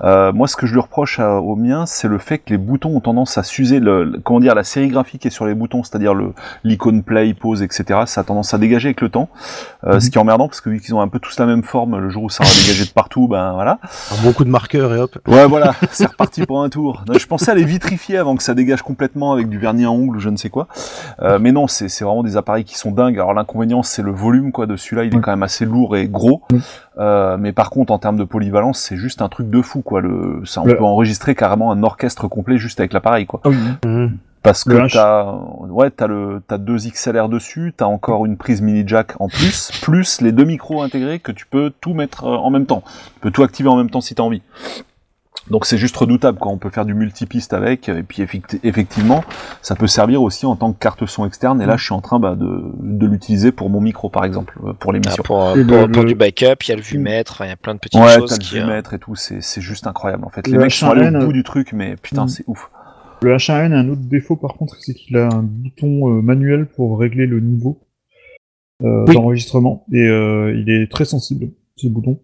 [0.02, 2.58] Euh, moi, ce que je lui reproche à- au mien, c'est le fait que les
[2.58, 3.80] boutons ont tendance à s'user.
[3.80, 6.32] Le, le- comment dire, la sérigraphie qui est sur les boutons, c'est-à-dire le
[6.64, 8.00] l'icône play, pause, etc.
[8.06, 9.28] Ça a tendance à dégager avec le temps,
[9.84, 10.00] euh, Mhm.
[10.00, 11.98] ce qui est emmerdant parce que vu qu'ils ont un peu tous la même forme,
[11.98, 13.78] le jour où ça va dégager de partout, ben voilà.
[14.18, 15.18] Un bon coup de marqueur et hop.
[15.26, 17.04] Ouais, voilà, c'est reparti pour un tour.
[17.18, 20.16] Je pensais à les vitrifier avant que ça dégage complètement avec du vernis à ongles
[20.16, 20.68] ou je ne sais quoi.
[21.22, 23.14] Euh, mais non, c'est c'est vraiment des appareils qui sont dingues.
[23.18, 25.04] Alors l'inconvénient, c'est le volume quoi de celui-là.
[25.04, 26.42] Il est quand même assez lourd et gros.
[26.52, 26.60] Oui.
[26.98, 30.00] Euh, mais par contre, en termes de polyvalence, c'est juste un truc de fou quoi.
[30.00, 33.40] Le, ça, on Le- peut enregistrer carrément un orchestre complet juste avec l'appareil quoi.
[33.44, 33.56] Ah oui.
[33.84, 34.18] Mhm.
[34.42, 34.92] Parce que H.
[34.92, 35.32] t'as,
[35.68, 39.70] ouais, t'as le, t'as deux XLR dessus, t'as encore une prise mini jack en plus,
[39.82, 42.82] plus les deux micros intégrés que tu peux tout mettre euh, en même temps.
[43.14, 44.42] Tu peux tout activer en même temps si t'as envie.
[45.50, 48.22] Donc c'est juste redoutable quand on peut faire du multipiste avec, et puis
[48.62, 49.24] effectivement,
[49.62, 52.00] ça peut servir aussi en tant que carte son externe, et là je suis en
[52.00, 55.22] train bah, de, de l'utiliser pour mon micro par exemple, euh, pour l'émission.
[55.24, 55.54] Ah, pour,
[55.90, 58.14] pour, du backup, il y a le vumètre, il y a plein de petites ouais,
[58.14, 58.32] choses.
[58.32, 60.46] Ouais, t'as le vumètre et tout, c'est juste incroyable en fait.
[60.46, 62.28] Les mecs sont allés au bout du truc, mais putain, mm.
[62.28, 62.70] c'est ouf.
[63.22, 66.66] Le H1N a un autre défaut par contre, c'est qu'il a un bouton euh, manuel
[66.66, 67.80] pour régler le niveau
[68.84, 72.20] euh, d'enregistrement, et euh, il est très sensible, ce bouton.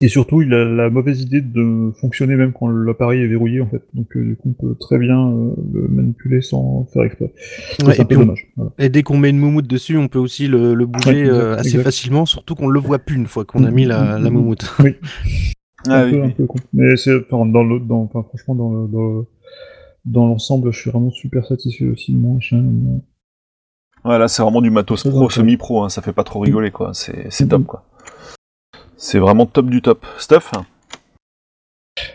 [0.00, 3.68] Et surtout, il a la mauvaise idée de fonctionner même quand l'appareil est verrouillé, en
[3.68, 3.82] fait.
[3.94, 7.32] Donc, euh, du coup, on peut très bien euh, le manipuler sans faire exprès.
[7.86, 8.46] Ouais, et, dommage.
[8.78, 11.78] et, dès qu'on met une moumoute dessus, on peut aussi le, le bouger euh, assez
[11.78, 14.68] facilement, surtout qu'on le voit plus une fois qu'on a mis la, la moumoute.
[14.80, 14.96] Oui.
[15.88, 16.12] ah, un, oui.
[16.12, 16.58] Peu, un peu con.
[16.72, 19.26] Mais c'est enfin, dans l'autre, dans, enfin, franchement, dans, le, dans,
[20.06, 22.64] dans l'ensemble, je suis vraiment super satisfait aussi de mon chien.
[24.04, 26.92] Ouais, là, c'est vraiment du matos pro, semi-pro, hein, ça fait pas trop rigoler, quoi.
[26.94, 27.84] C'est, c'est top, quoi.
[28.96, 30.06] C'est vraiment top du top.
[30.18, 30.52] Stuff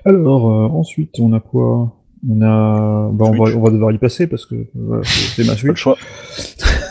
[0.05, 1.95] Alors, euh, ensuite, on a quoi?
[2.27, 3.09] On a.
[3.11, 4.55] Bah, on, va, on va devoir y passer parce que
[5.03, 5.77] c'est ma Switch.
[5.77, 5.97] choix.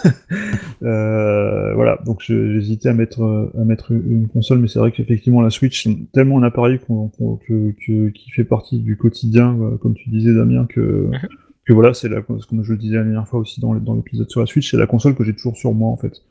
[0.83, 5.51] euh, voilà, donc j'hésitais à mettre, à mettre une console, mais c'est vrai qu'effectivement, la
[5.51, 10.67] Switch, c'est tellement un appareil qui fait partie du quotidien, euh, comme tu disais, Damien,
[10.67, 10.81] que.
[10.81, 11.19] Mhm.
[11.67, 14.41] que voilà, c'est la, comme je le disais la dernière fois aussi dans l'épisode sur
[14.41, 16.23] la Switch, c'est la console que j'ai toujours sur moi en fait.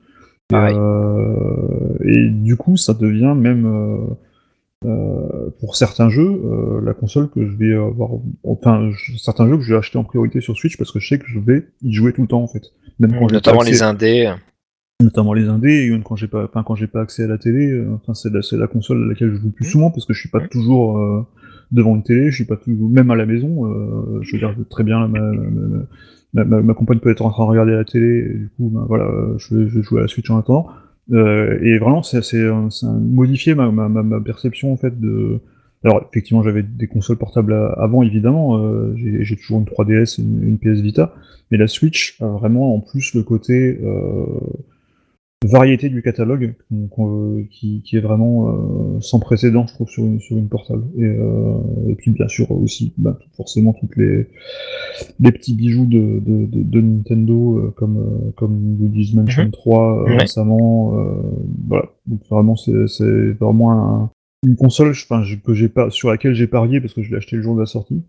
[0.53, 3.97] Euh, et du coup, ça devient même euh,
[4.85, 8.11] euh, pour certains jeux la console que je vais avoir.
[8.43, 11.19] Enfin, certains jeux que je vais acheter en priorité sur Switch parce que je sais
[11.19, 12.71] que je vais y jouer tout le temps en fait.
[12.99, 14.33] Même quand notamment les indés
[14.99, 17.37] notamment les indés, et même quand j'ai pas, enfin, quand j'ai pas accès à la
[17.37, 19.69] télé, enfin, c'est la, la, console à laquelle je joue le plus mmh.
[19.69, 20.47] souvent parce que je suis pas mmh.
[20.47, 21.27] toujours
[21.71, 25.07] devant une télé, je suis pas toujours, même à la maison, je regarde très bien
[25.07, 25.83] ma, ma, ma,
[26.33, 29.55] ma, compagne peut être en train de regarder la télé, du coup, ben, voilà, je
[29.55, 30.67] vais, je vais, jouer à la Switch en attendant.
[31.11, 32.21] Euh, et vraiment, c'est
[32.83, 35.39] modifier ma, ma, ma, perception en fait de.
[35.83, 38.57] Alors effectivement, j'avais des consoles portables avant, évidemment.
[38.57, 41.13] Euh, J'ai toujours une 3DS et une, une, PS Vita,
[41.51, 44.25] mais la Switch a vraiment en plus le côté euh,
[45.45, 46.53] variété du catalogue
[47.51, 50.83] qui, qui, est vraiment euh, sans précédent, je trouve, sur une, sur une portable.
[50.97, 51.57] Et, euh,
[51.89, 54.27] et puis bien sûr aussi, bah, forcément, toutes les,
[55.19, 59.47] les petits bijoux de, de, de, de Nintendo, euh, comme, euh, comme Luigi's Mansion mm
[59.47, 59.51] -hmm.
[59.51, 60.17] 3 ouais.
[60.17, 60.93] récemment.
[61.67, 64.09] voilà, donc vraiment, c'est vraiment un,
[64.45, 64.93] une console
[65.45, 67.61] que j'ai pas, sur laquelle j'ai parié parce que je l'ai acheté le jour de
[67.61, 68.01] la sortie.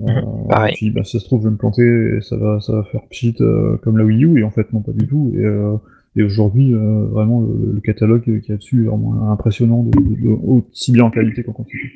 [0.00, 2.72] Euh, et puis bah, ça se trouve, je vais me planter et ça va, ça
[2.72, 5.32] va faire pchit euh, comme la Wii U, et en fait, non, pas du tout.
[5.34, 5.76] Et, euh,
[6.16, 9.90] et aujourd'hui, euh, vraiment, le, le, catalogue qu'il y a dessus est vraiment impressionnant, de,
[9.90, 11.92] de, de, aussi bien en qualité qu'en quantité.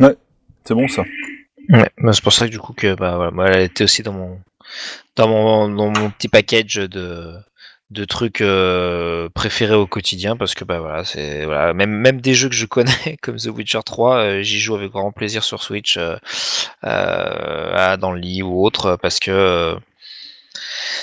[0.00, 0.16] Ouais,
[0.64, 1.02] c'est bon ça.
[1.70, 4.02] Ouais, bah c'est pour ça que du coup que bah voilà, moi elle était aussi
[4.02, 4.38] dans mon
[5.16, 7.34] dans mon dans mon petit package de
[7.90, 12.34] de trucs euh, préférés au quotidien parce que bah voilà c'est voilà même même des
[12.34, 15.62] jeux que je connais comme The Witcher 3 euh, j'y joue avec grand plaisir sur
[15.62, 16.16] Switch euh,
[16.84, 19.74] euh dans le lit ou autre parce que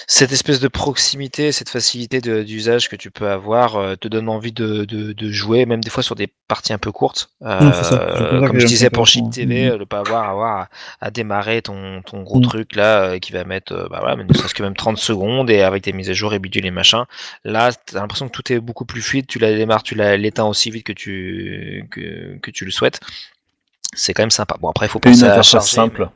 [0.08, 4.52] cette espèce de proximité, cette facilité d'usage que tu peux avoir euh, te donne envie
[4.52, 7.30] de, de, de, jouer, même des fois sur des parties un peu courtes.
[7.44, 9.78] Euh, comme je disais pour Chic TV, mmh.
[9.78, 10.70] ne pas avoir, avoir à,
[11.02, 12.44] à, démarrer ton, ton gros mmh.
[12.44, 15.62] truc là euh, qui va mettre, bah voilà, ne serait-ce que même 30 secondes et
[15.62, 17.06] avec tes mises à jour et bidules et machin.
[17.44, 20.46] Là, tu as l'impression que tout est beaucoup plus fluide, tu la démarres, tu l'éteins
[20.46, 23.00] aussi vite que tu, que, que tu le souhaites.
[23.94, 24.58] C'est quand même sympa.
[24.60, 26.10] Bon, après, il faut penser une interface à charger, simple.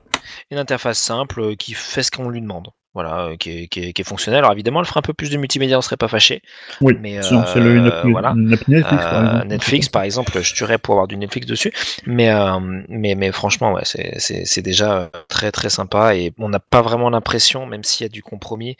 [0.51, 3.93] Une interface simple qui fait ce qu'on lui demande voilà, euh, qui est, qui, est,
[3.93, 4.39] qui est, fonctionnel.
[4.39, 6.41] Alors évidemment, elle ferait un peu plus de multimédia, on serait pas fâché.
[6.81, 8.31] Oui, mais si euh, le, une, voilà.
[8.31, 11.71] Une Netflix, par euh, exemple, Netflix, par exemple, je tuerais pour avoir du Netflix dessus.
[12.05, 12.59] Mais, euh,
[12.89, 17.65] mais, mais franchement, ouais, c'est déjà très très sympa et on n'a pas vraiment l'impression,
[17.65, 18.77] même s'il y a du compromis,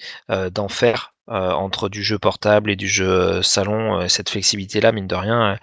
[0.51, 5.05] d'en faire euh, entre du jeu portable et du jeu salon, euh, cette flexibilité-là, mine
[5.05, 5.55] de rien, euh,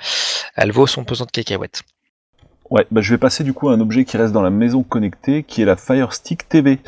[0.54, 1.82] elle vaut son pesant de cacahuètes.
[2.70, 4.82] Ouais, bah je vais passer du coup à un objet qui reste dans la maison
[4.82, 6.80] connectée, qui est la Fire Stick TV.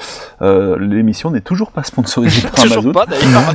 [0.43, 2.93] Euh, L'émission n'est toujours pas sponsorisée par toujours Amazon.
[2.93, 3.55] pas d'ailleurs.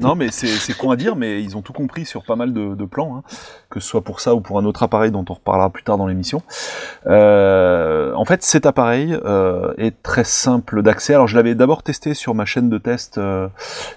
[0.00, 2.74] non, mais c'est con à dire, mais ils ont tout compris sur pas mal de,
[2.74, 3.22] de plans, hein,
[3.70, 5.98] que ce soit pour ça ou pour un autre appareil dont on reparlera plus tard
[5.98, 6.42] dans l'émission.
[7.06, 11.14] Euh, en fait, cet appareil euh, est très simple d'accès.
[11.14, 13.48] Alors, je l'avais d'abord testé sur ma chaîne de test euh,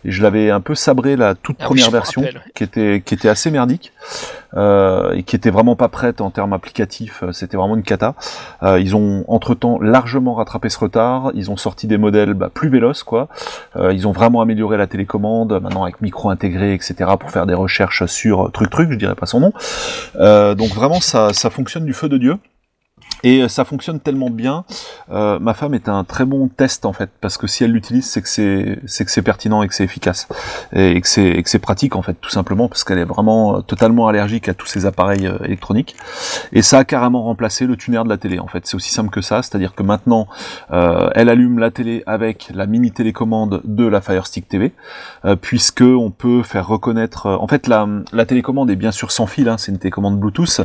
[0.05, 2.23] et je l'avais un peu sabré la toute ah première oui, version,
[2.55, 3.93] qui était qui était assez merdique
[4.55, 7.23] euh, et qui était vraiment pas prête en termes applicatifs.
[7.31, 8.15] C'était vraiment une cata.
[8.63, 11.31] Euh, ils ont entre-temps largement rattrapé ce retard.
[11.33, 13.27] Ils ont sorti des modèles bah, plus véloces, quoi.
[13.75, 16.95] Euh, ils ont vraiment amélioré la télécommande, maintenant avec micro intégré, etc.
[17.19, 19.53] pour faire des recherches sur truc truc, je dirais pas son nom.
[20.15, 22.37] Euh, donc vraiment, ça, ça fonctionne du feu de dieu.
[23.23, 24.65] Et ça fonctionne tellement bien.
[25.11, 28.09] Euh, ma femme est un très bon test en fait, parce que si elle l'utilise,
[28.09, 30.27] c'est que c'est c'est que c'est pertinent et que c'est efficace
[30.73, 34.07] et que c'est que c'est pratique en fait, tout simplement parce qu'elle est vraiment totalement
[34.07, 35.95] allergique à tous ces appareils électroniques.
[36.51, 38.65] Et ça a carrément remplacé le tuner de la télé en fait.
[38.65, 40.27] C'est aussi simple que ça, c'est-à-dire que maintenant,
[40.71, 44.73] euh, elle allume la télé avec la mini télécommande de la Fire Stick TV,
[45.25, 47.27] euh, puisque on peut faire reconnaître.
[47.27, 50.61] en fait, la, la télécommande est bien sûr sans fil, hein, c'est une télécommande Bluetooth,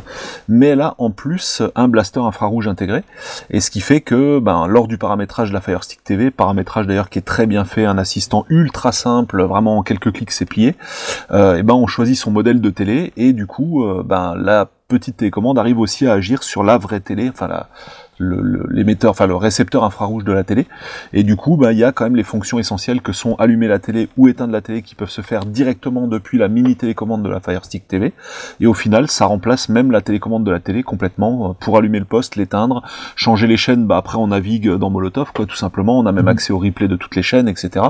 [0.47, 3.03] mais elle a en plus un blaster infrarouge intégré,
[3.49, 6.87] et ce qui fait que ben, lors du paramétrage de la Fire Stick TV, paramétrage
[6.87, 10.45] d'ailleurs qui est très bien fait, un assistant ultra simple, vraiment en quelques clics c'est
[10.45, 10.75] plié,
[11.31, 13.13] euh, et ben on choisit son modèle de télé.
[13.17, 17.01] Et du coup euh, ben la petite télécommande arrive aussi à agir sur la vraie
[17.01, 17.67] télé, enfin la
[18.19, 20.65] l'émetteur, enfin le récepteur infrarouge de la télé.
[21.13, 23.67] Et du coup, bah, il y a quand même les fonctions essentielles que sont allumer
[23.67, 27.23] la télé ou éteindre la télé qui peuvent se faire directement depuis la mini télécommande
[27.23, 28.13] de la Fire Stick TV.
[28.59, 31.99] Et au final, ça remplace même la télécommande de la télé complètement euh, pour allumer
[31.99, 32.83] le poste, l'éteindre,
[33.15, 33.85] changer les chaînes.
[33.85, 35.99] Bah après, on navigue dans Molotov, quoi, tout simplement.
[35.99, 36.29] On a même mhm.
[36.29, 37.85] accès au replay de toutes les chaînes, etc.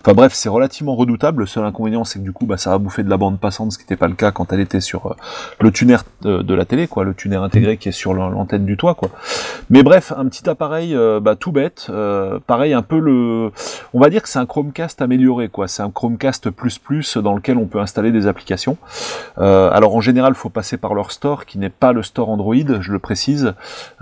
[0.00, 1.42] Enfin bref, c'est relativement redoutable.
[1.42, 3.72] Le seul inconvénient, c'est que du coup, bah, ça va bouffer de la bande passante,
[3.72, 5.16] ce qui n'était pas le cas quand elle était sur euh,
[5.60, 8.76] le tuner de, de la télé, quoi, le tuner intégré qui est sur l'antenne du
[8.76, 9.10] toit, quoi.
[9.70, 13.50] Mais bref, un petit appareil euh, bah, tout bête, euh, pareil un peu le,
[13.94, 15.68] on va dire que c'est un Chromecast amélioré quoi.
[15.68, 18.76] C'est un Chromecast plus plus dans lequel on peut installer des applications.
[19.38, 22.28] Euh, alors en général, il faut passer par leur store qui n'est pas le store
[22.28, 23.54] Android, je le précise,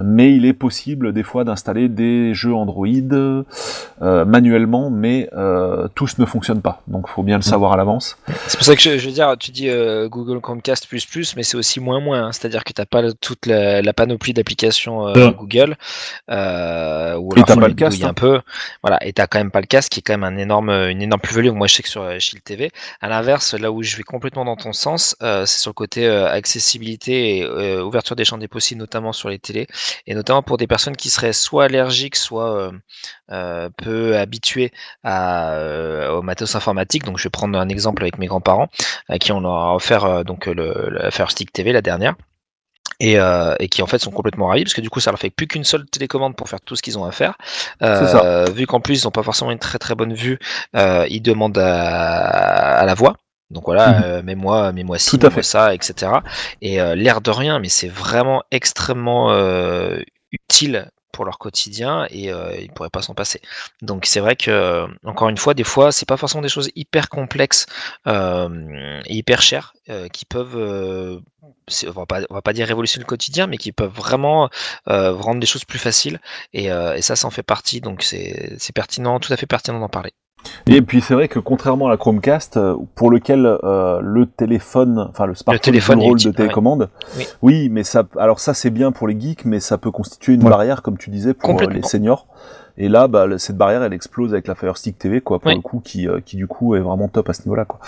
[0.02, 2.86] mais il est possible des fois d'installer des jeux Android
[4.00, 5.30] manuellement, mais
[5.94, 6.82] tous ne fonctionnent pas.
[6.88, 8.18] Donc faut bien le savoir à l'avance.
[8.48, 9.68] C'est pour ça que je, veux dire, tu dis
[10.08, 12.24] Google Chromecast plus plus, mais c'est aussi moins moins.
[12.24, 12.32] Hein.
[12.32, 15.51] C'est-à-dire que tu n'as pas toute la, la panoplie d'applications Google
[16.30, 18.14] euh, ou alors pas le casque, un hein.
[18.14, 18.40] peu.
[18.82, 21.02] Voilà, et t'as quand même pas le casque, qui est quand même un énorme, une
[21.02, 21.50] énorme plus-value.
[21.50, 22.70] Moi, je sais que sur euh, Shield TV,
[23.00, 26.08] à l'inverse, là où je vais complètement dans ton sens, euh, c'est sur le côté
[26.08, 27.46] accessibilité et
[27.80, 29.66] ouverture des champs des possibles, notamment sur les télés,
[30.06, 32.70] et notamment pour des personnes qui seraient soit allergiques, soit
[33.28, 34.72] peu habituées
[35.04, 37.04] à, au matos informatique.
[37.04, 38.68] Donc, je vais prendre un exemple avec mes grands-parents,
[39.08, 42.14] à qui on a offert donc le, la Fire Stick TV, la dernière.
[43.02, 45.30] Euh, et, qui en fait sont complètement ravis parce que du coup ça leur fait
[45.30, 47.36] plus qu'une seule télécommande pour faire tout ce qu'ils ont à faire.
[47.82, 50.38] Euh, vu qu'en plus ils n'ont pas forcément une très très bonne vue,
[50.76, 53.16] euh, ils demandent à, la voix.
[53.50, 54.22] Donc voilà, mmh.
[54.22, 56.12] mets-moi, mets-moi ci, mets ça, etc.
[56.62, 59.30] Et l'air de rien, mais c'est vraiment extrêmement
[60.30, 63.40] utile pour leur quotidien et euh, ils pourraient pas s'en passer.
[63.82, 67.08] Donc c'est vrai que encore une fois, des fois, c'est pas forcément des choses hyper
[67.08, 67.66] complexes
[68.06, 71.20] euh, et hyper chères euh, qui peuvent, euh,
[71.86, 74.50] on on va pas dire révolutionner le quotidien, mais qui peuvent vraiment
[74.86, 76.20] rendre des choses plus faciles.
[76.52, 77.80] Et, et ça, ça en fait partie.
[77.80, 80.12] Donc c'est pertinent, tout à fait pertinent d'en parler.
[80.66, 85.06] Et puis c'est vrai que contrairement à la Chromecast, euh, pour lequel euh, le téléphone,
[85.10, 86.88] enfin le smartphone joue le rôle de télécommande,
[87.42, 87.68] oui.
[87.70, 90.82] mais ça, alors ça c'est bien pour les geeks, mais ça peut constituer une barrière,
[90.82, 92.26] comme tu disais, pour euh, les seniors.
[92.78, 95.60] Et là, bah, cette barrière, elle explose avec la Fire Stick TV, quoi, pour le
[95.60, 97.80] coup, qui, qui du coup est vraiment top à ce niveau-là, quoi.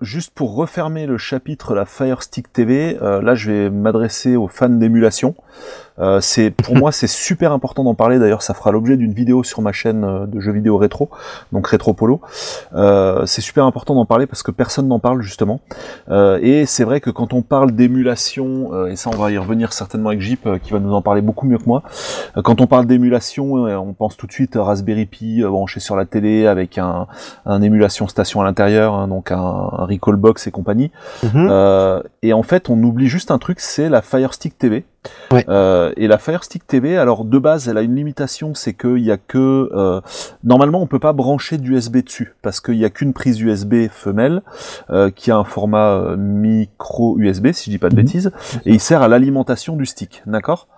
[0.00, 4.48] Juste pour refermer le chapitre la Fire Stick TV, euh, là je vais m'adresser aux
[4.48, 5.34] fans d'émulation.
[5.98, 8.18] Euh, c'est pour moi c'est super important d'en parler.
[8.18, 11.10] D'ailleurs, ça fera l'objet d'une vidéo sur ma chaîne euh, de jeux vidéo rétro,
[11.52, 12.20] donc Rétro Polo.
[13.26, 15.60] c'est super important d'en parler parce que personne n'en parle justement.
[16.10, 20.10] et c'est vrai que quand on parle d'émulation, et ça on va y revenir certainement
[20.10, 21.82] avec Jeep qui va nous en parler beaucoup mieux que moi.
[22.42, 26.46] quand on parle d'émulation, on pense tout de suite Raspberry Pi branché sur la télé
[26.46, 27.06] avec un,
[27.46, 30.90] un émulation station à l'intérieur, hein, donc un, un Callbox et compagnie.
[31.22, 31.48] Mhm.
[31.50, 34.58] Euh, et en fait, on oublie juste un truc, c'est la Fire Stick
[35.48, 38.98] Euh, et la Fire Stick TV, alors de base, elle a une limitation, c'est qu'il
[38.98, 40.00] y a que euh,
[40.44, 44.42] normalement on peut pas brancher d'USB dessus parce qu'il y a qu'une prise USB femelle
[45.16, 48.02] qui a un format micro USB, si je dis pas de mhm.
[48.02, 48.32] bêtises,
[48.64, 50.68] et il sert à l'alimentation du stick, d'accord?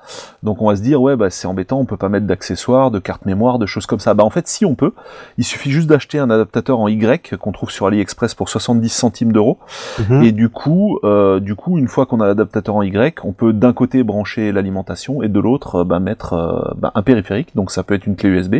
[0.42, 2.98] Donc on va se dire ouais bah c'est embêtant, on peut pas mettre d'accessoires, de
[2.98, 4.14] carte mémoire, de choses comme ça.
[4.14, 4.92] Bah en fait si on peut,
[5.38, 9.32] il suffit juste d'acheter un adaptateur en Y qu'on trouve sur AliExpress pour 70 centimes
[9.32, 9.58] d'euros.
[9.98, 10.22] Mhm.
[10.22, 13.52] Et du coup, euh, du coup une fois qu'on a l'adaptateur en Y, on peut
[13.52, 17.54] d'un côté brancher l'alimentation et de l'autre euh, bah, mettre euh, bah, un périphérique.
[17.54, 18.56] Donc ça peut être une clé USB,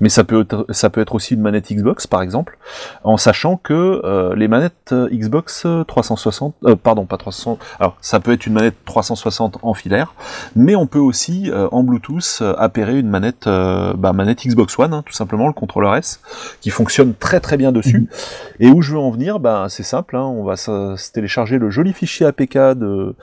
[0.00, 2.58] mais ça peut être, ça peut être aussi une manette Xbox par exemple,
[3.04, 4.02] en sachant que
[4.34, 9.74] les manettes Xbox 360, pardon pas 360, alors ça peut être une manette 360 en
[9.74, 10.14] filaire,
[10.56, 14.78] mais on peut aussi euh, en Bluetooth euh, appairer une manette, euh, bah, manette Xbox
[14.78, 16.20] One, hein, tout simplement le contrôleur S,
[16.60, 18.00] qui fonctionne très très bien dessus.
[18.00, 18.06] Mhm.
[18.60, 21.70] Et où je veux en venir, bah, c'est simple, hein, on va se télécharger le
[21.70, 23.14] joli fichier APK de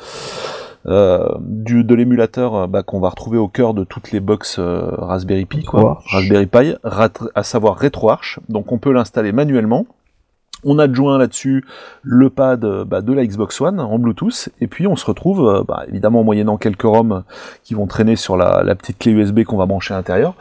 [0.86, 5.64] du, de l'émulateur bah, qu'on va retrouver au cœur de toutes les box Raspberry Pi,
[5.64, 8.40] quoi, Raspberry Pi, à savoir RetroArch.
[8.50, 9.86] Donc on peut l'installer manuellement
[10.64, 11.64] On adjoint là-dessus
[12.02, 15.48] le pad euh, bah, de la Xbox One en Bluetooth, et puis on se retrouve,
[15.48, 17.24] euh, bah, évidemment moyennant quelques ROM
[17.64, 20.34] qui vont traîner sur la, petite clé USB qu'on va brancher à l'intérieur,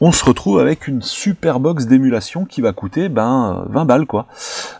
[0.00, 4.26] on se retrouve avec une super box d'émulation qui va coûter ben 20 balles quoi.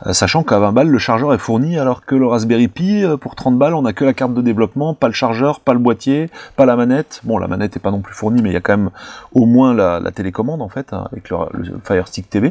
[0.06, 3.36] Euh, sachant qu'à 20 balles le chargeur est fourni alors que le Raspberry Pi pour
[3.36, 6.30] 30 balles on a que la carte de développement, pas le chargeur, pas le boîtier,
[6.56, 7.20] pas la manette.
[7.22, 8.90] Bon la manette est pas non plus fournie mais il y a quand même
[9.34, 12.50] au moins la, télécommande en fait hein, avec le, le Fire TV.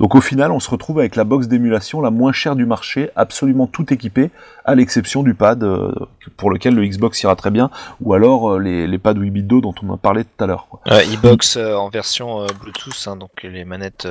[0.00, 3.10] Donc au final on se retrouve avec la box d'émulation la moins chère du marché,
[3.16, 4.30] absolument tout équipé,
[4.64, 5.92] à l'exception du pad euh,
[6.36, 7.70] pour lequel le Xbox ira très bien,
[8.00, 10.68] ou alors euh, les, les pads 8 bits dont on a parlé tout à l'heure.
[10.86, 14.08] Xbox euh, en version Bluetooth, hein, donc les manettes.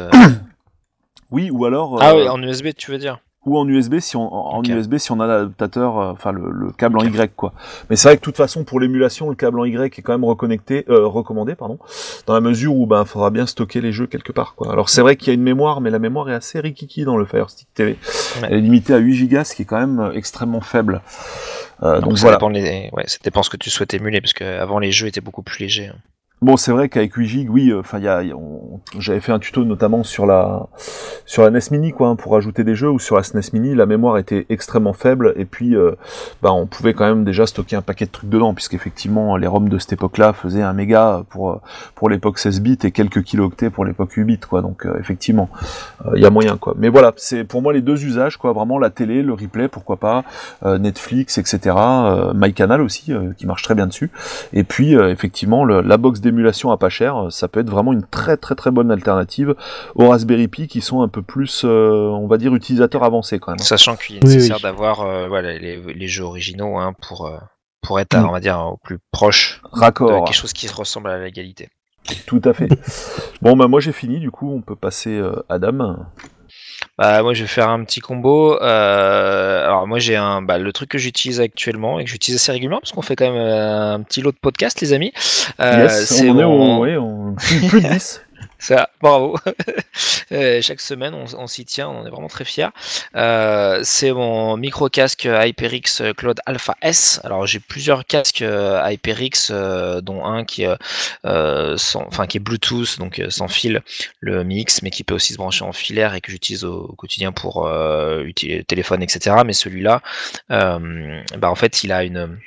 [1.32, 2.02] oui, ou alors.
[2.02, 3.20] ah oui, en USB, tu veux dire?
[3.46, 6.98] Ou en USB si on en USB si on a l'adaptateur euh, enfin le, câble
[6.98, 7.54] en Y quoi.
[7.90, 10.14] Mais c'est vrai que de toute façon pour l'émulation le câble en Y est quand
[10.14, 11.78] même reconnecté euh, recommandé pardon
[12.26, 14.72] dans la mesure où ben faudra bien stocker les jeux quelque part quoi.
[14.72, 17.18] Alors c'est vrai qu'il y a une mémoire mais la mémoire est assez rikiki dans
[17.18, 17.98] le Fire Stick TV.
[18.44, 21.02] Elle est limitée à 8 Go ce qui est quand même euh, extrêmement faible.
[21.84, 22.90] Euh, donc, ça Dépend les...
[22.94, 25.60] ouais, ça dépend ce que tu souhaites émuler parce qu'avant les jeux étaient beaucoup plus
[25.60, 25.88] légers.
[25.88, 25.98] Hein.
[26.42, 28.00] Bon, c'est vrai qu'avec 8 GB, oui, euh, enfin,
[29.00, 30.68] j'avais fait un tuto notamment sur la
[31.26, 33.74] sur la NES Mini, quoi, hein, pour ajouter des jeux, ou sur la SNES Mini,
[33.74, 35.94] la mémoire était extrêmement faible, et puis, euh,
[36.44, 39.70] bah, on pouvait quand même déjà stocker un paquet de trucs dedans, puisqu'effectivement, les ROM
[39.70, 43.86] de cette époque-là faisaient un méga pour euh, l'époque 16 bits et quelques kilooctets pour
[43.86, 44.62] l'époque 8 bits, quoi.
[44.62, 45.50] Donc, effectivement,
[46.16, 46.76] il y a moyen, quoi.
[46.78, 48.52] Mais voilà, c'est pour moi les deux usages, quoi.
[48.52, 50.24] Vraiment la télé, le replay, pourquoi pas,
[50.64, 51.76] Netflix, etc.
[52.36, 54.12] MyCanal aussi, qui marche très bien dessus.
[54.54, 58.04] Et puis, effectivement, le, la box d'émulation à pas cher, ça peut être vraiment une
[58.04, 59.56] très très très bonne alternative
[59.96, 63.52] aux Raspberry Pi qui sont un peu plus, euh, on va dire, utilisateurs avancés quand
[63.52, 63.60] même.
[63.60, 67.38] Sachant qu'il est nécessaire d'avoir euh, voilà, les, jeux originaux hein, pour, euh,
[67.82, 68.26] pour être, mm.
[68.26, 70.22] on va dire, au plus proche Raccord.
[70.22, 71.70] de quelque chose qui ressemble à la légalité.
[72.28, 72.70] Tout à fait.
[73.42, 75.98] bon, bah moi j'ai fini, du coup on peut passer à Adam.
[76.98, 78.58] Bah, moi, je vais faire un petit combo.
[78.62, 82.54] Euh, alors, moi, j'ai un, bah, le truc que j'utilise actuellement et que j'utilise assez
[82.54, 85.12] régulièrement parce qu'on fait quand même euh, un petit lot de podcasts, les amis.
[85.60, 86.40] Euh, yes, on
[86.88, 88.22] est au, plus de 10.
[88.66, 89.38] Ça, bravo.
[90.32, 92.70] Euh, chaque semaine, on, s'y tient, on est vraiment très fiers.
[93.16, 97.22] Euh, c'est mon micro casque HyperX Cloud Alpha S.
[97.24, 99.52] Alors j'ai plusieurs casques euh, HyperX,
[100.02, 100.66] dont un qui,
[101.24, 103.84] enfin, qui est Bluetooth, donc sans fil,
[104.20, 107.32] le mix, mais qui peut aussi se brancher en filaire et que j'utilise au, quotidien
[107.32, 107.70] pour
[108.36, 109.44] téléphone, etc.
[109.46, 110.02] Mais celui-là,
[110.50, 112.40] bah, en fait, il a une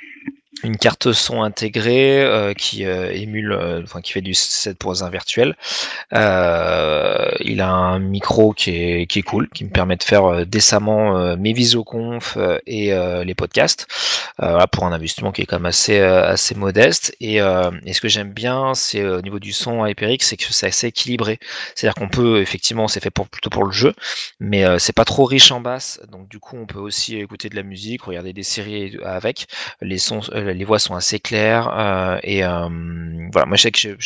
[0.63, 5.01] une carte son intégrée euh, qui euh, émule, euh, enfin qui fait du 7 pour
[5.01, 5.55] 1 virtuel.
[6.11, 11.35] il a un micro qui est, qui est cool, qui me permet de faire décemment
[11.37, 12.91] mes visioconf et
[13.23, 13.87] les podcasts.
[14.71, 17.15] pour un investissement qui est quand même assez, assez modeste.
[17.21, 20.87] Et, ce que j'aime bien, c'est au niveau du son HyperX, c'est que c'est assez
[20.87, 21.39] équilibré.
[21.75, 23.93] C'est-à-dire qu'on peut, effectivement, c'est fait plutôt pour le jeu,
[24.39, 26.01] mais c'est pas trop riche en basse.
[26.11, 29.47] Donc du coup, on peut aussi écouter de la musique, regarder des séries avec.
[29.81, 30.21] Les sons
[30.53, 32.67] les voix sont assez claires euh, et euh,
[33.31, 33.97] voilà moi je sais que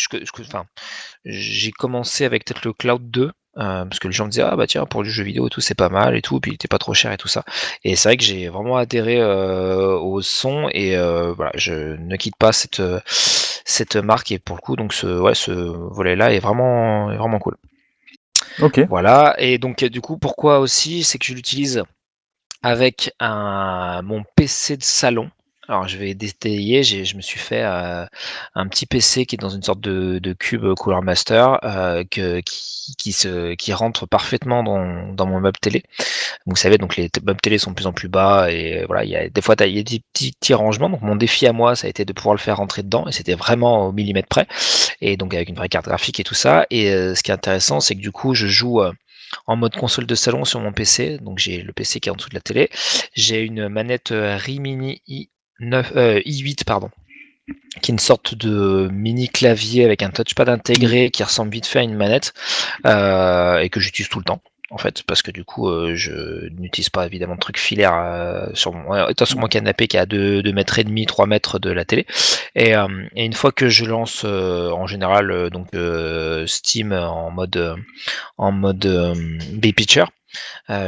[1.26, 4.56] j'ai commencé avec peut-être le Cloud 2 euh, parce que les gens me disaient ah
[4.56, 6.56] bah tiens pour du jeu vidéo et tout c'est pas mal et tout puis il
[6.56, 7.44] était pas trop cher et tout ça.
[7.84, 10.96] Et c'est vrai que j'ai vraiment adhéré au son et
[11.36, 15.36] voilà je ne quitte pas cette cette marque et pour le coup donc ce ouais
[15.36, 17.58] ce volet là est vraiment est vraiment cool.
[18.60, 18.82] Ok.
[18.90, 21.84] Voilà et donc du coup pourquoi aussi c'est que je l'utilise
[22.64, 25.30] avec un mon PC de salon
[25.70, 28.06] alors je vais détailler, je me suis fait euh,
[28.54, 32.42] un petit PC qui est dans une sorte de, de cube Cooler Master euh, que,
[32.42, 35.84] qui, qui, se, qui rentre parfaitement dans, dans mon meuble télé.
[36.46, 39.12] Vous savez, donc les meubles télé sont de plus en plus bas et voilà, il
[39.12, 40.90] y a des fois il y a des petits, petits rangements.
[40.90, 43.14] Donc mon défi à moi, ça a été de pouvoir le faire rentrer dedans et
[43.14, 44.48] c'était vraiment au millimètre près.
[45.00, 46.66] Et donc avec une vraie carte graphique et tout ça.
[46.72, 48.82] Et euh, ce qui est intéressant, c'est que du coup, je joue
[49.48, 51.20] en mode console de salon sur mon PC.
[51.20, 52.70] Donc j'ai le PC qui est en dessous de la télé.
[53.16, 55.30] J'ai une manette Rimini i
[55.64, 56.90] 9, euh, i8 pardon,
[57.82, 61.80] qui est une sorte de mini clavier avec un touchpad intégré qui ressemble vite fait
[61.80, 62.34] à une manette
[62.86, 64.42] euh, et que j'utilise tout le temps
[64.72, 68.74] en fait parce que du coup euh, je n'utilise pas évidemment de trucs filaires sur
[68.74, 71.70] mon étant sur mon canapé qui est à 2, mètres et demi 3 mètres de
[71.70, 72.08] la télé.
[72.56, 75.68] Et, une fois que je lance en général donc
[76.48, 77.76] Steam en mode
[78.38, 79.16] en mode
[79.52, 80.12] Big Picture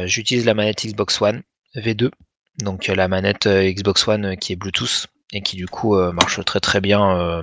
[0.04, 1.42] j'utilise la manette Xbox One
[1.76, 2.10] V2
[2.58, 5.96] donc euh, la manette euh, Xbox One euh, qui est Bluetooth et qui du coup
[6.12, 7.42] marche très très bien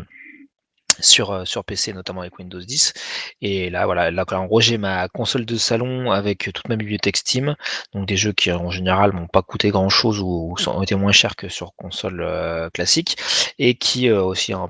[1.02, 2.94] sur, sur PC, notamment avec Windows 10.
[3.42, 7.18] Et là, voilà, là, en gros, j'ai ma console de salon avec toute ma bibliothèque
[7.18, 7.58] Steam,
[7.94, 11.12] donc des jeux qui en général m'ont pas coûté grand chose ou, ont été moins
[11.12, 12.26] chers que sur console
[12.74, 13.18] classique,
[13.60, 14.70] et qui aussi un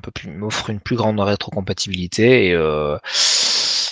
[0.68, 2.58] une plus grande rétrocompatibilité.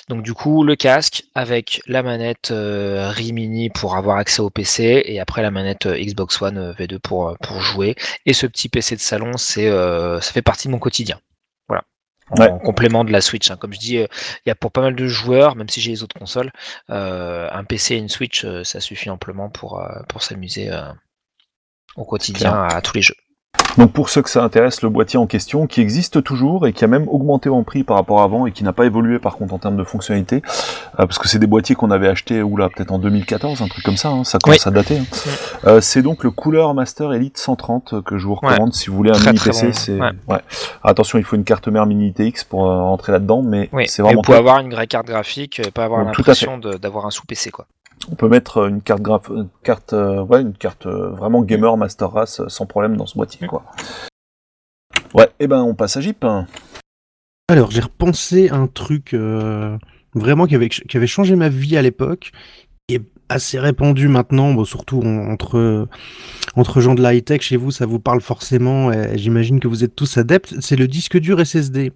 [0.09, 5.03] Donc du coup, le casque avec la manette euh, Rimini pour avoir accès au PC
[5.05, 7.95] et après la manette euh, Xbox One euh, V2 pour, pour jouer.
[8.25, 11.19] Et ce petit PC de salon, c'est ça fait partie de mon quotidien.
[11.67, 11.83] Voilà.
[12.29, 13.51] En, complément de la Switch.
[13.51, 13.57] Hein.
[13.57, 14.07] Comme je dis, il
[14.45, 16.51] y a pour pas mal de joueurs, même si j'ai les autres consoles,
[16.89, 20.71] un PC et une Switch, ça suffit amplement pour, pour s'amuser
[21.95, 23.15] au quotidien à tous les jeux.
[23.77, 26.83] Donc pour ceux que ça intéresse, le boîtier en question, qui existe toujours et qui
[26.83, 29.37] a même augmenté en prix par rapport à avant et qui n'a pas évolué par
[29.37, 30.43] contre en termes de fonctionnalité,
[30.99, 33.67] euh, parce que c'est des boîtiers qu'on avait achetés ou là peut-être en 2014, un
[33.67, 34.99] truc comme ça, hein, ça commence à dater.
[34.99, 35.05] Hein.
[35.65, 38.95] Euh, c'est donc le Cooler Master Elite 130 euh, que je vous recommande si vous
[38.95, 39.73] voulez un mini PC.
[39.73, 40.41] C'est ouais.
[40.83, 44.21] Attention, il faut une carte mère mini TX pour rentrer là-dedans, mais c'est vraiment.
[44.21, 47.65] Pour avoir une vraie carte graphique, et pas avoir l'impression d'avoir un sous PC quoi.
[48.09, 49.29] On peut mettre une carte graph...
[49.29, 53.05] une carte, euh, ouais, une carte euh, vraiment gamer master race euh, sans problème dans
[53.05, 53.63] ce boîtier, quoi.
[55.13, 56.25] Ouais, et eh ben on passe à Jeep.
[57.49, 59.13] Alors j'ai repensé un truc
[60.13, 62.31] vraiment qui avait, qui avait changé ma vie à l'époque,
[62.87, 65.89] qui est assez répandu maintenant, bon, surtout entre
[66.55, 68.91] entre gens de la high tech chez vous, ça vous parle forcément.
[68.93, 70.55] et J'imagine que vous êtes tous adeptes.
[70.61, 71.91] C'est le disque dur SSD.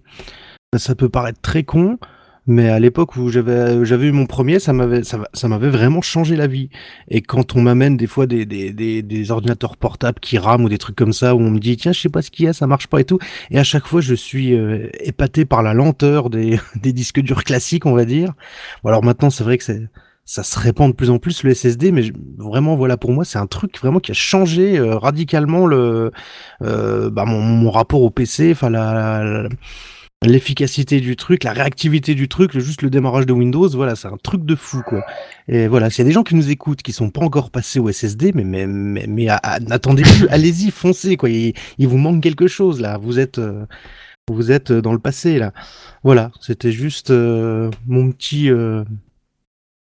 [0.76, 1.98] Ça peut paraître très con,
[2.46, 6.36] mais à l'époque où j'avais j'avais eu mon premier, ça m'avait ça, m'avait vraiment changé
[6.36, 6.70] la vie.
[7.08, 10.68] Et quand on m'amène des fois des, des, des, des, ordinateurs portables qui rament ou
[10.68, 12.48] des trucs comme ça où on me dit tiens je sais pas ce qu'il y
[12.48, 13.18] a, ça marche pas et tout,
[13.50, 17.44] et à chaque fois je suis euh, épaté par la lenteur des, des disques durs
[17.44, 18.32] classiques on va dire.
[18.82, 19.88] Bon, alors maintenant c'est vrai que c'est
[20.28, 23.38] ça se répand de plus en plus le SSD, mais vraiment voilà pour moi c'est
[23.38, 26.10] un truc vraiment qui a changé euh, radicalement le
[26.62, 29.48] euh, bah, mon, mon, rapport au PC, enfin la, la
[30.24, 34.16] l'efficacité du truc, la réactivité du truc, juste le démarrage de Windows, voilà, c'est un
[34.16, 35.04] truc de fou, quoi.
[35.48, 37.78] Et voilà, s'il y a des gens qui nous écoutent, qui sont pas encore passés
[37.78, 39.26] au SSD, mais mais mais, mais
[39.60, 41.28] n'attendez plus, allez-y, foncez, quoi.
[41.28, 42.98] Il, vous manque quelque chose là.
[42.98, 43.66] Vous êtes euh,
[44.28, 45.52] vous êtes dans le passé là.
[46.02, 48.84] Voilà, c'était juste euh, mon petit euh,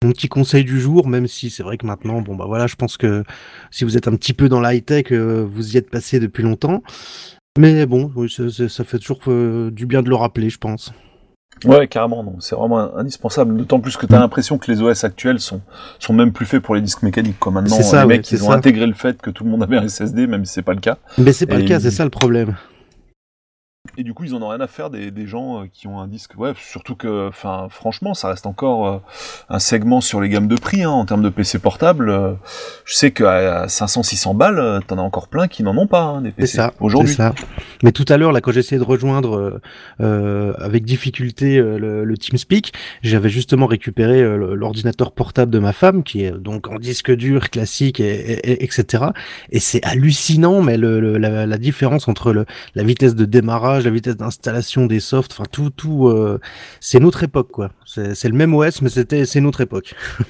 [0.03, 2.75] mon petit conseil du jour, même si c'est vrai que maintenant, bon bah voilà, je
[2.75, 3.23] pense que
[3.71, 6.83] si vous êtes un petit peu dans l'high tech, vous y êtes passé depuis longtemps.
[7.59, 10.93] Mais bon, ça, fait toujours euh, du bien de le rappeler, je pense.
[11.65, 13.57] Ouais, carrément, non, c'est vraiment indispensable.
[13.57, 15.61] D'autant plus que tu as l'impression que les OS actuels sont,
[15.99, 17.39] sont même plus faits pour les disques mécaniques.
[17.39, 17.53] Quoi.
[17.53, 20.27] Maintenant, les mecs, ils ont intégré le fait que tout le monde avait un SSD,
[20.27, 20.97] même si c'est pas le cas.
[21.19, 22.57] Mais c'est pas le cas, c'est ça le problème.
[23.99, 26.01] Et du coup, ils en ont rien à faire des, des gens euh, qui ont
[26.01, 26.33] un disque.
[26.39, 28.99] Ouais, surtout que, enfin, franchement, ça reste encore euh,
[29.51, 32.09] un segment sur les gammes de prix hein, en termes de PC portable.
[32.09, 32.33] Euh,
[32.85, 36.31] je sais qu'à 500-600 balles, t'en as encore plein qui n'en ont pas hein, des
[36.31, 37.13] PC aujourd'hui.
[37.13, 37.35] ça.
[37.83, 39.61] Mais tout à l'heure, là, quand j'essayais de rejoindre
[40.01, 42.73] euh, avec difficulté le, le, TeamSpeak,
[43.03, 47.99] j'avais justement récupéré l'ordinateur portable de ma femme, qui est donc en disque dur classique,
[47.99, 49.07] et, etc.
[49.51, 53.91] Et c'est hallucinant, mais le, la, la différence entre le, la vitesse de démarrage la
[53.91, 56.41] vitesse d'installation des softs, enfin tout, tout, euh,
[56.81, 57.71] c'est notre époque quoi.
[57.85, 59.95] C'est le même OS, mais c'était, c'est notre époque.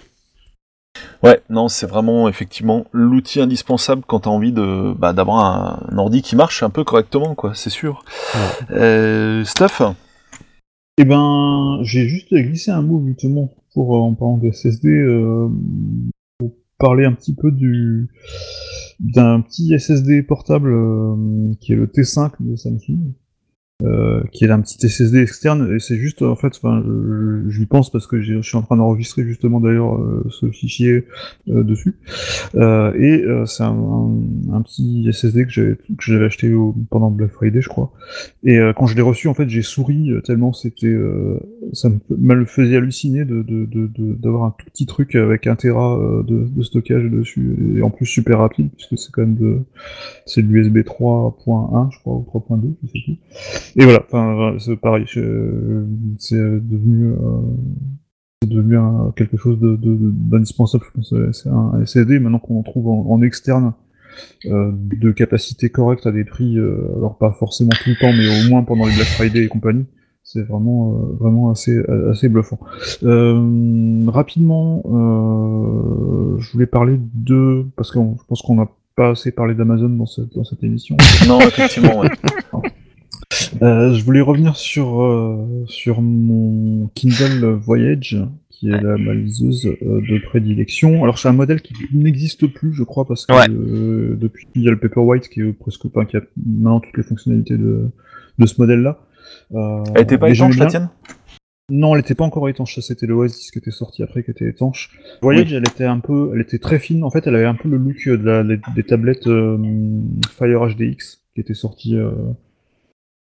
[1.22, 5.96] Ouais, non, c'est vraiment effectivement l'outil indispensable quand tu as envie de bah, d'avoir un,
[5.96, 8.04] ordi qui marche un peu correctement, quoi, c'est sûr.
[8.72, 9.82] Euh, Steph
[10.98, 14.88] Eh ben, j'ai juste glissé un mot justement pour euh, en parlant de SSD,
[16.38, 18.08] pour parler un petit peu du
[19.00, 20.72] d'un petit SSD portable
[21.60, 23.14] qui est le T5 de Samsung.
[23.84, 28.06] Euh, qui est un petit SSD externe, et c'est juste, en fait, je, pense parce
[28.06, 31.06] que je suis en train d'enregistrer justement d'ailleurs euh, ce fichier
[31.48, 31.96] euh, dessus,
[32.54, 36.52] et c'est un, petit SSD que j'avais acheté
[36.90, 37.92] pendant Black Friday, je crois,
[38.44, 40.94] et quand je l'ai reçu, en fait, j'ai souri tellement c'était,
[41.72, 43.44] ça me, faisait halluciner de,
[44.16, 48.38] d'avoir un tout petit truc avec un Tera de, stockage dessus, et en plus super
[48.38, 49.58] rapide, puisque c'est quand même de,
[50.26, 53.16] c'est de l'USB 3.1, je crois, ou 3.2, je sais plus.
[53.76, 57.16] Et voilà, enfin, c'est pareil, c'est devenu, euh,
[58.46, 58.76] devenu
[59.16, 61.40] quelque chose d'indispensable, de, de, je pense.
[61.42, 63.72] C'est un SSD maintenant qu'on en trouve en, externe.
[64.44, 68.44] Euh, de capacité correcte à des prix, euh, alors pas forcément tout le temps, mais
[68.44, 69.86] au moins pendant les Black Friday et compagnie,
[70.22, 72.58] c'est vraiment euh, vraiment assez assez bluffant.
[73.04, 74.82] Euh, rapidement,
[76.38, 80.04] je voulais parler de parce que je pense qu'on n'a pas assez parlé d'Amazon dans
[80.04, 80.96] cette dans cette émission.
[81.26, 82.00] Non, effectivement.
[82.00, 82.10] Ouais.
[83.62, 88.18] Euh, je voulais revenir sur, euh, sur mon Kindle Voyage,
[88.50, 91.04] qui est la, ma liseuse euh, de prédilection.
[91.04, 94.72] Alors c'est un modèle qui n'existe plus, je crois, parce que depuis il y a
[94.72, 97.88] le Paperwhite qui est presque pas, qui a maintenant toutes les fonctionnalités de,
[98.38, 98.98] de ce modèle-là.
[99.94, 100.88] elle était pas étanche la tienne?
[101.70, 102.80] Non, elle était pas encore étanche.
[102.80, 104.90] C'était le Oasis qui était sorti après qui était étanche.
[105.22, 107.04] Voyage, elle était un peu, elle était très fine.
[107.04, 109.28] En fait, elle avait un peu le look de la, des, tablettes
[110.36, 111.96] Fire HDX qui était sorti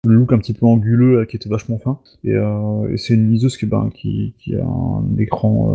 [0.05, 1.99] le look un petit peu anguleux qui était vachement fin.
[2.23, 5.73] Et, et c'est une liseuse qui, ben, qui, qui, a un écran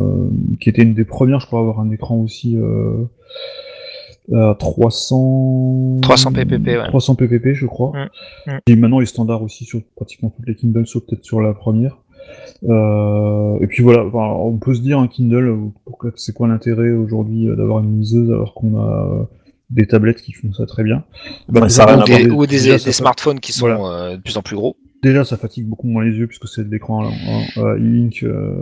[0.60, 2.56] qui était une des premières, je crois, à avoir un écran aussi.
[4.30, 6.88] 300 300 pp ouais.
[6.88, 8.58] 300 ppp je crois mm, mm.
[8.66, 11.96] et maintenant les standards aussi sur pratiquement toutes les Kindle sauf peut-être sur la première
[12.68, 15.70] euh, et puis voilà on peut se dire un Kindle
[16.16, 19.28] c'est quoi l'intérêt aujourd'hui d'avoir une liseuse alors qu'on a
[19.70, 21.04] des tablettes qui font ça très bien
[21.48, 24.56] bah, ça ou, des, ou des, des, smartphones qui sont euh, de plus en plus
[24.56, 27.08] gros Déjà, ça fatigue beaucoup moins les yeux puisque c'est de l'écran
[27.56, 28.52] e-ink euh,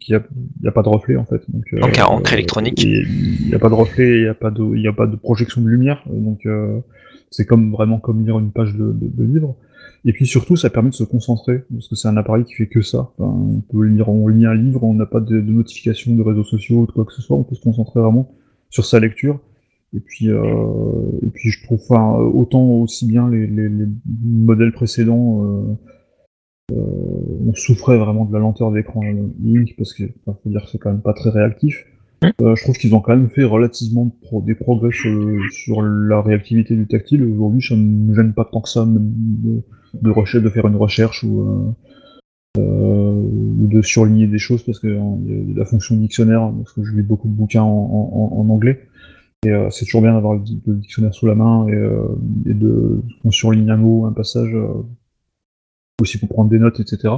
[0.00, 0.22] qui a,
[0.62, 1.42] y a pas de reflet en fait.
[1.48, 2.82] Donc, euh, donc encre électronique.
[2.82, 5.16] Il n'y a pas de reflet, il n'y a pas de, il a pas de
[5.16, 6.80] projection de lumière, donc euh,
[7.30, 9.56] c'est comme vraiment comme lire une page de, de, livre.
[10.04, 12.66] Et puis surtout, ça permet de se concentrer parce que c'est un appareil qui fait
[12.66, 13.10] que ça.
[13.16, 16.22] Enfin, on peut lire, on lit un livre, on n'a pas de, de notification de
[16.22, 18.30] réseaux sociaux ou de quoi que ce soit, on peut se concentrer vraiment
[18.68, 19.40] sur sa lecture
[19.96, 20.42] et puis, euh,
[21.22, 23.86] et puis je trouve enfin, autant aussi bien les, les, les
[24.22, 25.74] modèles précédents, euh,
[26.72, 26.84] euh,
[27.46, 29.00] on souffrait vraiment de la lenteur d'écran
[29.42, 31.86] Link parce que enfin, faut dire que c'est quand même pas très réactif.
[32.42, 36.20] Euh, je trouve qu'ils ont quand même fait relativement pro des progrès sur, sur, la
[36.20, 37.22] réactivité du tactile.
[37.22, 41.22] Aujourd'hui, ça ne me gêne pas tant que ça de, de, de faire une recherche
[41.22, 41.74] ou,
[42.58, 43.12] euh,
[43.58, 46.82] ou de surligner des choses parce que hein, y a la fonction dictionnaire, parce que
[46.84, 48.87] je lis beaucoup de bouquins en, en, en anglais.
[49.46, 52.08] Et euh, c'est toujours bien d'avoir le, dictionnaire sous la main et, euh,
[52.46, 54.82] et de on surligne un mot, un passage, euh,
[56.00, 57.14] aussi pour prendre des notes, etc.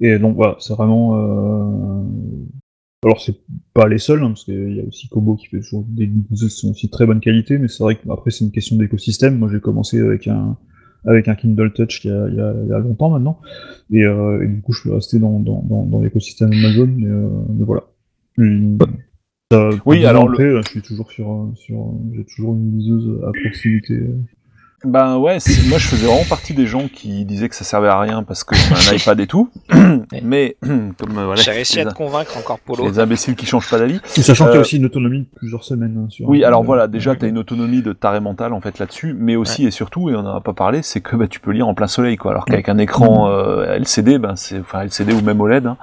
[0.00, 1.14] Et donc voilà, c'est vraiment.
[3.04, 3.38] Alors c'est
[3.74, 6.50] pas les seuls, hein, parce qu'il y a aussi Kobo qui fait toujours des qui
[6.50, 9.38] sont aussi de très bonne qualité, mais c'est vrai qu'après c'est une question d'écosystème.
[9.38, 10.56] Moi j'ai commencé avec un
[11.06, 12.40] avec un Kindle Touch il y
[12.72, 13.40] a, longtemps maintenant,
[13.92, 16.88] et, du coup je suis resté dans, dans, dans, dans l'écosystème Amazon,
[17.48, 17.84] mais, voilà.
[19.86, 20.60] Oui, alors le...
[20.62, 24.00] je suis toujours sur, sur j'ai toujours une liseuse à proximité.
[24.84, 27.98] Ben ouais, moi je faisais vraiment partie des gens qui disaient que ça servait à
[27.98, 29.50] rien parce que un iPad et tout.
[30.22, 32.86] Mais comme euh, voilà, j'ai réussi à te convaincre encore Polo.
[32.86, 33.98] Les imbéciles qui changent pas d'avis.
[34.04, 34.48] Sachant euh...
[34.50, 36.04] qu'il y a aussi une autonomie de plusieurs semaines.
[36.04, 38.78] Hein, sur oui, alors voilà, déjà tu as une autonomie de taré mental en fait
[38.78, 39.68] là-dessus, mais aussi ouais.
[39.68, 41.74] et surtout, et on en a pas parlé, c'est que bah, tu peux lire en
[41.74, 42.30] plein soleil quoi.
[42.30, 45.76] Alors qu'avec un écran euh, LCD, ben c'est enfin LCD ou même OLED, hein,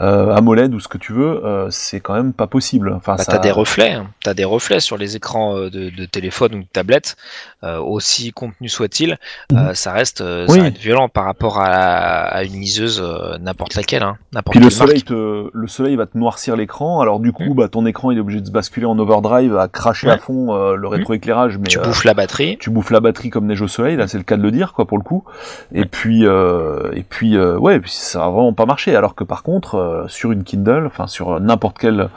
[0.00, 2.92] euh, AMOLED ou ce que tu veux, euh, c'est quand même pas possible.
[2.92, 3.32] Enfin, bah, ça...
[3.32, 4.08] t'as des reflets, hein.
[4.22, 7.16] t'as des reflets sur les écrans de, de téléphone ou de tablette,
[7.62, 9.18] aussi contenu soit-il
[9.50, 9.56] mmh.
[9.56, 10.56] euh, ça reste, euh, oui.
[10.56, 14.02] ça reste violent par rapport à, à une liseuse euh, n'importe laquelle.
[14.02, 14.16] Hein,
[14.50, 17.54] Puis le soleil, te, le soleil va te noircir l'écran, alors du coup, mmh.
[17.54, 20.14] bah, ton écran il est obligé de se basculer en overdrive, à cracher ouais.
[20.14, 21.58] à fond euh, le rétroéclairage.
[21.58, 22.56] Mais tu bouffes la batterie.
[22.58, 24.72] Tu bouffes la batterie comme neige au soleil, là c'est le cas de le dire,
[24.72, 25.24] quoi, pour le coup.
[25.72, 28.94] Et puis, et puis, ouais, puis ça a vraiment pas marché.
[28.94, 32.08] Alors que par contre, sur une Kindle, enfin sur n'importe quel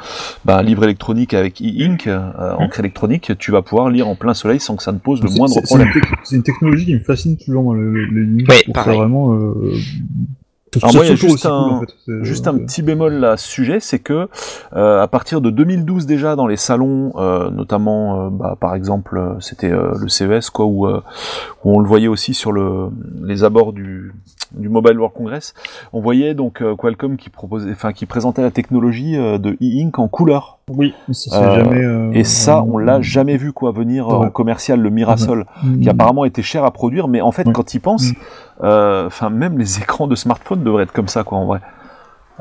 [0.46, 4.60] bah, livre électronique avec e-ink, euh, encre électronique, tu vas pouvoir lire en plein soleil
[4.60, 5.90] sans que ça ne pose le moindre problème.
[6.24, 8.46] C'est une technologie qui me fascine toujours, lignes.
[8.48, 8.98] Oui, pareil.
[8.98, 9.34] vraiment.
[9.34, 9.74] Euh...
[10.82, 12.24] Alors moi, il y a juste, un, cool, en fait.
[12.24, 14.28] juste un petit bémol là, à ce sujet, c'est que
[14.76, 19.38] euh, à partir de 2012 déjà dans les salons, euh, notamment, euh, bah, par exemple,
[19.40, 21.02] c'était euh, le CES quoi, où, euh,
[21.64, 22.90] où on le voyait aussi sur le,
[23.24, 24.14] les abords du,
[24.52, 25.54] du Mobile World Congress,
[25.94, 30.08] on voyait donc euh, Qualcomm qui proposait, enfin qui présentait la technologie de e-ink en
[30.08, 30.60] couleur.
[30.70, 32.18] Oui, ça jamais.
[32.18, 34.14] et ça, on l'a jamais vu quoi venir ouais.
[34.14, 35.80] en commercial le Mirasol, ouais.
[35.82, 37.54] qui apparemment était cher à produire, mais en fait, ouais.
[37.54, 38.12] quand il pense
[38.62, 41.62] enfin même les écrans de smartphone devraient être comme ça quoi en vrai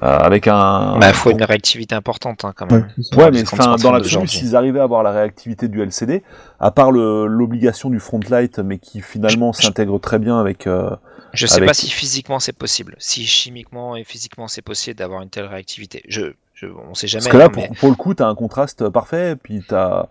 [0.02, 3.74] euh, avec un bah faut une réactivité importante hein, quand même ouais, ouais mais enfin
[3.74, 6.22] dans l'absolu s'ils arrivaient à avoir la réactivité du LCD
[6.60, 10.90] à part l'obligation du front light mais qui finalement s'intègre très bien avec euh,
[11.32, 11.68] je sais avec...
[11.68, 12.96] pas si physiquement c'est possible.
[12.98, 16.02] Si chimiquement et physiquement c'est possible d'avoir une telle réactivité.
[16.08, 17.70] Je, je on sait jamais parce que là hein, pour, mais...
[17.78, 20.08] pour, le coup t'as un contraste parfait puis t'as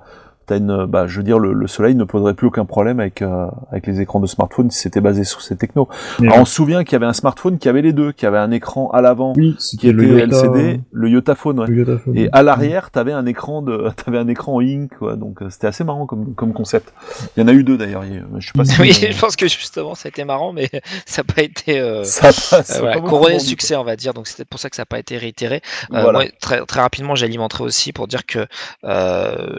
[0.55, 3.47] une, bah, je veux dire, le, le, soleil ne poserait plus aucun problème avec, euh,
[3.71, 5.89] avec les écrans de smartphone si c'était basé sur ces technos.
[6.21, 8.37] Alors, on se souvient qu'il y avait un smartphone qui avait les deux, qui avait
[8.37, 11.67] un écran à l'avant oui, qui était le LCD, le Yotaphone, ouais.
[12.15, 15.15] et à l'arrière, tu avais un écran de, avais un écran ink, quoi.
[15.15, 16.93] Donc euh, c'était assez marrant comme, comme concept.
[17.35, 18.03] Il y en a eu deux d'ailleurs.
[18.37, 20.69] Je sais pas si oui, je pense que justement, ça a été marrant, mais
[21.05, 24.13] ça n'a pas été euh, ça, ça, ça voilà, couronné succès, on va dire.
[24.13, 25.61] Donc c'est peut-être pour ça que ça n'a pas été réitéré.
[25.89, 26.11] Voilà.
[26.11, 28.47] Moi, très, très rapidement, j'alimenterai aussi pour dire que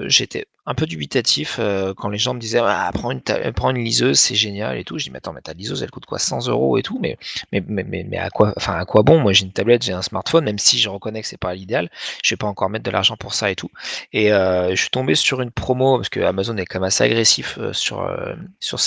[0.07, 3.23] j'étais un peu dubitatif euh, quand les gens me disaient ah, prends, une
[3.57, 4.99] prends liseuse, c'est génial et tout.
[4.99, 7.17] Je dis mais attends, mais ta liseuse elle coûte quoi 100 euros et tout, mais
[7.53, 9.19] mais, mais, mais, à quoi enfin à quoi bon?
[9.19, 11.91] Moi j'ai une tablette, j'ai un smartphone, même si je reconnais que c'est pas l'idéal,
[12.23, 13.71] je vais pas encore mettre de l'argent pour ça et tout.
[14.13, 17.03] Et euh, je suis tombé sur une promo parce que Amazon est quand même assez
[17.05, 18.79] agressif euh, sur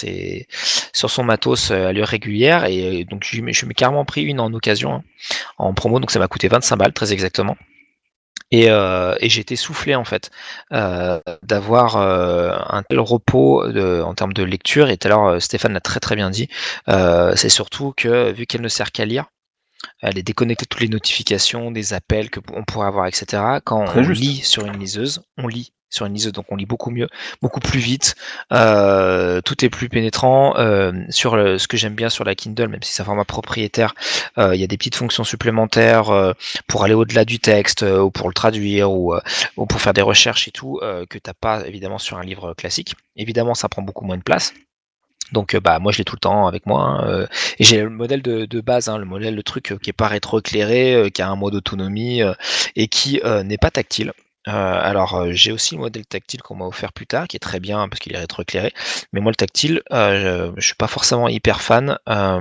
[0.93, 4.93] son matos à l'heure régulière et donc je, je m'ai carrément pris une en occasion
[4.93, 5.03] hein,
[5.57, 7.57] en promo, donc ça m'a coûté 25 balles très exactement.
[8.51, 10.29] Et, euh, et j'ai été soufflé en fait
[10.73, 14.89] euh, d'avoir euh, un tel repos en termes de lecture.
[14.89, 16.49] Et tout à l'heure, Stéphane l'a très très bien dit.
[16.89, 19.25] Euh, c'est surtout que vu qu'elle ne sert qu'à lire,
[20.01, 23.61] elle est déconnectée de toutes les notifications, des appels que on pourrait avoir, etc.
[23.63, 24.21] Quand Très on juste.
[24.21, 27.09] lit sur une liseuse, on lit sur une liseuse, donc on lit beaucoup mieux,
[27.41, 28.15] beaucoup plus vite.
[28.53, 30.55] euh, tout est plus pénétrant.
[30.57, 33.25] euh, sur le- ce que j'aime bien sur la Kindle, même si c'est un format
[33.25, 33.93] propriétaire,
[34.37, 36.33] euh, il y a des petites fonctions supplémentaires euh,
[36.67, 39.21] pour aller au-delà du texte euh, ou pour le traduire ou, euh,
[39.57, 42.53] ou pour faire des recherches et tout euh, que t'as pas évidemment sur un livre
[42.53, 42.95] classique.
[43.15, 44.53] Évidemment, ça prend beaucoup moins de place.
[45.31, 47.27] Donc euh, bah moi je l'ai tout le temps avec moi hein, euh,
[47.59, 49.93] et j'ai le modèle de, de base, hein, le modèle le truc euh, qui est
[49.93, 52.21] pas rétroéclairé, qui a un mode autonomie
[52.75, 54.13] et qui n'est pas tactile.
[54.47, 57.39] Euh, alors euh, j'ai aussi le modèle tactile qu'on m'a offert plus tard, qui est
[57.39, 58.73] très bien parce qu'il est rétroéclairé.
[59.13, 62.39] Mais moi le tactile, euh, je, je suis pas forcément hyper fan euh,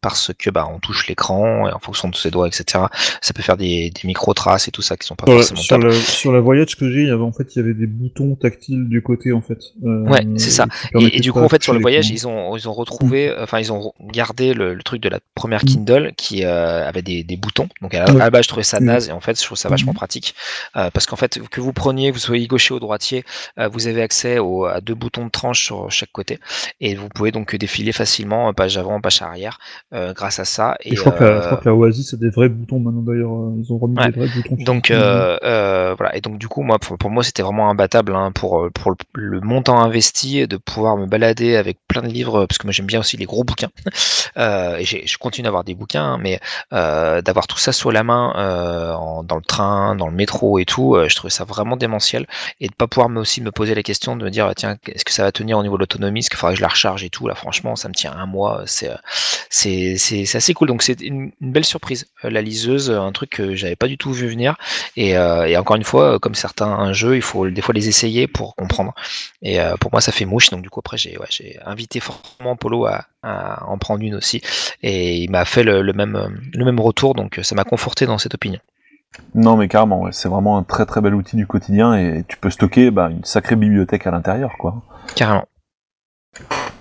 [0.00, 2.84] parce que bah on touche l'écran et en fonction de ses doigts, etc.
[3.20, 5.42] Ça peut faire des, des micro traces et tout ça qui sont pas Sur la,
[5.44, 7.62] forcément sur, la, sur la Voyage que j'ai, il y avait, en fait, il y
[7.62, 9.58] avait des boutons tactiles du côté, en fait.
[9.82, 10.66] Ouais, c'est ça.
[10.98, 13.60] Et, du coup, en fait, sur le voyage, ils ont, ils ont retrouvé, euh, enfin,
[13.60, 17.68] ils ont gardé le, le truc de la première Kindle qui avait des, des boutons.
[17.80, 18.86] Donc, à la, base, je trouvais ça Mhm.
[18.86, 20.34] naze et en fait, je trouve ça vachement pratique
[20.72, 23.24] parce qu'en fait, que vous preniez, que vous soyez gaucher ou droitier,
[23.58, 26.38] euh, vous avez accès au, à deux boutons de tranche sur chaque côté
[26.80, 29.58] et vous pouvez donc défiler facilement euh, page avant, page arrière
[29.92, 30.76] euh, grâce à ça.
[30.82, 33.02] Et je, crois que la, je crois que la Oasis a des vrais boutons maintenant
[33.02, 33.30] d'ailleurs.
[33.58, 34.06] Ils ont remis Ouais.
[34.10, 34.56] des vrais boutons.
[34.64, 38.30] donc sur- voilà et donc du coup moi pour, pour moi c'était vraiment imbattable hein,
[38.32, 42.58] pour pour le, le montant investi de pouvoir me balader avec plein de livres parce
[42.58, 43.70] que moi j'aime bien aussi les gros bouquins
[44.36, 46.40] et je continue d'avoir des bouquins hein, mais
[46.70, 48.32] d'avoir tout ça sous la main
[48.98, 52.26] en- dans le train dans le métro et tout je trouvais ça vraiment démentiel
[52.60, 55.04] et de pas pouvoir me aussi me poser la question de me dire tiens est-ce
[55.04, 56.20] que ça va tenir au niveau de l'autonomie?
[56.20, 58.26] Est-ce qu'il faudra que je la recharge et tout là franchement ça me tient un
[58.26, 58.96] mois c'est euh,
[59.50, 63.30] c'est c'est c'est assez cool donc c'est une, belle surprise Euh, la liseuse un truc
[63.30, 64.56] que j'avais pas du tout vu venir
[64.96, 68.26] et, euh, encore une fois, euh, comme certains jeux, il faut des fois les essayer
[68.26, 68.94] pour comprendre.
[69.42, 70.50] Et euh, pour moi, ça fait mouche.
[70.50, 74.42] Donc du coup, après, j'ai j'ai invité fortement Polo à, en prendre une aussi.
[74.82, 77.14] Et il m'a fait le, même, euh, le même retour.
[77.14, 78.60] Donc euh, ça m'a conforté dans cette opinion.
[79.34, 82.36] Non, mais carrément, ouais, c'est vraiment un très très bel outil du quotidien et tu
[82.36, 84.82] peux stocker bah, une sacrée bibliothèque à l'intérieur, quoi.
[85.14, 85.46] Carrément.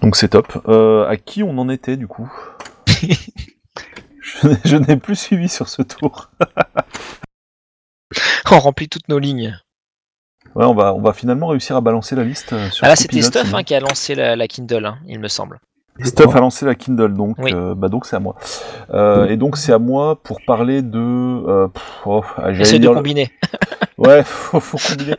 [0.02, 0.62] Donc c'est top.
[0.68, 2.32] Euh, à qui on en était du coup?
[4.66, 6.30] Je, n'ai- plus suivi sur ce tour.
[8.52, 9.58] On remplit toutes nos lignes.
[10.56, 12.96] Ouais, on va, on va finalement réussir à balancer la liste euh, sur Ah là,
[12.96, 15.60] c'était Stuff hein, qui a lancé la, la Kindle, hein, il me semble.
[16.04, 17.52] Stuff a lancé la Kindle, donc Oui.
[17.54, 18.36] euh, bah donc c'est à moi.
[18.94, 20.98] Euh, Et donc c'est à moi pour parler de.
[21.00, 21.68] Euh,
[22.06, 23.32] oh, ah, Essaye de dire combiner.
[23.98, 25.16] Ouais, faut, faut combiner.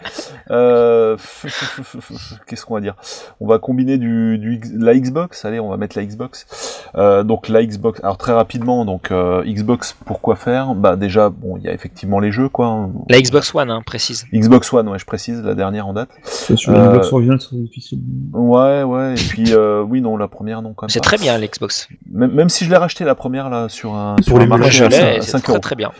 [0.50, 1.16] Euh,
[2.46, 2.94] Qu'est-ce qu'on va dire?
[3.40, 5.44] On va combiner du, du la Xbox.
[5.44, 6.84] Allez, on va mettre la Xbox.
[6.96, 8.00] Euh, donc la Xbox.
[8.02, 9.96] Alors très rapidement, donc euh, Xbox.
[10.04, 10.74] Pourquoi faire?
[10.74, 12.66] Bah déjà, bon, il y a effectivement les jeux, quoi.
[12.66, 12.90] hein.
[13.08, 14.26] La Xbox One, hein, précise.
[14.32, 16.10] Xbox One, ouais, je précise, la dernière en date.
[16.22, 17.98] C'est sur Euh, une Xbox originale, c'est difficile.
[18.32, 19.12] Ouais, ouais.
[19.12, 20.90] Et puis euh, oui, non, la première, non, quand même.
[20.90, 21.88] C'est très bien, l'Xbox.
[22.12, 24.46] Même, même si je l'ai racheté la première là sur un sur Pour un les
[24.48, 25.60] Moi, marché à l'ai, cin- et à c'est 5 très euros.
[25.60, 25.90] très bien.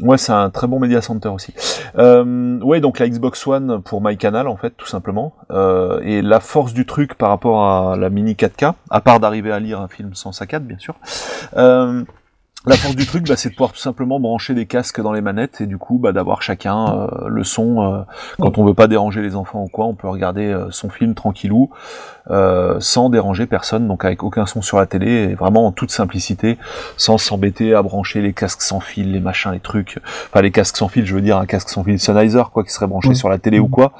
[0.00, 1.52] Ouais, c'est un très bon média center aussi.
[1.96, 5.34] Euh, ouais, donc la Xbox One pour MyCanal en fait, tout simplement.
[5.50, 9.50] Euh, et la force du truc par rapport à la mini 4K, à part d'arriver
[9.50, 10.94] à lire un film sans saccade, bien sûr.
[11.56, 12.04] Euh,
[12.68, 15.20] la force du truc, bah, c'est de pouvoir tout simplement brancher des casques dans les
[15.20, 17.82] manettes et du coup, bah, d'avoir chacun euh, le son.
[17.82, 18.02] euh,
[18.38, 21.14] quand on veut pas déranger les enfants ou quoi, on peut regarder euh, son film
[21.14, 21.70] tranquillou,
[22.30, 25.90] euh, sans déranger personne, donc avec aucun son sur la télé, et vraiment en toute
[25.90, 26.58] simplicité,
[26.96, 29.98] sans s'embêter à brancher les casques sans fil, les machins, les trucs.
[30.30, 32.70] Enfin, les casques sans fil, je veux dire un casque sans fil Sennheiser, quoi, qui
[32.72, 33.92] serait branché sur la télé ou quoi.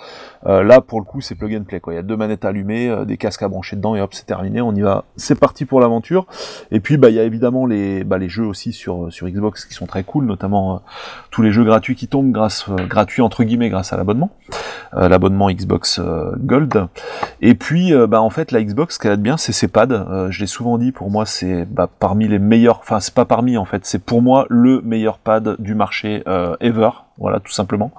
[0.49, 1.93] Euh, là, pour le coup, c'est plug and play, quoi.
[1.93, 4.27] Il y a deux manettes allumées, euh, des casques à brancher dedans, et hop, c'est
[4.27, 4.61] terminé.
[4.61, 5.05] On y va.
[5.17, 6.27] C'est parti pour l'aventure.
[6.71, 9.65] Et puis, bah, il y a évidemment les, bah, les jeux aussi sur sur Xbox
[9.65, 10.79] qui sont très cool, notamment euh,
[11.31, 14.31] tous les jeux gratuits qui tombent grâce euh, gratuits entre guillemets grâce à l'abonnement,
[14.95, 16.87] Euh, l'abonnement Xbox euh, Gold.
[17.43, 19.69] Et puis, euh, bah, en fait, la Xbox, ce qu'elle a de bien, c'est ses
[19.69, 19.93] pads.
[19.93, 22.79] Euh, je l'ai souvent dit, pour moi, c'est bah, parmi les meilleurs.
[22.79, 26.57] Enfin, c'est pas parmi, en fait, c'est pour moi le meilleur pad du marché euh,
[26.61, 26.91] ever.
[27.19, 27.93] Voilà, tout simplement.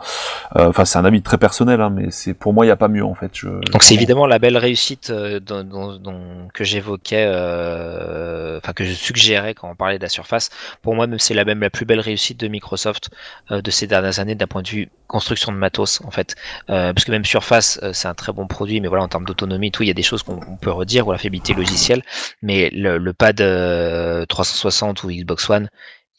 [0.56, 2.76] Euh, Enfin, c'est un avis très personnel, hein, mais c'est pour moi, il n'y a
[2.78, 3.32] pas mieux, en fait.
[3.34, 8.74] Je, Donc c'est évidemment la belle réussite euh, dont, dont- dont- que j'évoquais, euh, enfin
[8.74, 10.50] que je suggérais quand on parlait de la Surface.
[10.82, 13.10] Pour moi, même c'est la même la plus belle réussite de Microsoft
[13.50, 16.36] de ces dernières années d'un point de vue construction de matos en fait.
[16.70, 19.26] Euh, parce que même Surface, euh, c'est un très bon produit, mais voilà en termes
[19.26, 22.04] d'autonomie, tout, il y a des choses qu'on on peut redire ou la fiabilité logicielle,
[22.42, 25.70] mais le, le pad euh, 360 ou Xbox One,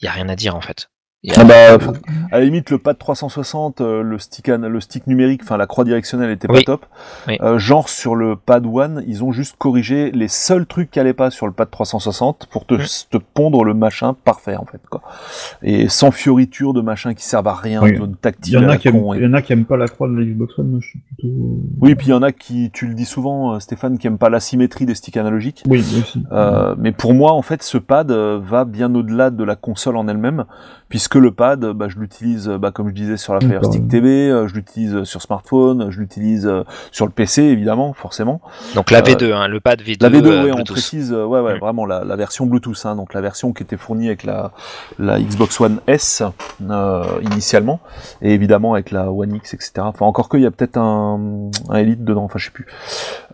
[0.00, 0.88] il y a rien à dire en fait.
[1.36, 1.76] Ah bah,
[2.32, 5.66] à la limite, le pad 360, euh, le stick, an- le stick numérique, enfin la
[5.66, 6.64] croix directionnelle était pas Oui.
[6.64, 6.86] top.
[7.28, 7.36] Oui.
[7.42, 11.12] Euh, genre sur le pad One, ils ont juste corrigé les seuls trucs qui allaient
[11.12, 12.78] pas sur le pad 360 pour te, Mm.
[13.10, 15.02] te pondre le machin parfait en fait quoi.
[15.62, 17.92] Et sans fioriture de machin qui servent à rien, Oui.
[17.92, 19.26] de zone Il tactile y en à a la qui aiment, con, et- il y
[19.26, 21.28] en a qui aiment pas la croix de la Xbox One, moi je suis plutôt.
[21.28, 24.16] euh, Oui, puis il y en a qui, tu le dis souvent, Stéphane, qui aiment
[24.16, 25.64] pas la symétrie des sticks analogiques.
[25.68, 26.24] Oui, aussi.
[26.32, 30.08] Euh, mais pour moi, en fait, ce pad va bien au-delà de la console en
[30.08, 30.46] elle-même,
[30.90, 33.88] puisque le pad, bah, je l'utilise, bah, comme je disais, sur la Oui, Fire Stick.
[33.88, 38.42] TV, euh, je l'utilise euh, sur smartphone, je l'utilise euh, sur le PC, évidemment, forcément.
[38.74, 40.02] Donc la euh, V2, hein, le pad V2.
[40.02, 41.60] La V2, euh, ouais, on précise, euh, ouais, ouais, Mm.
[41.60, 44.52] vraiment la, la version Bluetooth, hein, donc la version qui était fournie avec la,
[44.98, 46.22] la Xbox One S
[46.68, 47.80] euh, initialement,
[48.20, 49.72] et évidemment avec la One X, etc.
[49.78, 52.66] Enfin, encore que, il y a peut-être un, un Elite dedans, enfin, je sais plus.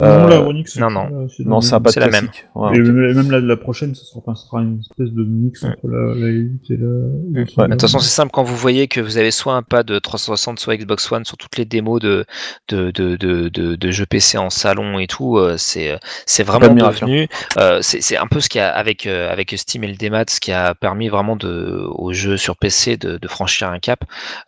[0.01, 1.27] non, Euh, la One X, non, non.
[1.35, 2.29] c'est non, la c'est un pad la même.
[2.55, 2.87] Ouais, Et ok.
[2.89, 5.67] même la, la prochaine, ça sera, enfin, sera une espèce de mix Mm.
[5.69, 7.41] entre la, la Elite et la.
[7.57, 7.67] Ouais.
[7.67, 10.59] De toute façon, c'est simple quand vous voyez que vous avez soit un pad 360,
[10.59, 12.25] soit Xbox One sur toutes les démos de,
[12.69, 15.99] de, de, de, de, de jeux PC en salon et tout, euh, c'est
[16.39, 17.29] de vraiment devenu.
[17.59, 20.25] euh, c'est c'est un peu ce qui a avec euh, avec Steam et le démat,
[20.29, 24.01] ce qui a permis vraiment de aux jeux sur PC de, de franchir un cap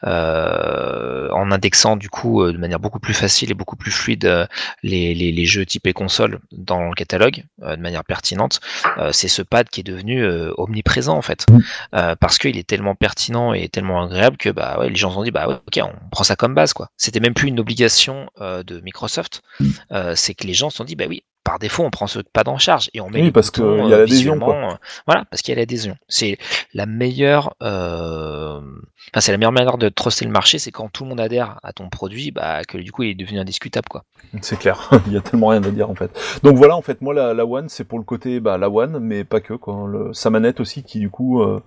[0.04, 4.24] euh, en indexant du coup euh, de manière beaucoup plus facile et beaucoup plus fluide
[4.24, 4.46] euh,
[4.82, 8.60] les, les, les jeux typés console dans le catalogue euh, de manière pertinente.
[8.98, 11.46] Euh, c'est ce pad qui est devenu euh, omniprésent en fait.
[11.94, 15.14] Euh, parce qu'il est tellement pertinent et tellement agréable que bah ouais, les gens se
[15.16, 16.90] sont dit bah ouais, ok on prend ça comme base quoi.
[16.96, 19.42] C'était même plus une obligation euh, de Microsoft,
[19.92, 22.18] Euh, c'est que les gens se sont dit bah oui par défaut on prend ce
[22.20, 24.00] pad en charge et on met Oui, les parce que boutons, il y a euh,
[24.00, 24.74] l'adhésion, euh,
[25.06, 25.96] voilà parce qu'il y a l'adhésion.
[26.08, 26.36] C'est
[26.74, 28.60] la meilleure, euh,
[29.12, 31.58] enfin c'est la meilleure manière de truster le marché, c'est quand tout le monde adhère
[31.62, 34.04] à ton produit, bah que du coup il est devenu indiscutable quoi.
[34.42, 36.10] C'est clair, il y a tellement rien à dire en fait.
[36.42, 38.98] Donc voilà, en fait, moi la, la One, c'est pour le côté bah, la One,
[39.00, 39.86] mais pas que quoi.
[39.88, 41.62] Le, sa manette aussi qui du coup euh,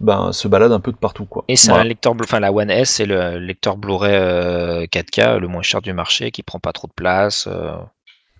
[0.00, 1.44] ben, se balade un peu de partout quoi.
[1.48, 1.84] Et c'est Voilà.
[1.84, 5.82] un lecteur, enfin la One S, c'est le lecteur Blu-ray euh, 4K le moins cher
[5.82, 7.46] du marché, qui prend pas trop de place.
[7.46, 7.72] euh,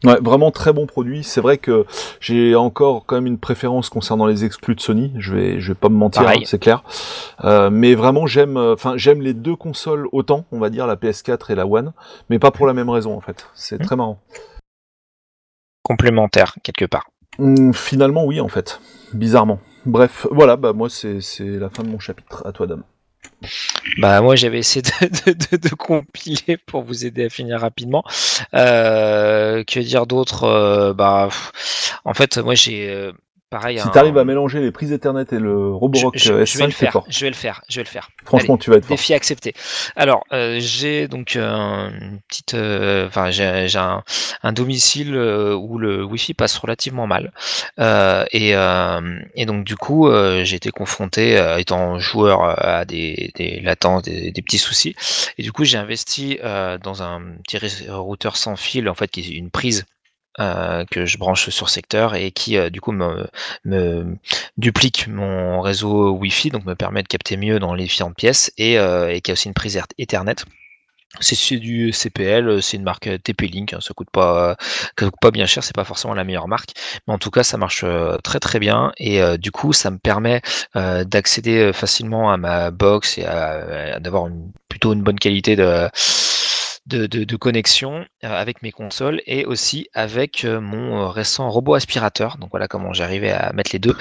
[0.04, 1.22] Ouais, vraiment très bon produit.
[1.24, 1.84] C'est vrai que
[2.20, 5.12] j'ai encore quand même une préférence concernant les exclus de Sony.
[5.18, 6.82] Je vais, je vais pas me mentir, hein, c'est clair.
[7.44, 10.96] Euh, mais vraiment, j'aime, euh, enfin, j'aime les deux consoles autant, on va dire la
[10.96, 11.92] PS4 et la One,
[12.30, 13.46] mais pas pour la même raison en fait.
[13.54, 13.84] C'est Hmm.
[13.84, 14.18] très marrant.
[15.82, 17.10] complémentaire quelque part.
[17.38, 18.80] Hum, finalement, oui, en fait.
[19.12, 19.58] Bizarrement.
[19.86, 22.46] Bref, voilà, bah moi c'est c'est la fin de mon chapitre.
[22.46, 22.84] À toi, Dame.
[23.98, 28.04] Bah moi j'avais essayé de, compiler pour vous aider à finir rapidement.
[28.54, 31.28] Euh, que dire d'autre Euh, Bah
[32.04, 33.12] en fait moi j'ai euh,
[33.50, 33.78] pareil.
[33.78, 36.58] Si un- t'arrives à mélanger les prises Ethernet et le Roborock je, je- euh, je
[36.58, 36.92] vais le S5, t'es faire.
[36.92, 37.04] fort.
[37.08, 37.62] Je vais le faire.
[37.68, 38.10] Je vais le faire.
[38.24, 38.62] Franchement, Allez.
[38.62, 38.96] tu vas être fort.
[38.96, 39.54] Défi accepté.
[39.96, 44.02] Alors, euh, j'ai donc euh, une petite, euh, enfin j'ai j'ai un,
[44.42, 47.32] un domicile euh, où le Wi-Fi passe relativement mal,
[47.78, 52.54] Euh, et, euh, et donc du coup euh, j'ai été confronté, euh, étant joueur, euh,
[52.58, 54.94] à des, des latences, des, des petits soucis,
[55.38, 57.58] et du coup j'ai investi euh, dans un petit
[57.90, 59.84] routeur sans fil en fait qui est une prise.
[60.38, 63.26] Euh, que je branche sur secteur et qui euh, du coup me,
[63.64, 64.16] me
[64.56, 68.78] duplique mon réseau Wi-Fi, donc me permet de capter mieux dans les différentes pièces, et,
[68.78, 70.36] euh, et qui a aussi une prise Eth- Ethernet.
[71.20, 74.56] C'est du CPL, c'est une marque euh, TP-Link, hein, ça coûte pas,
[74.96, 76.70] ça coûte pas bien cher, c'est pas forcément la meilleure marque,
[77.08, 79.90] mais en tout cas ça marche euh, très très bien et euh, du coup ça
[79.90, 80.40] me permet
[80.76, 84.28] euh, d'accéder euh, facilement à ma box et à, à d'avoir
[84.68, 85.88] plutôt une bonne qualité de
[86.86, 91.48] de, de, de connexion euh, avec mes consoles et aussi avec euh, mon euh, récent
[91.50, 92.36] robot aspirateur.
[92.38, 93.96] Donc voilà comment j'arrivais à mettre les deux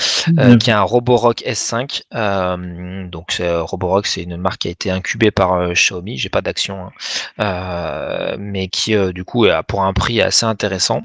[0.59, 2.03] qui est un Roborock S5.
[2.13, 6.17] Euh, donc Roborock, c'est une marque qui a été incubée par Xiaomi.
[6.17, 6.89] J'ai pas d'action,
[7.37, 8.35] hein.
[8.39, 11.03] Mais qui du coup est pour un prix assez intéressant.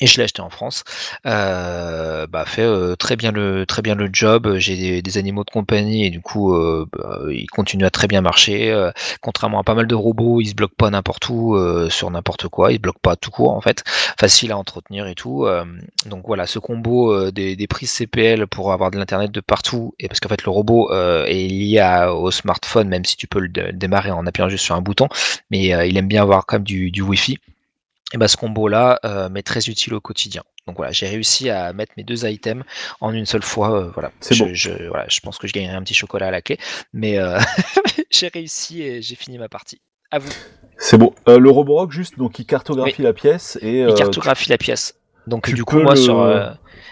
[0.00, 0.84] Et je l'ai acheté en France.
[1.26, 4.56] Euh, bah, fait euh, très bien le très bien le job.
[4.58, 8.06] J'ai des, des animaux de compagnie et du coup, euh, bah, il continue à très
[8.06, 8.70] bien marcher.
[8.70, 12.10] Euh, contrairement à pas mal de robots, il se bloque pas n'importe où euh, sur
[12.10, 12.70] n'importe quoi.
[12.70, 13.82] Il se bloque pas tout court en fait.
[14.18, 15.46] Facile à entretenir et tout.
[15.46, 15.64] Euh,
[16.06, 20.06] donc voilà, ce combo des, des prises CPL pour avoir de l'internet de partout et
[20.08, 23.72] parce qu'en fait le robot est lié au smartphone, même si tu peux le dé-
[23.72, 25.08] démarrer en appuyant juste sur un bouton,
[25.50, 25.58] mais
[25.88, 27.38] il aime bien avoir quand même du, du Wi-Fi.
[28.14, 30.42] Et ben ce combo-là euh, m'est très utile au quotidien.
[30.66, 32.64] Donc voilà, j'ai réussi à mettre mes deux items
[33.00, 33.70] en une seule fois.
[33.74, 34.50] euh, voilà, C'est je, beau.
[34.54, 36.58] Je, voilà, je pense que je gagnerai un petit chocolat à la clé,
[36.94, 37.38] mais euh,
[38.10, 39.80] j'ai réussi et j'ai fini ma partie.
[40.10, 40.30] À vous.
[40.78, 40.98] C'est.
[41.28, 44.94] Euh, le Roborock, juste, donc il cartographie la pièce et Il cartographie la pièce.
[45.26, 46.18] Donc tu du coup, moi, le- sur,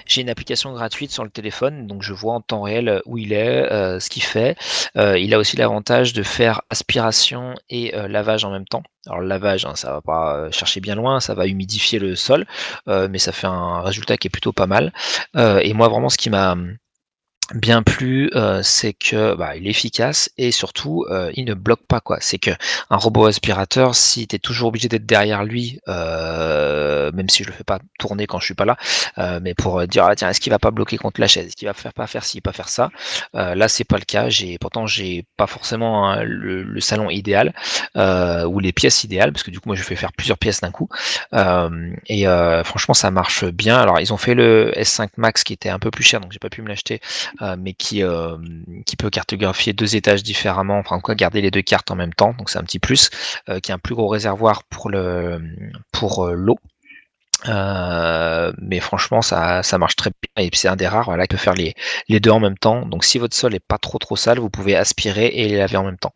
[0.09, 3.33] j'ai une application gratuite sur le téléphone, donc je vois en temps réel où il
[3.33, 4.57] est, euh, ce qu'il fait.
[4.97, 8.83] Euh, il a aussi l'avantage de faire aspiration et euh, lavage en même temps.
[9.07, 12.17] Alors le lavage, hein, ça va pas euh, chercher bien loin, ça va humidifier le
[12.17, 12.45] sol,
[12.89, 14.93] euh, mais ça fait un résultat qui est plutôt pas mal.
[15.37, 16.57] Euh, et moi, vraiment, ce qui m'a
[17.55, 21.87] bien plus, euh, c'est que bah, il est efficace et surtout euh, il ne bloque
[21.87, 22.19] pas quoi.
[22.21, 22.51] C'est que
[22.91, 27.49] un robot aspirateur, si tu es toujours obligé d'être derrière lui, euh, même si je
[27.49, 28.77] le fais pas tourner quand je suis pas là,
[29.41, 31.69] mais pour dire ah, tiens est-ce qu'il va pas bloquer contre la chaise, est-ce qu'il
[31.69, 32.91] va faire pas faire ci, pas faire ça,
[33.35, 34.29] là c'est pas le cas.
[34.29, 37.55] J'ai pourtant j'ai pas forcément hein, le, salon idéal
[37.95, 40.73] ou les pièces idéales parce que du coup moi je fais faire plusieurs pièces d'un
[40.73, 40.89] coup
[41.33, 42.25] et
[42.65, 43.77] franchement ça marche bien.
[43.77, 46.39] Alors ils ont fait le S5 Max qui était un peu plus cher donc j'ai
[46.39, 47.01] pas pu me l'acheter
[47.43, 48.37] euh, mais qui, euh,
[48.87, 52.35] qui peut cartographier deux étages différemment, enfin quoi, garder les deux cartes en même temps,
[52.39, 53.11] donc c'est un petit plus,
[53.49, 55.41] euh, qui a un plus gros réservoir pour le
[55.93, 56.59] pour l'eau.
[57.49, 60.45] Euh, mais franchement, ça, ça marche très bien.
[60.45, 61.75] Et c'est un des rares voilà, qui peut faire les,
[62.09, 62.87] les deux en même temps.
[62.87, 65.77] Donc si votre sol est pas trop trop sale, vous pouvez aspirer et les laver
[65.77, 66.15] en même temps.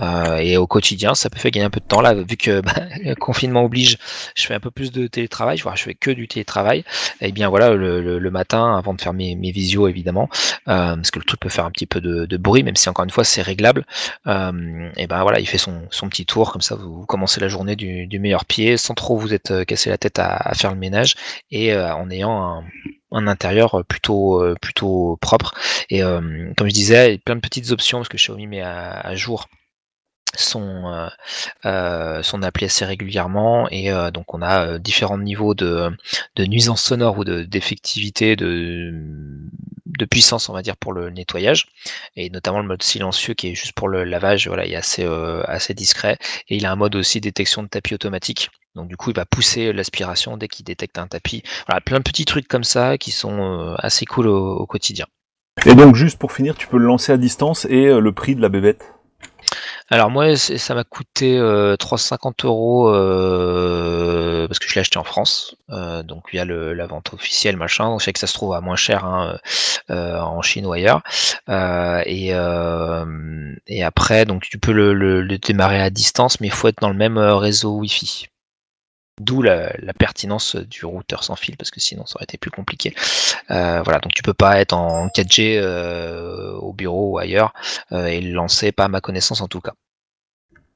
[0.00, 2.00] Euh, et au quotidien, ça peut faire gagner un peu de temps.
[2.00, 2.72] Là, vu que bah,
[3.04, 3.98] le confinement oblige,
[4.34, 5.58] je fais un peu plus de télétravail.
[5.62, 6.84] Voilà, je fais que du télétravail.
[7.20, 10.30] Et bien voilà, le, le, matin, avant de faire mes, mes visios évidemment,
[10.68, 13.04] euh, parce que le truc peut faire un petit peu de, bruit, même si encore
[13.04, 13.84] une fois c'est réglable.
[14.26, 16.76] Et ben voilà, il fait son, son petit tour comme ça.
[16.76, 20.18] Vous, commencez la journée du, du meilleur pied, sans trop vous être cassé la tête
[20.18, 21.14] à, à le ménage
[21.50, 22.64] et euh, en ayant
[23.12, 25.54] un, intérieur plutôt euh, plutôt propre.
[25.90, 28.46] Et euh, comme je disais il y a plein de petites options parce que Xiaomi
[28.46, 29.48] met à, jour
[30.34, 31.10] son,
[31.62, 33.68] son appli assez régulièrement.
[33.70, 35.90] Et donc on a différents niveaux de,
[36.36, 38.92] de nuisance sonore ou d'effectivité de,
[39.86, 41.66] de, puissance on va dire pour le nettoyage.
[42.16, 44.48] Et notamment le mode silencieux qui est juste pour le lavage.
[44.48, 45.04] Voilà il est assez,
[45.44, 46.16] assez discret.
[46.48, 49.26] Et il a un mode aussi détection de tapis automatique donc du coup, il va
[49.26, 51.42] pousser l'aspiration dès qu'il détecte un tapis.
[51.66, 55.06] Voilà, plein de petits trucs comme ça qui sont euh, assez cool au, quotidien.
[55.66, 58.34] Et donc juste pour finir, tu peux le lancer à distance et euh, le prix
[58.34, 58.94] de la bébête?
[59.90, 61.38] Alors moi, ça m'a coûté
[61.78, 67.58] 350 euh, euros parce que je l'ai acheté en France, donc via la vente officielle,
[67.58, 67.90] machin.
[67.90, 69.38] Donc je sais que ça se trouve à moins cher hein,
[69.90, 71.02] en Chine ou ailleurs.
[72.06, 72.28] et,
[73.66, 76.88] et après, donc tu peux le, le, démarrer à distance, mais il faut être dans
[76.88, 78.28] le même réseau Wi-Fi.
[79.22, 82.92] D'où la, pertinence du routeur sans fil, parce que sinon ça aurait été plus compliqué.
[83.50, 87.52] Euh, voilà, donc tu peux pas être en 4G euh, au bureau ou ailleurs
[87.92, 89.74] euh, et le lancer, pas à ma connaissance en tout cas.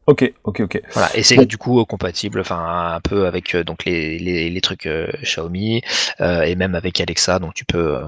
[0.06, 0.82] Ok, ok, ok.
[0.92, 4.88] Voilà, et c'est du coup compatible, enfin un peu avec donc les, les, trucs
[5.22, 5.82] Xiaomi
[6.20, 8.00] et même avec Alexa, donc tu peux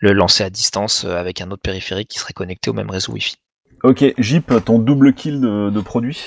[0.00, 3.36] le lancer à distance avec un autre périphérique qui serait connecté au même réseau Wi-Fi.
[3.84, 6.26] Ok, Jeep, ton double kill de, de produits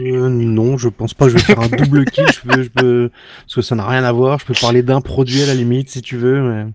[0.00, 2.26] euh, non, je pense pas que je vais faire un double kill.
[2.32, 3.10] Je peux, je peux...
[3.42, 4.38] Parce que ça n'a rien à voir.
[4.38, 6.42] Je peux parler d'un produit à la limite si tu veux.
[6.42, 6.66] Mais...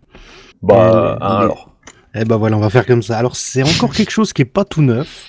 [0.62, 1.69] Bah, alors.
[2.16, 3.18] Eh bah voilà, on va faire comme ça.
[3.18, 5.28] Alors c'est encore quelque chose qui est pas tout neuf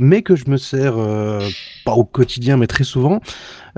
[0.00, 1.46] mais que je me sers euh,
[1.84, 3.20] pas au quotidien, mais très souvent.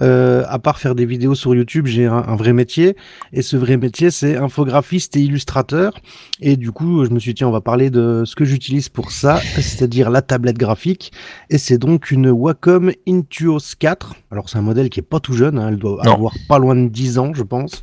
[0.01, 2.97] Euh, à part faire des vidéos sur YouTube, j'ai un, vrai métier,
[3.33, 5.93] et ce vrai métier, c'est infographiste et illustrateur.
[6.41, 8.89] Et du coup, je me suis dit, tiens, on va parler de ce que j'utilise
[8.89, 11.13] pour ça, c'est-à-dire la tablette graphique.
[11.51, 14.15] Et c'est donc une Wacom Intuos 4.
[14.31, 16.77] Alors c'est un modèle qui est pas tout jeune, hein, elle doit avoir pas loin
[16.77, 17.83] de 10 ans, je pense.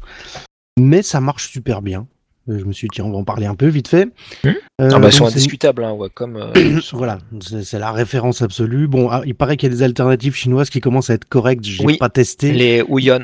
[0.79, 2.07] Mais ça marche super bien.
[2.49, 4.05] Euh, je me suis dit, on va en parler un peu vite fait.
[4.05, 4.47] Mmh.
[4.47, 6.35] Euh, ah bah, ils sont indiscutables, hein, Wacom.
[6.35, 7.19] Euh, voilà,
[7.63, 8.87] c'est la référence absolue.
[8.87, 11.63] Bon, ah, il paraît qu'il y a des alternatives chinoises qui commencent à être correctes.
[11.63, 12.51] J'ai n'ai pas testé.
[12.51, 13.23] Les Ouyon.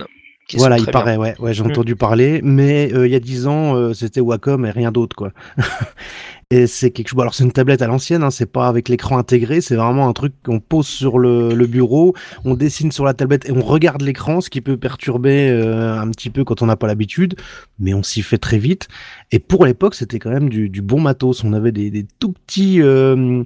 [0.58, 1.68] Voilà, il paraît, ouais, ouais j'ai mmh.
[1.68, 5.32] entendu parler, mais il y a dix ans, c'était Wacom et rien d'autre, quoi.
[6.52, 7.20] Et c'est quelque chose.
[7.20, 10.14] Alors c'est une tablette à l'ancienne, hein, c'est pas avec l'écran intégré, c'est vraiment un
[10.14, 12.14] truc qu'on pose sur le, le, bureau,
[12.44, 16.08] on dessine sur la tablette et on regarde l'écran, ce qui peut perturber euh, un
[16.12, 17.36] petit peu quand on n'a pas l'habitude,
[17.80, 18.88] mais on s'y fait très vite.
[19.32, 21.44] Et pour l'époque, c'était quand même du, du, bon matos.
[21.44, 23.44] On avait des, des tout petits, euh,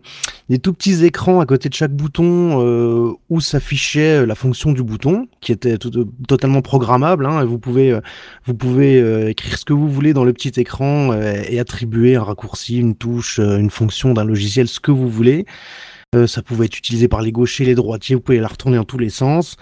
[0.49, 4.84] des tout petits écrans à côté de chaque bouton euh, où s'affichait la fonction du
[4.84, 7.26] bouton, qui était totalement programmable.
[7.26, 7.97] Hein, vous pouvez,
[8.45, 12.84] vous pouvez écrire ce que vous voulez dans le petit écran et attribuer un raccourci,
[12.99, 15.45] touche, euh, une fonction d'un logiciel, ce que vous voulez.
[16.15, 18.84] Euh, ça pouvait être utilisé par les gauchers, les droitiers, vous pouvez la retourner dans
[18.84, 19.57] tous les sens.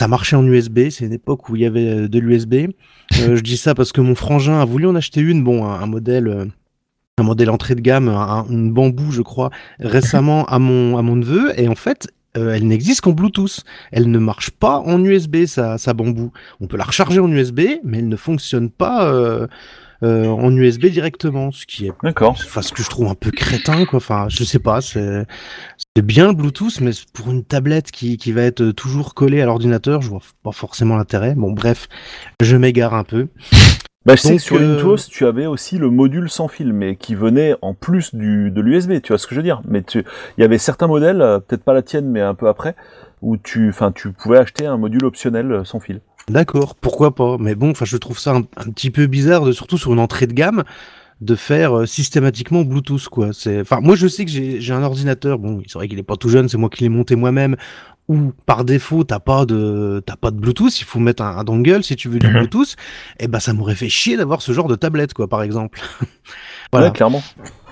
[0.00, 2.68] Ça marchait en USB, c'est une époque où il y avait euh, de l'USB.
[3.10, 6.52] je dis ça parce que mon frangin a voulu en acheter une, bon, un, modèle,
[7.18, 9.50] un modèle entrée de gamme, un, une bambou, je crois,
[9.80, 13.64] récemment à mon, à mon neveu, et en fait, elle n'existe qu'en Bluetooth.
[13.90, 16.30] Elle ne marche pas en USB, sa, sa bambou.
[16.60, 19.10] On peut la recharger en USB, mais elle ne fonctionne pas
[20.02, 23.98] en USB directement, ce qui est, enfin ce que je trouve un peu crétin quoi.
[23.98, 25.26] Enfin, je sais pas, c'est
[25.96, 29.46] c'est bien le Bluetooth, mais pour une tablette qui qui va être toujours collée à
[29.46, 31.34] l'ordinateur, je vois pas forcément l'intérêt.
[31.34, 31.88] Bon, bref,
[32.40, 33.28] je m'égare un peu.
[34.08, 34.96] Bah, je sais que sur euh...
[35.10, 39.02] Tu avais aussi le module sans fil, mais qui venait en plus du, de l'USB,
[39.02, 39.60] tu vois ce que je veux dire.
[39.68, 40.02] Mais tu,
[40.38, 42.74] il y avait certains modèles, euh, peut-être pas la tienne, mais un peu après,
[43.20, 46.00] où tu, enfin, tu pouvais acheter un module optionnel euh, sans fil.
[46.28, 47.36] D'accord, pourquoi pas.
[47.38, 50.26] Mais bon, enfin, je trouve ça un, petit peu bizarre, de, surtout sur une entrée
[50.26, 50.64] de gamme.
[51.20, 53.30] de faire euh, systématiquement Bluetooth quoi.
[53.32, 55.38] C'est, enfin, moi je sais que j'ai un ordinateur.
[55.38, 57.56] Bon, c'est vrai qu'il est pas tout jeune, c'est moi qui l'ai monté moi-même.
[58.06, 61.44] Où par défaut t'as pas de t'as pas de Bluetooth, il faut mettre un, un
[61.44, 62.32] dongle si tu veux du Mhm.
[62.34, 62.76] Bluetooth.
[63.18, 65.80] Et ben ça m'aurait fait chier d'avoir ce genre de tablette quoi, par exemple.
[66.72, 66.86] voilà.
[66.86, 67.22] Ouais, clairement.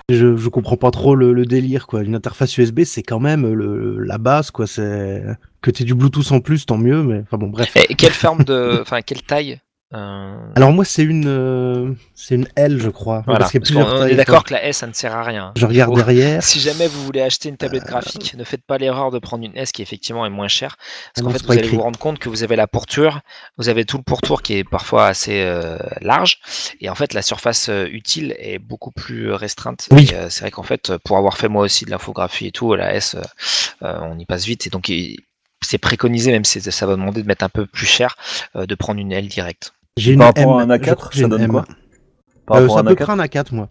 [0.09, 2.05] Je, comprends pas trop le, le délire quoi.
[2.05, 4.69] Une interface USB c'est quand même le, la base quoi.
[4.69, 5.25] C'est
[5.61, 7.03] que t'aies du Bluetooth en plus tant mieux.
[7.03, 7.77] Mais enfin bon bref.
[7.89, 9.59] Et quelle forme de, enfin quelle taille
[9.95, 13.23] euh, Alors moi c'est une euh, c'est une L je crois.
[13.25, 13.39] Voilà.
[13.39, 15.23] Parce qu'il y a Parce on est d'accord que la S, ça ne sert à
[15.23, 15.53] rien.
[15.57, 16.43] Je regarde derrière.
[16.43, 19.45] Si jamais vous voulez acheter une tablette Euh, graphique, ne faites pas l'erreur de prendre
[19.45, 20.77] une S qui effectivement est moins chère.
[20.79, 20.83] Ah
[21.15, 23.21] Parce non, qu'en fait, vous allez vous rendre compte que vous avez la pourtour,
[23.59, 25.49] vous avez tout le pourtour qui est parfois assez
[26.01, 26.41] large,
[26.81, 29.87] et en fait la surface utile est beaucoup plus restreinte.
[29.93, 30.13] Oui.
[30.29, 33.17] C'est vrai qu'en fait, pour avoir fait moi aussi de l'infographie et tout, la S,
[33.83, 34.91] on y passe vite, et donc
[35.63, 38.17] c'est préconisé, même si ça va demander de mettre un peu plus cher,
[38.55, 39.75] de prendre une L directe.
[39.97, 40.71] J'ai une Par rapport M.
[40.71, 41.51] à un je A4, crois que j'ai ça donne M.
[41.51, 41.65] quoi?
[42.47, 43.69] Par Euh, rapport c'est à peu A4 près un A4 moi.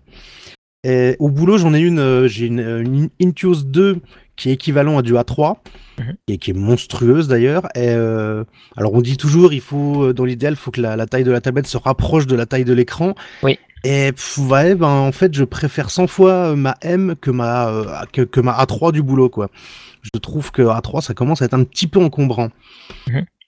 [0.83, 3.97] Et au boulot j'en ai une, euh, j'ai une, euh, une Intuos 2
[4.35, 5.57] qui est équivalent à du A3
[5.97, 6.15] Mhm.
[6.27, 7.67] et qui est monstrueuse d'ailleurs.
[7.75, 8.43] Et euh,
[8.75, 11.23] alors on dit toujours il faut euh, dans l'idéal il faut que la, la taille
[11.23, 13.15] de la tablette se rapproche de la taille de l'écran.
[13.43, 13.57] Oui.
[13.83, 17.85] Et pff, ouais ben en fait je préfère 100 fois ma M que ma euh,
[18.11, 19.49] que, que ma A3 du boulot quoi.
[20.01, 22.49] Je trouve que A3 ça commence à être un petit peu encombrant.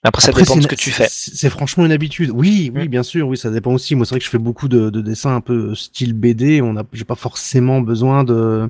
[0.04, 1.08] Après, ça Après, dépend de c'est ce que tu fais.
[1.10, 2.30] C'est franchement une habitude.
[2.32, 3.94] Oui, oui, bien sûr, oui, ça dépend aussi.
[3.96, 6.62] Moi, c'est vrai que je fais beaucoup de, de dessins un peu style BD.
[6.62, 8.68] On a, j'ai pas forcément besoin de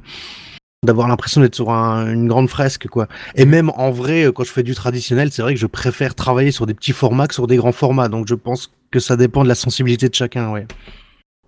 [0.84, 3.08] d'avoir l'impression d'être sur un- une grande fresque, quoi.
[3.34, 6.14] Et même en vrai, euh, quand je fais du traditionnel, c'est vrai que je préfère
[6.14, 8.08] travailler sur des petits formats que sur des grands formats.
[8.08, 10.66] Donc, je pense que ça dépend de la sensibilité de chacun, ouais.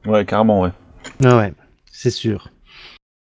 [0.04, 0.70] Ouais, carrément, ouais.
[1.24, 1.54] Ah ouais,
[1.92, 2.50] c'est sûr.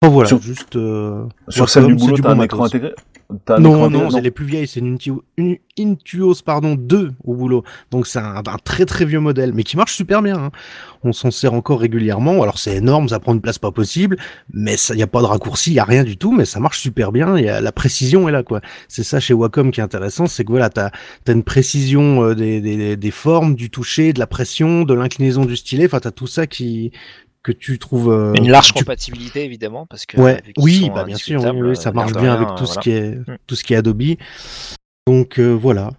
[0.02, 0.76] Enfin, voilà, Sur- juste.
[0.78, 2.76] euh, Sur celle du boulot, du t'as bon un écran matos.
[2.76, 2.96] intégré
[3.30, 7.34] Un Non, non, c'est les plus vieilles, c'est une, Intuos- une Intuos pardon, 2 au
[7.36, 7.64] boulot.
[7.91, 10.38] Donc c'est un, un très très vieux modèle, mais qui marche super bien.
[10.38, 10.52] hein.
[11.04, 12.41] On s'en sert encore régulièrement.
[12.41, 14.16] Alors c'est énorme, ça prend une place pas possible,
[14.54, 16.60] mais il n'y a pas de raccourci, il y a rien du tout, mais ça
[16.62, 17.38] marche super bien.
[17.38, 18.62] Y a, la précision est là, quoi.
[18.88, 20.91] C'est ça chez Wacom qui est intéressant, c'est que voilà, t'as
[21.28, 25.44] as une précision euh, des, des, des formes, du toucher, de la pression, de l'inclinaison
[25.44, 25.86] du stylet.
[25.86, 26.91] Enfin, t'as tout ça qui
[27.48, 30.19] que tu trouves euh, Une large tu- compatibilité, évidemment, parce que.
[30.19, 32.65] Ouais, oui, bah bien sûr, oui, indiscutables, oui, ça euh, marche bien rien, avec tout
[32.65, 33.38] ce qui est Mm.
[33.48, 34.03] tout ce qui est Adobe.
[35.07, 35.91] Donc euh, voilà.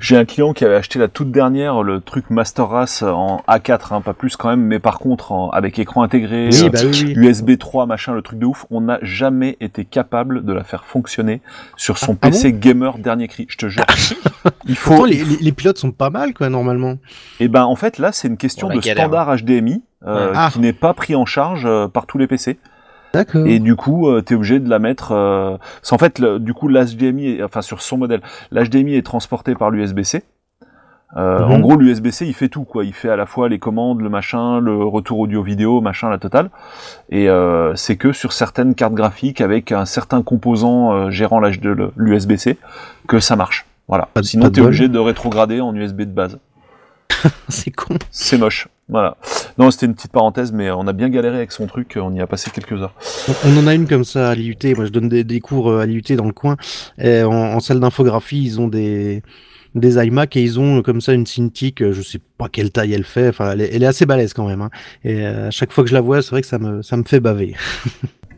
[0.00, 3.92] J'ai un client qui avait acheté la toute dernière, le truc Master Race en A4,
[3.94, 6.78] hein, pas plus quand même, mais par contre en- avec écran intégré, Oui, euh, bah
[6.84, 7.12] oui, oui.
[7.16, 10.84] USB 3, machin, le truc de ouf, on n'a jamais été capable de la faire
[10.84, 11.40] fonctionner
[11.76, 13.84] sur son Ah, ah PC gamer dernier cri, je te jure.
[14.66, 15.04] Il faut, Pourtant,
[15.40, 16.96] les, pilotes sont pas mal, quoi, normalement.
[17.40, 20.32] et ben en fait là c'est une question de galère, standard HDMI euh.
[20.34, 20.50] Ah.
[20.52, 22.58] qui n'est pas pris en charge euh, par tous les PC.
[23.14, 23.46] D'accord.
[23.46, 25.12] Et du coup, tu es obligé de la mettre.
[25.12, 25.56] Euh...
[25.90, 28.20] En fait, le- du coup, l'HDMI, enfin sur son modèle,
[28.52, 30.22] l'HDMI est transporté par l'USB-C.
[31.16, 31.52] Euh, Mhm.
[31.52, 32.84] En gros, l'USB-C, il fait tout, quoi.
[32.84, 36.50] Il fait à la fois les commandes, le machin, le retour audio-vidéo, machin, la totale.
[37.08, 41.40] Et euh, c'est que sur certaines cartes graphiques avec un certain composant euh, gérant
[41.96, 42.58] l'USB-C
[43.06, 43.64] que ça marche.
[43.88, 44.08] Voilà.
[44.12, 46.38] Pas Sinon, t'es obligé de rétrograder en USB de base.
[47.48, 47.96] C'est con.
[48.10, 48.68] C'est moche.
[48.88, 49.16] Voilà.
[49.58, 51.98] Non, c'était une petite parenthèse, mais on a bien galéré avec son truc.
[52.00, 52.94] On y a passé quelques heures.
[53.28, 54.56] On on en a une comme ça à l'IUT.
[54.76, 56.56] Moi, je donne des, des cours euh, à l'IUT dans le coin.
[56.98, 59.22] Et en, en salle d'infographie, ils ont des
[59.74, 61.82] des iMac et ils ont euh, comme ça une Cintiq.
[61.82, 63.28] euh, Je sais pas quelle taille elle fait.
[63.28, 64.62] Enfin, elle est, elle est assez balèze quand même.
[64.62, 64.70] hein.
[65.04, 66.96] Et euh, à chaque fois que je la vois, c'est vrai que ça me ça
[66.96, 67.54] me fait baver.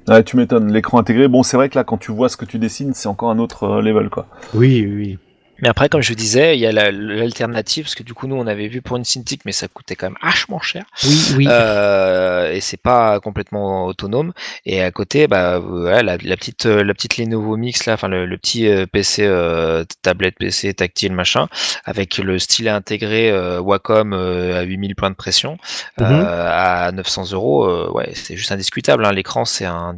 [0.09, 0.73] Ouais, tu m'étonnes.
[0.73, 3.07] L'écran intégré, bon, c'est vrai que là, quand tu vois ce que tu dessines, c'est
[3.07, 4.27] encore un autre euh, level, quoi.
[4.55, 5.19] Oui, oui, oui.
[5.63, 8.27] Mais après, comme je vous disais, il y a la- l'alternative, parce que du coup,
[8.27, 10.85] nous, on avait vu pour une Cintiq, mais ça coûtait quand même vachement cher.
[11.05, 11.47] Oui, oui.
[11.49, 14.33] Euh, et c'est pas complètement autonome.
[14.67, 18.09] Et à côté, bah, ouais, la, la petite, euh, la petite Lenovo Mix là, enfin
[18.09, 21.49] le, le petit euh, PC, euh, tablette PC tactile machin,
[21.85, 25.59] avec le stylet intégré euh, Wacom euh, à 8000 points de pression,
[25.99, 26.07] Mhm.
[26.07, 26.49] euh,
[26.87, 29.05] à 900 euros, euh, ouais, c'est juste indiscutable.
[29.05, 29.13] hein.
[29.13, 29.97] L'écran, c'est un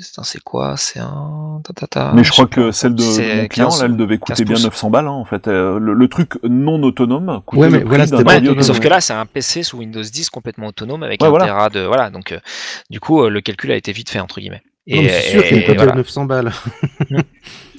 [0.00, 0.76] c'est quoi?
[0.76, 1.60] C'est un.
[1.64, 2.54] ta, ta, ta, Mais je crois pas.
[2.56, 4.64] que celle de, mon client, 15 là, elle devait coûter 15 bien pouces.
[4.64, 5.48] 900 balles, hein, en fait.
[5.48, 8.42] Euh, le, le truc non autonome coûtait Ouais, mais le voilà, d'un c'était pas Ouais,
[8.48, 8.62] autonome.
[8.62, 11.46] sauf que là, c'est un PC sous Windows 10 complètement autonome avec Ouais, un voilà.
[11.46, 11.80] Tera de.
[11.80, 12.38] Voilà, donc euh,
[12.90, 14.62] du coup, euh, le calcul a été vite fait, entre guillemets.
[14.86, 15.94] Mais c'est sûr et- qu'elle et coûte voilà.
[15.94, 16.52] 900 balles.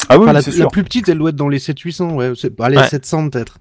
[0.09, 0.71] Ah oui, Enfin, la, c'est la sûr.
[0.71, 2.13] plus petite, elle doit être dans les 700-800.
[2.15, 2.87] Ouais, c'est- allez, Ouais.
[2.87, 3.57] 700 peut-être.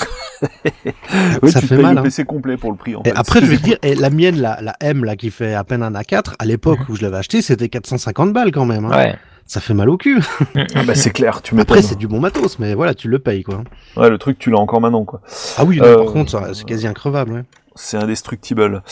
[1.42, 2.02] Oui, ça tu fait payes mal, le hein.
[2.04, 3.16] PC complet pour le prix, en Et fait.
[3.16, 5.64] après, je vais te dire, et la mienne, la, la M, là, qui fait à
[5.64, 8.86] peine un A4, à l'époque où je l'avais acheté, c'était 450 balles quand même.
[8.86, 8.90] hein.
[8.96, 9.14] Ouais.
[9.46, 10.22] Ça fait mal au cul.
[10.74, 13.42] Ah bah, c'est clair, tu Après, c'est du bon matos, mais voilà, tu le payes,
[13.42, 13.62] quoi.
[13.96, 15.20] Ouais, le truc, tu l'as encore maintenant, quoi.
[15.58, 17.32] Ah oui, non, Euh, par contre, c'est quasi increvable.
[17.32, 17.42] Ouais.
[17.74, 18.82] C'est indestructible.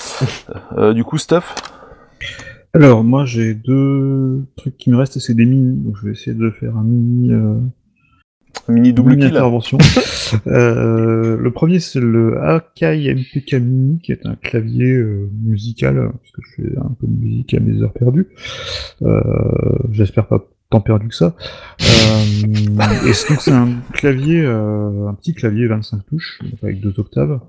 [0.77, 1.55] Euh, du coup, Stuff
[2.75, 5.77] Alors, moi, j'ai deux trucs qui me restent, c'est des mini.
[5.77, 7.33] Donc, je vais essayer de faire un mini.
[7.33, 7.55] euh,
[8.69, 9.31] Mini double Mini kill.
[9.37, 9.79] intervention.
[10.47, 16.09] Euh, le premier, c'est le Akai MPK Mini, qui est un clavier euh, musical, euh,
[16.11, 18.27] parce que je fais un peu de musique à mes heures perdues.
[19.01, 19.23] Euh,
[19.91, 21.35] J'espère pas tant perdu que ça.
[21.81, 27.41] Euh, et c'est- donc c'est un clavier, un petit clavier 25 touches, avec deux octaves,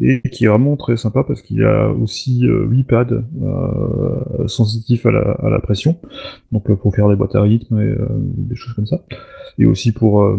[0.00, 4.46] et qui est vraiment très sympa parce qu'il y a aussi euh, 8 pads euh,
[4.46, 5.96] sensitifs à la, à la pression,
[6.52, 9.02] donc euh, pour faire des boîtes à rythme et euh, des choses comme ça.
[9.58, 10.38] Et aussi pour, euh,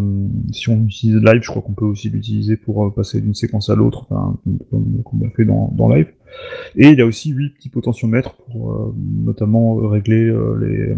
[0.54, 3.70] si on utilise live, je crois qu'on peut aussi l'utiliser pour euh, passer d'une séquence
[3.70, 4.38] à l'autre, comme,
[4.72, 6.08] on a fait dans, dans live.
[6.76, 8.96] Et il y a aussi 8 petits potentiomètres pour euh,
[9.26, 10.96] notamment euh, régler euh, les, euh,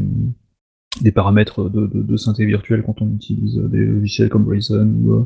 [0.99, 5.13] des paramètres de, de, de synthé virtuelle quand on utilise des logiciels comme Reason ou,
[5.13, 5.26] euh,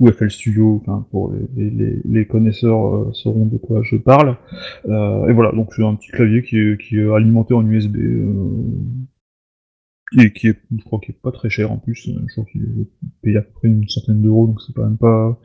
[0.00, 0.82] ou FL Studio.
[0.82, 4.36] Enfin, pour les, les, les connaisseurs euh, sauront de quoi je parle.
[4.86, 7.96] Euh, et voilà, donc c'est un petit clavier qui est, qui est alimenté en USB.
[7.96, 8.24] Euh,
[10.18, 12.62] et qui est, je crois qu'il est pas très cher en plus, je crois qu'il
[12.62, 15.36] est payé à peu près une centaine d'euros, donc c'est quand même pas,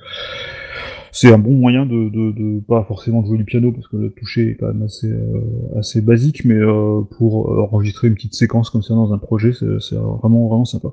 [1.12, 4.10] c'est un bon moyen de, de, de pas forcément jouer du piano parce que le
[4.12, 8.70] toucher est quand même assez, euh, assez basique, mais euh, pour enregistrer une petite séquence
[8.70, 10.90] comme ça dans un projet, c'est vraiment, vraiment sympa.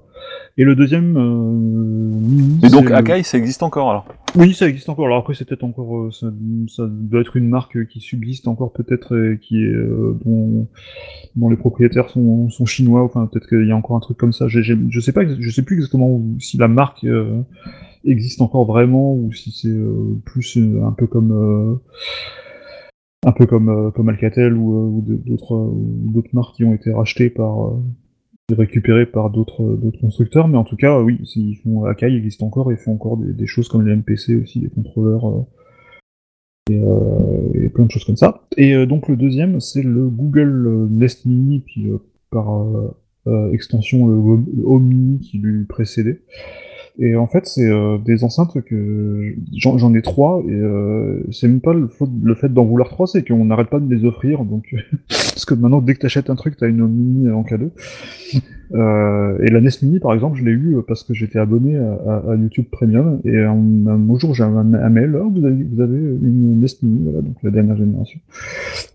[0.56, 4.06] Et le deuxième, euh, Et donc le- Akai, ça existe encore alors?
[4.36, 5.06] Oui, ça existe encore.
[5.06, 6.26] Alors après, c'est peut-être encore, euh, ça,
[6.68, 10.66] ça doit être une marque qui subsiste encore peut-être, et qui est euh, dont,
[11.36, 13.02] dont les propriétaires sont, sont chinois.
[13.04, 14.48] Enfin, peut-être qu'il y a encore un truc comme ça.
[14.48, 17.40] J'ai- j'ai- je sais pas, je sais plus exactement si la marque euh,
[18.08, 21.74] existe encore vraiment ou si c'est euh, plus euh, un peu comme euh,
[23.26, 27.72] un peu comme comme Alcatel ou, d'autres marques qui ont été rachetées par
[28.56, 32.76] récupérées par d'autres constructeurs, mais en tout cas, oui, ils font Akai existe encore et
[32.76, 35.44] font encore des, choses comme les MPC aussi, des contrôleurs
[36.70, 38.42] et, plein de choses comme ça.
[38.56, 41.90] Et donc le deuxième, c'est le Google Nest Mini, puis
[42.30, 42.64] par
[43.52, 44.14] extension le
[44.64, 46.22] Home Mini qui lui précédait.
[47.00, 51.60] Et en fait, c'est euh, des enceintes que j'en ai trois, et euh, c'est même
[51.60, 51.88] pas le,
[52.22, 54.44] le fait d'en vouloir trois, c'est qu'on n'arrête pas de les offrir.
[54.44, 54.74] Donc,
[55.08, 57.70] parce que maintenant, dès que t'achètes un truc, t'as une mini en cadeau.
[58.74, 62.34] Euh, et la NES Mini, par exemple, je l'ai eu parce que j'étais abonné à,
[62.34, 63.56] YouTube Premium, et un,
[63.86, 65.44] un jour, j'ai un, un mail, Ah, vous,
[65.80, 68.20] avez, une NES Mini, voilà, donc la dernière génération.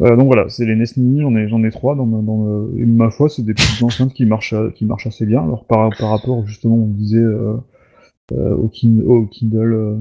[0.02, 3.44] Euh, donc voilà, c'est les NES Mini, j'en ai, trois dans et ma foi, c'est
[3.44, 5.42] des petites enceintes qui marchent, qui marchent assez bien.
[5.42, 7.54] Alors par, par rapport, justement, on disait euh,
[8.36, 9.98] au, Kin- au Kindle, euh,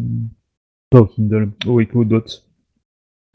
[0.90, 2.46] pas au Kindle, au Echo Dot,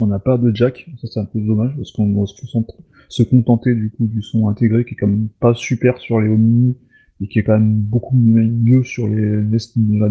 [0.00, 2.64] on n'a pas de jack, ça c'est un peu dommage parce qu'on doit se con-
[3.08, 6.28] se contenter du coup du son intégré qui est quand même pas super sur les
[6.28, 6.76] Omni
[7.20, 10.08] et qui est quand même beaucoup mieux sur les NES Mini, la,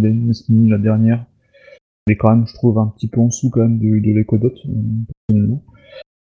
[0.78, 1.26] la dernière.
[2.08, 4.38] Mais quand même, je trouve un petit peu en dessous quand même de, de l'Echo
[4.38, 4.72] Dot, euh,
[5.28, 5.64] personnellement.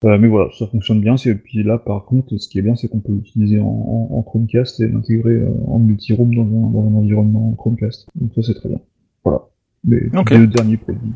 [0.05, 1.16] Euh, mais voilà, ça fonctionne bien.
[1.16, 4.09] c'est- Puis là, par contre, ce qui est bien, c'est qu'on peut l'utiliser en, en,
[4.18, 8.06] en Chromecast et l'intégrer euh, en multi-room dans un, dans un environnement Chromecast.
[8.14, 8.81] Donc ça, c'est très bien.
[9.24, 9.43] Voilà.
[9.85, 10.01] Mais
[10.39, 11.12] deux derniers produits.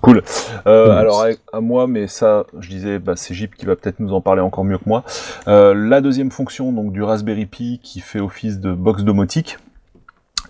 [0.00, 0.22] Cool.
[0.66, 4.00] Euh, alors à, à moi, mais ça, je disais, bah, c'est Jeep qui va peut-être
[4.00, 5.02] nous en parler encore mieux que moi.
[5.48, 9.56] Euh, la deuxième fonction donc du Raspberry Pi qui fait office de box domotique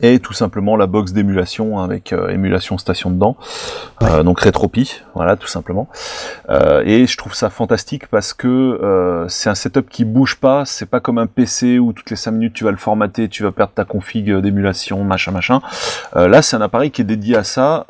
[0.00, 3.36] et tout simplement la box d'émulation avec euh, émulation station dedans,
[4.02, 5.88] Euh, donc RetroPie, voilà tout simplement.
[6.50, 10.86] Euh, et je trouve ça fantastique parce que c'est un setup qui bouge pas, c'est
[10.86, 13.52] pas comme un PC où toutes les 5 minutes tu vas le formater, tu vas
[13.52, 15.60] perdre ta config d'émulation, machin machin.
[16.14, 17.86] Là, c'est un appareil qui est dédié à ça,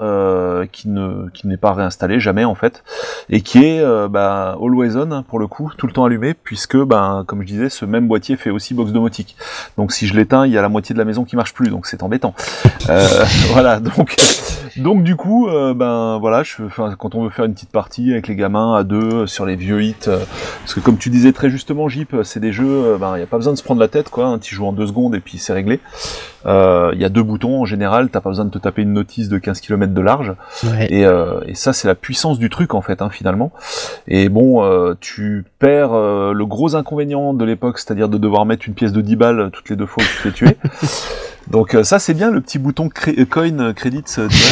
[0.73, 2.85] qui ne qui n'est pas réinstallé jamais en fait,
[3.29, 7.25] et qui est bah, always on pour le coup, tout le temps allumé, puisque ben
[7.27, 9.37] comme je disais, ce même boîtier fait aussi box domotique.
[9.79, 11.71] Donc si je l'éteins, il y a la moitié de la maison qui marche plus,
[11.71, 12.35] donc c'est embêtant.
[12.91, 14.17] Euh, voilà, donc
[14.77, 16.65] donc du coup, euh, ben voilà, je,
[16.99, 19.83] quand on veut faire une petite partie avec les gamins à deux sur les vieux
[19.83, 20.19] hits, euh,
[20.61, 23.27] parce que comme tu disais très justement, Jeep, c'est des jeux, ben il y a
[23.27, 24.27] pas besoin de se prendre la tête, quoi.
[24.27, 25.81] Hein, tu joues en deux secondes et puis c'est réglé.
[26.47, 29.29] Il y a deux boutons en général, t'as pas besoin de te taper une notice
[29.29, 30.33] de 15 km de large.
[30.65, 30.89] Ouais.
[30.91, 33.53] Et, et ça, c'est la puissance du truc en fait, hein, finalement.
[34.09, 38.93] Et bon, tu perds le gros inconvénient de l'époque, c'est-à-dire de devoir mettre une pièce
[38.93, 40.57] de 10 balles toutes les deux fois que tu te fais tuer.
[41.51, 44.05] Donc euh, ça, c'est bien le petit bouton cré- euh, coin euh, credits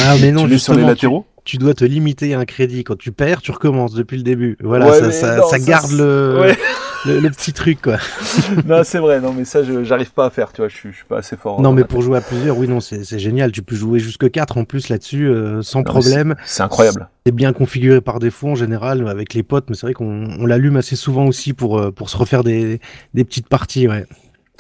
[0.07, 1.27] Ah, mais non, tu sur les latéraux.
[1.45, 2.85] Tu dois te limiter à un crédit.
[2.85, 4.57] Quand tu perds, tu recommences depuis le début.
[4.63, 6.57] Voilà, Ouais, ça, ça, non, ça garde le, Ouais.
[7.07, 7.97] le, le petit truc, quoi.
[8.67, 9.21] non, c'est vrai.
[9.21, 10.53] Non, mais ça, j'arrive pas à faire.
[10.53, 11.57] Tu vois, je suis, je suis pas assez fort.
[11.57, 13.51] Non, dans mais pour jouer à plusieurs, oui, non, c'est génial.
[13.51, 16.37] Tu peux jouer jusque 4 en plus là-dessus, euh, sans Non, problème.
[16.45, 17.09] C'est incroyable.
[17.27, 20.47] C'est bien configuré par défaut en général avec les potes, mais c'est vrai qu'on on
[20.47, 22.81] l'allume assez souvent aussi pour, pour se refaire des,
[23.15, 24.07] des petites parties, ouais.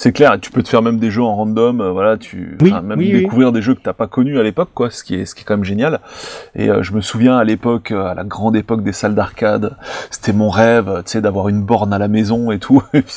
[0.02, 2.72] C'est clair, tu peux te faire même des jeux en random, euh, voilà, tu Oui,
[2.72, 3.20] même oui, oui.
[3.20, 5.42] découvrir des jeux que t'as pas connus à l'époque, quoi, ce qui est ce qui
[5.42, 6.00] est quand même génial.
[6.56, 9.76] Et euh, je me souviens à l'époque, euh, à la grande époque des salles d'arcade,
[10.10, 12.82] c'était mon rêve, tu sais, d'avoir une borne à la maison et tout.
[12.94, 13.14] Et puis,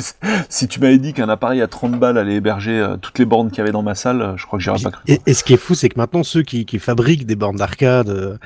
[0.48, 3.57] si tu m'avais dit qu'un appareil à 30 balles allait héberger toutes les bornes qu'il
[3.57, 5.02] y avait dans ma salle, je crois que j'aurais pas cru.
[5.07, 7.57] Et, et ce qui est fou, c'est que maintenant ceux qui, qui fabriquent des bornes
[7.57, 8.38] d'arcade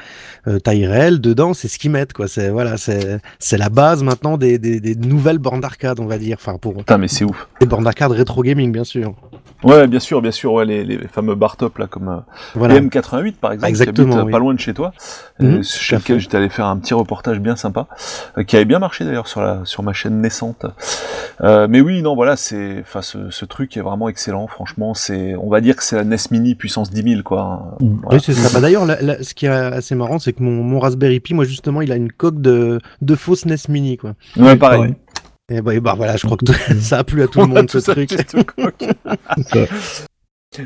[0.63, 2.29] taille réelle, dedans, c'est ce qu'ils mettent, quoi.
[2.29, 6.17] C'est voilà, c'est c'est la base maintenant des, des, des nouvelles bornes d'arcade, on va
[6.17, 6.37] dire.
[6.39, 7.49] Enfin, pour Putain, mais c'est ouf.
[7.59, 9.13] des bornes d'arcade rétro gaming, bien sûr.
[9.61, 12.17] Ouais, bien sûr, bien sûr, ouais, les, les fameux bar top là, comme euh,
[12.55, 12.79] Voilà.
[12.79, 14.31] les M88 par exemple, Exactement, qui habite, oui.
[14.31, 14.93] pas loin de chez toi,
[15.37, 17.87] tout chez lequel j'étais allé faire un petit reportage bien sympa,
[18.37, 20.65] euh, qui avait bien marché d'ailleurs sur la sur ma chaîne naissante.
[21.41, 24.47] Euh, mais oui, non, voilà, c'est, enfin, ce, ce truc est vraiment excellent.
[24.47, 27.41] Franchement, c'est, on va dire que c'est la NES Mini puissance 10 000 quoi.
[27.41, 27.75] hein.
[28.03, 28.17] Voilà.
[28.17, 28.53] Oui, c'est ça.
[28.53, 31.33] Bah, D'ailleurs, la- la- ce qui est assez marrant, c'est que mon, mon Raspberry Pi,
[31.33, 34.11] moi justement, il a une coque de, de fausse NES Mini, quoi.
[34.37, 34.79] Ouais, pareil.
[34.79, 34.95] pareil.
[35.49, 37.47] Et bah, et bah, voilà, je crois que tout- ça a plu à tout le
[37.47, 38.11] monde ce truc.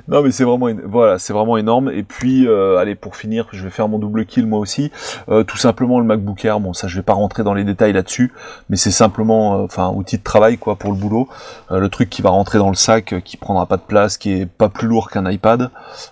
[0.08, 1.92] Non mais c'est vraiment voilà c'est vraiment énorme.
[1.92, 4.92] Et puis euh, allez pour finir je vais faire mon double kill moi aussi.
[5.28, 7.92] Euh, tout simplement le MacBook Air bon ça je vais pas rentrer dans les détails
[7.92, 8.32] là-dessus
[8.70, 11.28] mais c'est simplement euh, enfin outil de travail quoi pour le boulot.
[11.70, 14.46] Le truc qui va rentrer dans le sac qui prendra pas de place qui est
[14.46, 15.70] pas plus lourd qu'un iPad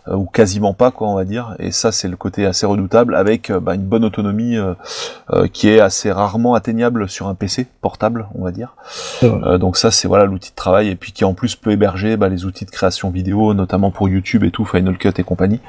[0.07, 1.55] ou quasiment pas quoi on va dire.
[1.57, 4.57] Et ça c'est le côté assez redoutable avec bah, une bonne autonomie
[5.53, 8.75] qui est assez rarement atteignable sur un PC portable on va dire.
[9.21, 10.89] Donc ça c'est voilà l'outil de travail.
[10.89, 14.09] Et puis qui en plus peut héberger bah, les outils de création vidéo notamment pour
[14.09, 15.59] YouTube et tout Final Cut et compagnie.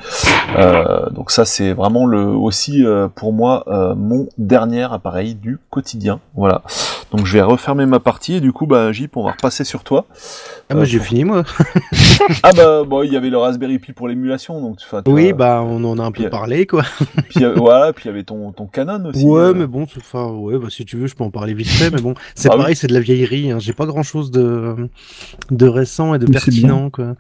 [0.57, 5.59] Euh, donc ça c'est vraiment le aussi euh, pour moi euh, mon dernier appareil du
[5.71, 6.21] quotidien.
[6.35, 6.63] Voilà.
[7.11, 9.85] Donc je vais refermer ma partie et du coup bah Jip on va repasser sur
[9.85, 10.07] toi
[10.73, 11.45] Ah, moi, Euh, j'ai pour- fini, moi.
[12.43, 15.63] ah bah bon il y avait le Raspberry Pi pour l'émulation donc tu Oui, bah,
[15.65, 16.83] on en a un peu puis- parlé, quoi.
[17.31, 19.55] puis euh, voilà puis il y avait ton ton Canon aussi Ouais, euh.
[19.55, 21.91] mais bon, c'est- enfin, ouais, bah, si tu veux, je peux en parler vite fait,
[21.91, 22.61] mais bon, c'est Bah oui.
[22.63, 23.59] pareil, c'est de la vieillerie, hein.
[23.59, 24.89] J'ai pas grand chose de,
[25.51, 27.15] de récent et de Mais pertinent, quoi.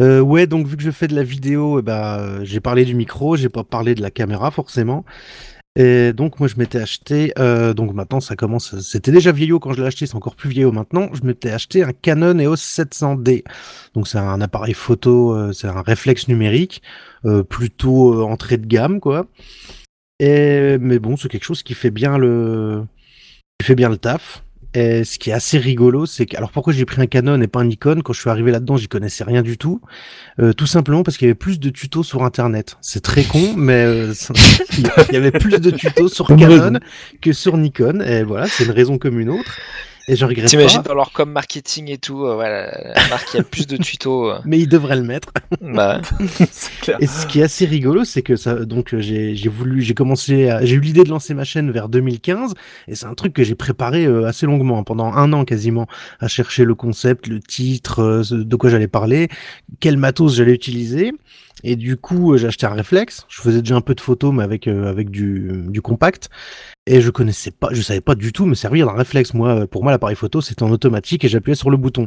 [0.00, 2.84] Euh, ouais, donc, vu que je fais de la vidéo, eh bah, euh, j'ai parlé
[2.84, 5.04] du micro, j'ai pas parlé de la caméra, forcément.
[5.76, 9.72] Et donc, moi, je m'étais acheté, euh, donc maintenant, ça commence, c'était déjà vieillot quand
[9.72, 11.08] je l'ai acheté, c'est encore plus vieillot maintenant.
[11.12, 13.42] Je m'étais acheté un Canon EOS 700D.
[13.94, 16.80] Donc, c'est un appareil photo, euh, c'est un réflexe numérique,
[17.24, 19.26] euh, plutôt entrée de gamme, quoi.
[20.20, 22.84] Et, mais bon, c'est quelque chose qui fait bien le,
[23.58, 24.44] qui fait bien le taf.
[24.74, 27.46] Et ce qui est assez rigolo, c'est que, alors pourquoi j'ai pris un Canon et
[27.46, 28.00] pas un Nikon?
[28.02, 29.80] Quand je suis arrivé là-dedans, j'y connaissais rien du tout.
[30.40, 32.76] Euh, tout simplement parce qu'il y avait plus de tutos sur Internet.
[32.80, 34.12] C'est très con, mais euh,
[34.78, 36.80] il y avait plus de tutos sur Canon
[37.20, 38.00] que sur Nikon.
[38.00, 39.56] Et voilà, c'est une raison comme une autre.
[40.06, 43.26] Et je regrette T'imagines pas, dans leur com marketing et tout, euh, voilà, la marque
[43.30, 44.30] qui a le plus de tutos.
[44.30, 45.32] euh, mais ils devraient le mettre.
[45.62, 46.02] bah,
[46.50, 49.48] c'est clair Et ce qui est assez rigolo, c'est que ça, donc euh, j'ai j'ai
[49.48, 52.52] voulu, j'ai commencé, à- j'ai eu l'idée de lancer ma chaîne vers 2015,
[52.86, 55.86] et c'est un truc que j'ai préparé euh, assez longuement, hein, pendant un an quasiment,
[56.20, 59.28] à chercher le concept, le titre, euh, ce- de quoi j'allais parler,
[59.80, 61.12] quel matos j'allais utiliser.
[61.66, 63.24] Et du coup, euh, j'ai acheté un réflexe.
[63.28, 66.28] Je faisais déjà un peu de photos, mais avec euh, avec du, du compact.
[66.86, 69.32] Et je connaissais pas, je savais pas du tout me servir d'un réflexe.
[69.32, 72.04] Moi, euh, pour moi, l'appareil photo, c'était en automatique et j'appuyais sur le bouton.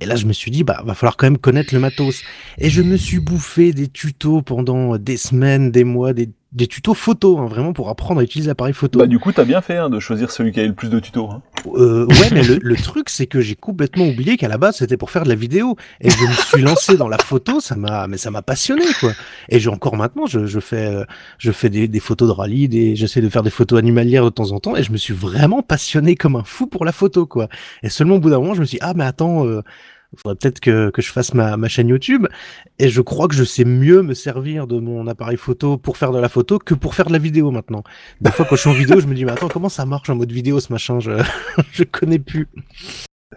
[0.00, 2.22] Et là, je me suis dit, bah, va falloir quand même connaître le matos.
[2.58, 6.94] Et je me suis bouffé des tutos pendant des semaines, des mois, des, des tutos
[6.94, 9.00] photo, hein, vraiment pour apprendre à utiliser l'appareil photo.
[9.00, 11.00] bah du coup t'as bien fait hein, de choisir celui qui avait le plus de
[11.00, 11.42] tutos hein.
[11.66, 14.96] Euh, ouais, mais le, le truc, c'est que j'ai complètement oublié qu'à la base, c'était
[14.96, 15.76] pour faire de la vidéo.
[16.00, 19.12] Et je me suis lancé dans la photo, ça m'a, mais ça m'a passionné, quoi.
[19.48, 21.04] Et j'ai encore maintenant, je, je fais, euh,
[21.38, 24.30] je fais des, des photos de rallye, des, j'essaie de faire des photos animalières de
[24.30, 27.26] temps en temps, et je me suis vraiment passionné comme un fou pour la photo,
[27.26, 27.48] quoi.
[27.82, 29.62] Et seulement au bout d'un moment, je me suis dit, ah, mais attends, euh,
[30.16, 32.26] faudrait peut-être que, que je fasse ma, ma chaîne YouTube.
[32.78, 36.12] Et je crois que je sais mieux me servir de mon appareil photo pour faire
[36.12, 37.82] de la photo que pour faire de la vidéo maintenant.
[38.20, 40.10] Des fois, quand je suis en vidéo, je me dis, mais attends, comment ça marche
[40.10, 41.00] en mode vidéo ce machin?
[41.00, 41.12] Je,
[41.72, 42.48] je connais plus.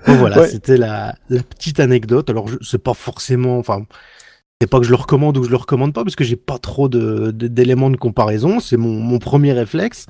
[0.05, 0.47] Bon, voilà, Ouais.
[0.49, 2.29] c'était la, la petite anecdote.
[2.29, 3.83] Alors, c'est pas forcément, enfin,
[4.61, 6.35] c'est pas que je le recommande ou que je le recommande pas, parce que j'ai
[6.35, 8.59] pas trop de, de- d'éléments de comparaison.
[8.59, 10.05] C'est mon, mon premier réflexe.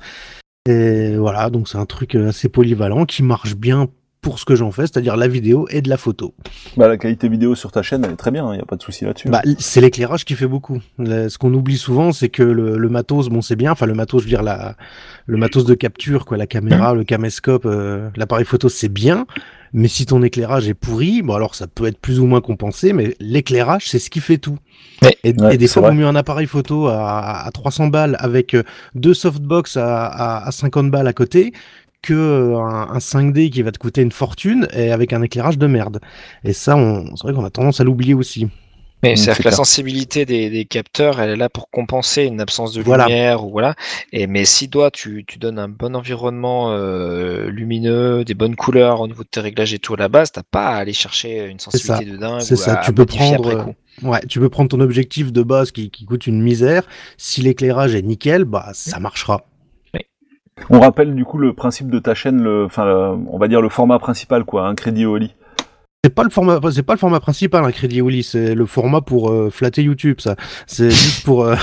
[0.68, 3.88] Et voilà, donc c'est un truc assez polyvalent qui marche bien
[4.28, 6.34] pour ce que j'en fais, c'est-à-dire la vidéo et de la photo.
[6.76, 8.76] bah la qualité vidéo sur ta chaîne elle est très bien il y a pas
[8.76, 10.80] de souci là-dessus Bah, c'est l'éclairage qui fait beaucoup.
[10.98, 13.72] Ce qu'on oublie souvent, c'est que le, le matos, bon, c'est bien.
[13.72, 14.76] Enfin, le matos, je veux dire, la,
[15.24, 19.26] le matos de capture, quoi, la caméra, le caméscope, euh, l'appareil photo, c'est bien.
[19.72, 22.92] Mais si ton éclairage est pourri, bon, alors ça peut être plus ou moins compensé,
[22.92, 24.58] mais l'éclairage, c'est ce qui fait tout.
[25.02, 25.16] Ouais.
[25.24, 28.52] Et, Ouais, et des fois, vaut mieux un appareil photo à, à 300 balles avec
[28.54, 28.62] euh,
[28.94, 31.52] deux softbox à, à, à 50 balles à côté
[32.02, 35.58] que euh, un, un 5D qui va te coûter une fortune et avec un éclairage
[35.58, 36.00] de merde.
[36.44, 38.48] Et ça, on, c'est vrai qu'on a tendance à l'oublier aussi.
[39.04, 42.40] Mais c'est-à-dire c'est que la sensibilité des, des capteurs, elle est là pour compenser une
[42.40, 43.06] absence de Voilà.
[43.06, 43.76] lumière ou voilà.
[44.12, 49.00] Et mais si toi tu, tu donnes un bon environnement euh, lumineux, des bonnes couleurs
[49.00, 51.46] au niveau de tes réglages et tout à la base, t'as pas à aller chercher
[51.46, 53.74] une sensibilité de dingue C'est ou ça, à tu peux prendre, coup.
[54.02, 56.82] Ouais, tu peux prendre ton objectif de base qui, qui coûte une misère.
[57.16, 59.47] Si l'éclairage est nickel, bah ça marchera.
[60.70, 63.68] On rappelle du coup le principe de ta chaîne, le, enfin, on va dire le
[63.68, 65.34] format principal, quoi, un crédit au lit.
[66.04, 69.00] C'est pas le format, c'est pas le format principal, un crédit Oli, c'est le format
[69.00, 70.36] pour euh, flatter YouTube, ça.
[70.68, 71.56] C'est juste pour euh,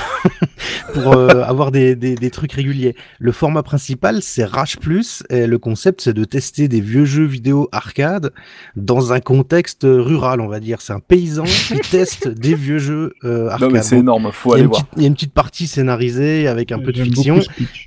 [0.93, 2.97] pour euh, avoir des, des, des trucs réguliers.
[3.17, 7.23] Le format principal, c'est Rage Plus, et le concept, c'est de tester des vieux jeux
[7.23, 8.33] vidéo arcade
[8.75, 10.81] dans un contexte rural, on va dire.
[10.81, 13.69] C'est un paysan qui teste des vieux jeux euh, arcade.
[13.69, 14.81] Non mais c'est Bon, énorme, faut il, y a aller une voir.
[14.83, 17.39] petite, il y a une petite partie scénarisée avec un peu de fiction,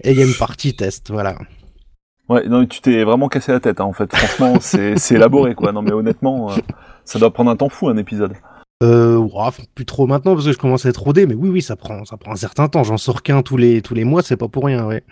[0.03, 1.37] et il y a une partie test, voilà.
[2.29, 4.15] Ouais, non mais tu t'es vraiment cassé la tête, hein, en fait.
[4.15, 5.73] Franchement, c'est c'est élaboré, quoi.
[5.73, 6.57] Non mais honnêtement, euh,
[7.05, 8.35] ça doit prendre un temps fou un épisode.
[8.83, 11.63] Euh, ouah, plus trop maintenant parce que je commence à être rodé, mais oui, oui,
[11.63, 12.85] ça prend, ça prend un certain temps.
[12.85, 15.03] J'en sors qu'un tous les, tous les mois, c'est pas pour rien, ouais.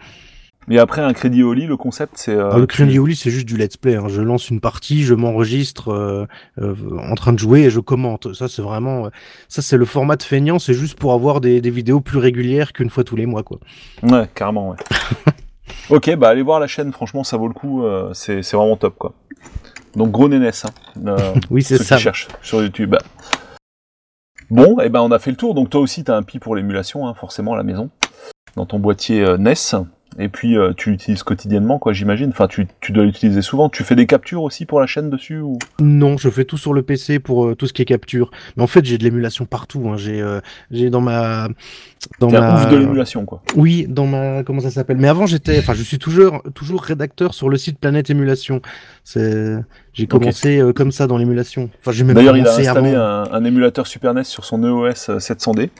[0.68, 2.32] Mais après un crédit au lit, le concept c'est.
[2.34, 3.94] euh, Alors, le Crédit Oli, c'est juste du let's play.
[3.94, 4.08] hein.
[4.08, 6.26] Je lance une partie, je m'enregistre euh,
[6.60, 6.74] euh,
[7.08, 8.34] en train de jouer et je commente.
[8.34, 9.10] Ça, c'est vraiment, euh,
[9.48, 10.58] ça, c'est le format de feignant.
[10.58, 13.58] C'est juste pour avoir des, des vidéos plus régulières qu'une fois tous les mois, quoi.
[14.02, 14.76] Ouais, carrément, ouais.
[15.90, 18.76] ok, bah allez voir la chaîne, franchement, ça vaut le coup, euh, c'est c'est vraiment
[18.76, 19.14] top, quoi.
[19.94, 20.70] Donc gros nénès, hein,
[21.06, 21.96] euh, Oui, c'est ça.
[21.96, 22.96] qui cherchent sur YouTube.
[24.50, 26.54] Bon, et ben on a fait le tour, donc toi aussi t'as un pi pour
[26.54, 27.90] l'émulation, hein, forcément, à la maison,
[28.54, 29.54] dans ton boîtier euh, NES,
[30.18, 33.84] et puis euh, tu l'utilises quotidiennement, quoi, j'imagine, enfin tu, tu dois l'utiliser souvent, tu
[33.84, 35.58] fais des captures aussi pour la chaîne dessus ou...
[35.80, 38.30] Non, je fais tout sur le PC pour euh, tout ce qui est capture.
[38.56, 39.88] Mais en fait, j'ai de l'émulation partout.
[39.88, 39.96] Hein.
[39.96, 40.40] J'ai, euh,
[40.70, 41.48] j'ai dans ma,
[42.18, 43.42] dans ma, ouf de l'émulation, quoi.
[43.56, 44.96] Oui, dans ma comment ça s'appelle?
[44.96, 48.62] Mais avant j'étais, enfin je suis toujours toujours rédacteur sur le site Planète Émulation.
[49.04, 49.56] C'est,
[49.92, 51.68] j'ai commencé comme ça dans l'émulation.
[51.80, 53.00] Enfin j'ai même D'ailleurs, il a installé avant.
[53.00, 55.70] un, un émulateur Super NES sur son EOS 700D.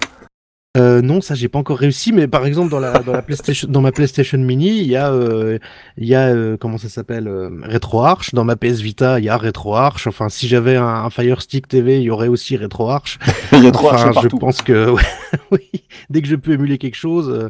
[0.77, 2.13] Euh, non, ça j'ai pas encore réussi.
[2.13, 5.11] Mais par exemple dans la dans la PlayStation, dans ma PlayStation Mini, il y a
[5.13, 5.59] euh,
[5.97, 8.35] il y a euh, comment ça s'appelle euh, RetroArch.
[8.35, 10.07] Dans ma PS Vita, il y a RetroArch.
[10.07, 13.19] Enfin si j'avais un, un Fire Stick TV, il y aurait aussi RetroArch.
[13.53, 14.95] Il y a trois Enfin, je pense que
[15.51, 15.71] oui,
[16.11, 17.29] dès que je peux émuler quelque chose.
[17.31, 17.49] euh,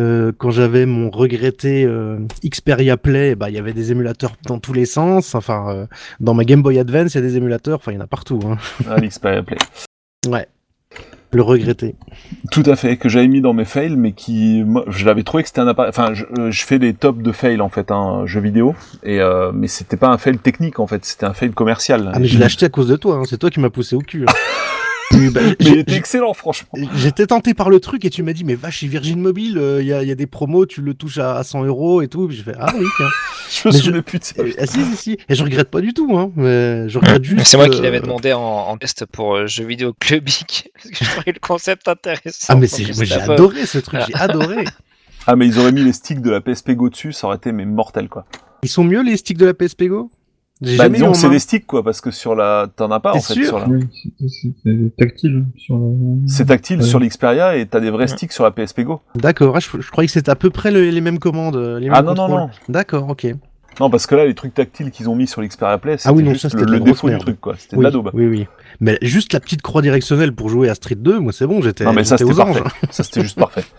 [0.00, 4.58] euh, quand j'avais mon regretté euh, Xperia Play, bah il y avait des émulateurs dans
[4.58, 5.36] tous les sens.
[5.36, 5.86] Enfin, euh,
[6.18, 7.76] dans ma Game Boy Advance, il y a des émulateurs.
[7.76, 8.40] Enfin, il y en a partout.
[8.44, 8.56] Hein.
[8.88, 9.56] Ah, l'Xperia Play.
[10.26, 10.48] Ouais.
[11.34, 11.96] Le regretté.
[12.50, 15.42] Tout à fait, que j'avais mis dans mes fails, mais qui, moi, je l'avais trouvé
[15.42, 15.90] que c'était un appareil.
[15.90, 19.20] Enfin, je, euh, je fais des tops de fails en fait, un jeu vidéo, et
[19.20, 22.10] euh, mais c'était pas un fail technique en fait, c'était un fail commercial.
[22.14, 23.16] Ah mais je l'ai acheté à cause de toi.
[23.16, 23.22] Hein.
[23.28, 24.24] C'est toi qui m'as poussé au cul.
[24.28, 24.32] hein.
[25.12, 26.68] Oui, bah, Mais j'ai- il était excellent, franchement.
[26.96, 29.80] J'étais tenté par le truc et tu m'as dit mais va chez Virgin Mobile, euh,
[29.82, 32.02] il y, a, il y a des promos, tu le touches à, à 100 euros
[32.02, 32.28] et tout.
[32.30, 33.08] Je fais ah oui tiens.
[33.50, 34.34] Je me Mais souvenais plus de ça.
[34.44, 35.18] Et, ah, si si si.
[35.28, 36.32] Et je regrette pas du tout hein.
[36.36, 37.46] Mais je regrette juste.
[37.46, 41.04] C'est moi qui l'avais demandé en, en test pour euh, jeux vidéo clubique parce que
[41.04, 42.46] je trouvais le concept intéressant.
[42.48, 44.64] Ah mais j'ai adoré ce truc, j'ai adoré.
[45.26, 47.50] Ah, mais ils auraient mis les sticks de la PSP Go dessus, ça aurait été
[47.50, 48.26] mais mortel quoi.
[48.62, 50.10] Ils sont mieux les sticks de la PSP Go?
[50.62, 53.10] J'ai Bah, jamais eu c'est des sticks quoi, parce que sur la, t'en as pas
[53.10, 53.66] en fait sûr sur la.
[53.66, 53.80] Oui,
[54.28, 55.82] c'est- tactile sur la...
[56.28, 56.84] C'est tactile Ouais.
[56.84, 59.00] sur l'Xperia et t'as des vrais sticks sur la PSP Go.
[59.16, 61.80] D'accord, ah, je, je croyais que c'était à peu près le- les mêmes commandes, euh,
[61.80, 62.50] les mêmes Ah non non non.
[62.68, 63.26] D'accord, ok.
[63.80, 66.12] Non parce que là les trucs tactiles qu'ils ont mis sur l'Xperia Play, c'était Ah
[66.12, 67.80] oui, non, juste ça, c'était le, de la le défaut du truc quoi, c'était Oui,
[67.80, 68.10] de la daube.
[68.14, 68.46] oui, oui.
[68.78, 71.82] Mais juste la petite croix directionnelle pour jouer à Street 2, moi c'est bon, j'étais,
[71.84, 72.62] Non mais ça c'était aux anges.
[72.62, 72.86] parfait.
[72.90, 73.64] Ça c'était juste parfait.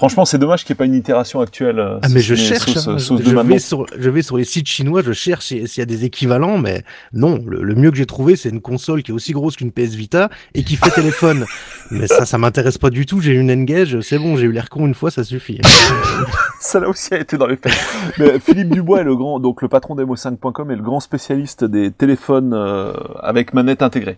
[0.00, 1.78] Franchement, c'est dommage qu'il n'y ait pas une itération actuelle.
[1.78, 2.98] euh, Ah mais je cherche, Sauce, hein.
[2.98, 5.80] sauce de je, vais sur, je vais sur les sites chinois, je cherche s'il y
[5.82, 9.10] a des équivalents, mais non, le, le mieux que j'ai trouvé c'est une console qui
[9.10, 11.44] est aussi grosse qu'une PS Vita et qui fait téléphone.
[11.90, 14.70] mais ça, ça m'intéresse pas du tout, j'ai une N-Gage, c'est bon, j'ai eu l'air
[14.70, 15.60] con une fois, ça suffit.
[16.62, 17.72] Ça là aussi a été dans les faits.
[18.18, 21.90] Mais Philippe Dubois est le grand, donc le patron d'Emo5.com est le grand spécialiste des
[21.90, 24.16] téléphones euh, avec manette intégrée.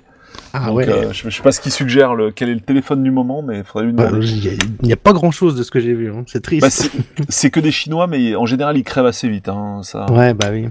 [0.55, 0.89] Ah donc, ouais.
[0.89, 3.43] euh, je, je sais pas ce qu'il suggère, le, quel est le téléphone du moment,
[3.43, 4.27] mais il faudrait lui Bah, demander.
[4.27, 4.53] Il a-
[4.87, 6.25] n'y a, pas grand chose de ce que j'ai vu, hein.
[6.27, 6.63] c'est triste.
[6.63, 10.11] Bah, c'est- que des Chinois, mais en général ils crèvent assez vite, hein, ça.
[10.13, 10.69] ouais, bah oui.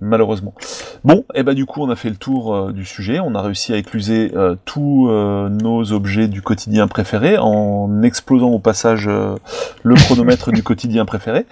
[0.00, 0.54] malheureusement.
[1.04, 3.42] Bon, et bah du coup on a fait le tour euh, du sujet, on a
[3.42, 9.94] réussi à écluser euh, tous nos objets du quotidien préféré en explosant au passage le
[9.94, 11.46] chronomètre du quotidien préféré.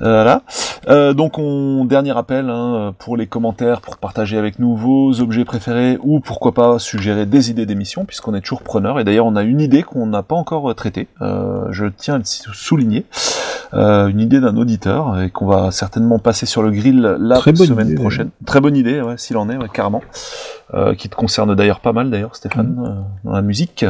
[0.00, 0.42] Voilà.
[0.88, 5.44] Euh, donc on dernier rappel hein, pour les commentaires, pour partager avec nous vos objets
[5.44, 9.00] préférés ou pourquoi pas suggérer des idées d'émissions puisqu'on est toujours preneur.
[9.00, 11.08] Et d'ailleurs on a une idée qu'on n'a pas encore euh, traitée.
[11.22, 13.06] Euh, je tiens à le souligner.
[13.72, 17.56] Euh, une idée d'un auditeur et qu'on va certainement passer sur le grill la Très
[17.56, 18.30] semaine idée, prochaine.
[18.46, 20.00] Très bonne idée, ouais, s'il en est, ouais, carrément.
[20.74, 23.84] Euh, qui te concerne d'ailleurs pas mal d'ailleurs, Stéphane, euh, dans la musique.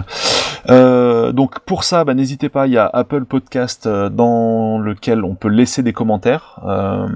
[0.69, 5.25] Euh, donc pour ça, bah, n'hésitez pas, il y a Apple Podcast euh, dans lequel
[5.25, 6.61] on peut laisser des commentaires.
[6.67, 7.07] Euh,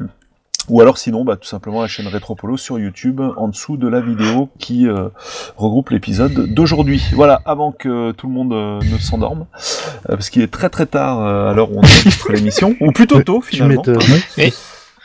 [0.71, 4.01] Ou alors sinon, bah, tout simplement la chaîne Retropolo sur YouTube, en dessous de la
[4.01, 5.09] vidéo qui euh,
[5.57, 7.03] regroupe l'épisode d'aujourd'hui.
[7.15, 9.47] Voilà, avant que tout le monde euh, ne s'endorme,
[10.09, 12.93] euh, parce qu'il est très très tard euh, à l'heure où on enregistre l'émission, ou
[12.93, 13.83] plutôt tôt Tu finalement.
[13.87, 13.99] m'étonnes.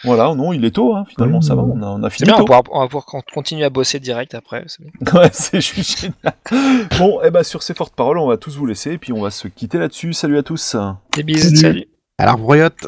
[0.03, 2.17] Voilà, non, il est tôt, hein, finalement, Oui, ça va, on a, on a C'est
[2.17, 2.51] fini bien, on tôt.
[2.53, 4.63] va, pouvoir, on va pouvoir con- continuer à bosser direct après.
[4.67, 4.91] c'est bien.
[5.21, 6.87] Ouais, c'est juste génial.
[6.99, 9.21] Bon, et bah sur ces fortes paroles, on va tous vous laisser, et puis on
[9.21, 10.13] va se quitter là-dessus.
[10.13, 10.75] Salut à tous.
[11.15, 11.57] Des bisous, Salut.
[11.57, 11.85] salut.
[12.17, 12.85] Alors, Broyotte